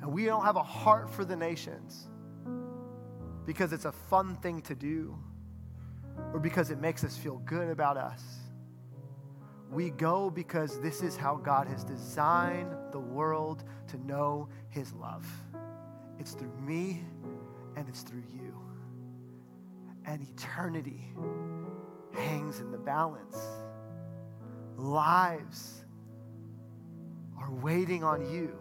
and 0.00 0.12
we 0.12 0.24
don't 0.26 0.44
have 0.44 0.56
a 0.56 0.62
heart 0.62 1.10
for 1.10 1.24
the 1.24 1.34
nations 1.34 2.06
because 3.46 3.72
it's 3.72 3.84
a 3.86 3.92
fun 3.92 4.36
thing 4.36 4.62
to 4.62 4.74
do 4.74 5.18
or 6.32 6.38
because 6.38 6.70
it 6.70 6.80
makes 6.80 7.02
us 7.02 7.16
feel 7.16 7.38
good 7.38 7.68
about 7.68 7.96
us. 7.96 8.22
We 9.70 9.90
go 9.90 10.30
because 10.30 10.80
this 10.80 11.02
is 11.02 11.16
how 11.16 11.36
God 11.36 11.66
has 11.68 11.84
designed 11.84 12.74
the 12.92 13.00
world 13.00 13.64
to 13.88 13.98
know 14.06 14.48
His 14.68 14.92
love. 14.92 15.26
It's 16.18 16.32
through 16.32 16.52
me 16.60 17.02
and 17.76 17.88
it's 17.88 18.02
through 18.02 18.22
you. 18.32 18.54
And 20.06 20.22
eternity 20.22 21.12
hangs 22.12 22.60
in 22.60 22.70
the 22.70 22.78
balance. 22.78 23.38
Lives 24.76 25.84
are 27.38 27.50
waiting 27.50 28.04
on 28.04 28.30
you. 28.32 28.56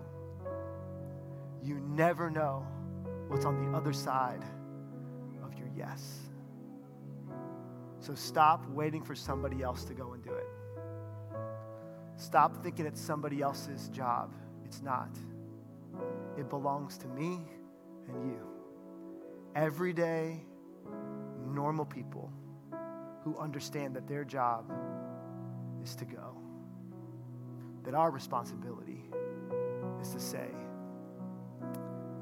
You 1.64 1.80
never 1.80 2.30
know 2.30 2.66
what's 3.28 3.45
on 3.45 3.72
the 3.72 3.78
other 3.78 3.93
side 3.93 4.43
of 5.43 5.54
your 5.58 5.70
yes. 5.78 6.20
So 7.99 8.14
stop 8.14 8.68
waiting 8.70 9.04
for 9.04 9.16
somebody 9.16 9.62
else 9.62 9.86
to 9.86 9.93
go 9.93 10.14
and 10.14 10.24
do 10.24 10.34
it. 10.34 10.47
Stop 12.18 12.64
thinking 12.64 12.86
it's 12.86 13.01
somebody 13.01 13.41
else's 13.41 13.89
job. 13.89 14.34
It's 14.64 14.82
not. 14.82 15.09
It 16.38 16.49
belongs 16.49 16.97
to 16.99 17.07
me 17.07 17.39
and 18.07 18.32
you. 18.32 18.39
Everyday, 19.55 20.43
normal 21.45 21.86
people 21.86 22.32
who 23.24 23.38
understand 23.38 23.95
that 23.95 24.07
their 24.07 24.24
job 24.24 24.72
is 25.84 25.95
to 25.95 26.05
go. 26.05 26.38
That 27.84 27.93
our 27.93 28.11
responsibility 28.11 29.03
is 30.01 30.09
to 30.09 30.20
say, 30.20 30.47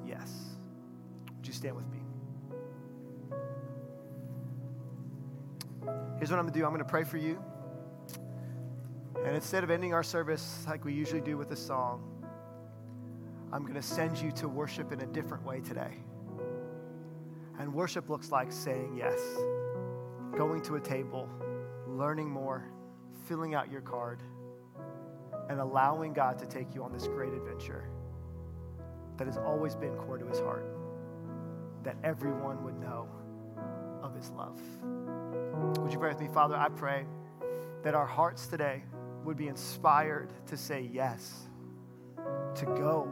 yes. 0.05 0.57
Would 1.37 1.47
you 1.47 1.53
stand 1.53 1.75
with 1.75 1.87
me? 1.91 1.99
Here's 6.17 6.29
what 6.29 6.37
I'm 6.37 6.45
going 6.45 6.53
to 6.53 6.59
do 6.59 6.65
I'm 6.65 6.71
going 6.71 6.79
to 6.79 6.85
pray 6.85 7.03
for 7.03 7.17
you. 7.17 7.41
And 9.17 9.35
instead 9.35 9.63
of 9.63 9.69
ending 9.69 9.93
our 9.93 10.03
service 10.03 10.65
like 10.67 10.83
we 10.83 10.93
usually 10.93 11.21
do 11.21 11.37
with 11.37 11.51
a 11.51 11.55
song, 11.55 12.03
I'm 13.53 13.63
going 13.63 13.75
to 13.75 13.81
send 13.81 14.17
you 14.17 14.31
to 14.33 14.47
worship 14.47 14.91
in 14.91 15.01
a 15.01 15.05
different 15.05 15.45
way 15.45 15.59
today. 15.59 15.97
And 17.59 17.73
worship 17.73 18.09
looks 18.09 18.31
like 18.31 18.51
saying 18.51 18.95
yes, 18.97 19.19
going 20.35 20.61
to 20.63 20.75
a 20.75 20.79
table, 20.79 21.29
learning 21.87 22.29
more, 22.29 22.65
filling 23.27 23.53
out 23.53 23.71
your 23.71 23.81
card, 23.81 24.21
and 25.49 25.59
allowing 25.59 26.13
God 26.13 26.39
to 26.39 26.45
take 26.45 26.73
you 26.73 26.83
on 26.83 26.91
this 26.93 27.07
great 27.07 27.33
adventure 27.33 27.89
that 29.17 29.27
has 29.27 29.37
always 29.37 29.75
been 29.75 29.93
core 29.95 30.17
to 30.17 30.25
his 30.25 30.39
heart, 30.39 30.65
that 31.83 31.97
everyone 32.03 32.63
would 32.63 32.79
know 32.79 33.07
of 34.01 34.15
his 34.15 34.31
love. 34.31 34.59
Would 35.79 35.91
you 35.91 35.99
pray 35.99 36.09
with 36.09 36.21
me, 36.21 36.27
Father? 36.33 36.55
I 36.55 36.69
pray 36.69 37.05
that 37.83 37.93
our 37.93 38.05
hearts 38.05 38.47
today 38.47 38.83
would 39.23 39.37
be 39.37 39.47
inspired 39.47 40.29
to 40.47 40.57
say 40.57 40.89
yes, 40.91 41.47
to 42.55 42.65
go, 42.65 43.07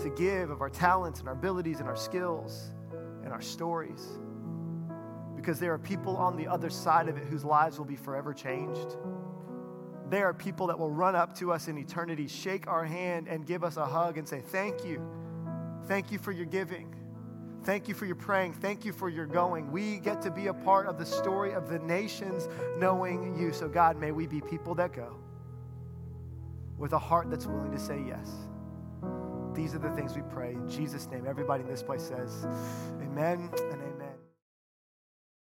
to 0.00 0.10
give 0.10 0.50
of 0.50 0.60
our 0.60 0.70
talents 0.70 1.20
and 1.20 1.28
our 1.28 1.34
abilities 1.34 1.80
and 1.80 1.88
our 1.88 1.96
skills 1.96 2.72
and 3.22 3.32
our 3.32 3.42
stories. 3.42 4.18
Because 5.36 5.58
there 5.58 5.72
are 5.72 5.78
people 5.78 6.16
on 6.16 6.36
the 6.36 6.46
other 6.46 6.70
side 6.70 7.08
of 7.08 7.16
it 7.16 7.24
whose 7.24 7.44
lives 7.44 7.78
will 7.78 7.84
be 7.84 7.96
forever 7.96 8.32
changed. 8.32 8.96
There 10.08 10.26
are 10.26 10.34
people 10.34 10.66
that 10.68 10.78
will 10.78 10.90
run 10.90 11.14
up 11.14 11.36
to 11.38 11.52
us 11.52 11.68
in 11.68 11.76
eternity, 11.76 12.28
shake 12.28 12.66
our 12.66 12.84
hand, 12.84 13.28
and 13.28 13.46
give 13.46 13.64
us 13.64 13.76
a 13.76 13.84
hug 13.84 14.16
and 14.16 14.28
say, 14.28 14.40
Thank 14.40 14.84
you. 14.84 15.02
Thank 15.86 16.10
you 16.12 16.18
for 16.18 16.32
your 16.32 16.46
giving. 16.46 16.94
Thank 17.64 17.88
you 17.88 17.94
for 17.94 18.04
your 18.04 18.16
praying. 18.16 18.52
Thank 18.52 18.84
you 18.84 18.92
for 18.92 19.08
your 19.08 19.24
going. 19.24 19.72
We 19.72 19.98
get 19.98 20.20
to 20.22 20.30
be 20.30 20.48
a 20.48 20.54
part 20.54 20.86
of 20.86 20.98
the 20.98 21.06
story 21.06 21.52
of 21.54 21.68
the 21.68 21.78
nations 21.78 22.46
knowing 22.78 23.38
you. 23.38 23.52
So, 23.52 23.68
God, 23.68 23.98
may 23.98 24.12
we 24.12 24.26
be 24.26 24.42
people 24.42 24.74
that 24.74 24.92
go 24.92 25.16
with 26.76 26.92
a 26.92 26.98
heart 26.98 27.30
that's 27.30 27.46
willing 27.46 27.72
to 27.72 27.78
say 27.78 28.04
yes. 28.06 28.30
These 29.54 29.74
are 29.74 29.78
the 29.78 29.90
things 29.90 30.14
we 30.14 30.22
pray. 30.30 30.52
In 30.52 30.68
Jesus' 30.68 31.08
name, 31.10 31.24
everybody 31.26 31.62
in 31.62 31.68
this 31.68 31.82
place 31.82 32.02
says, 32.02 32.46
Amen 33.00 33.48
and 33.70 33.82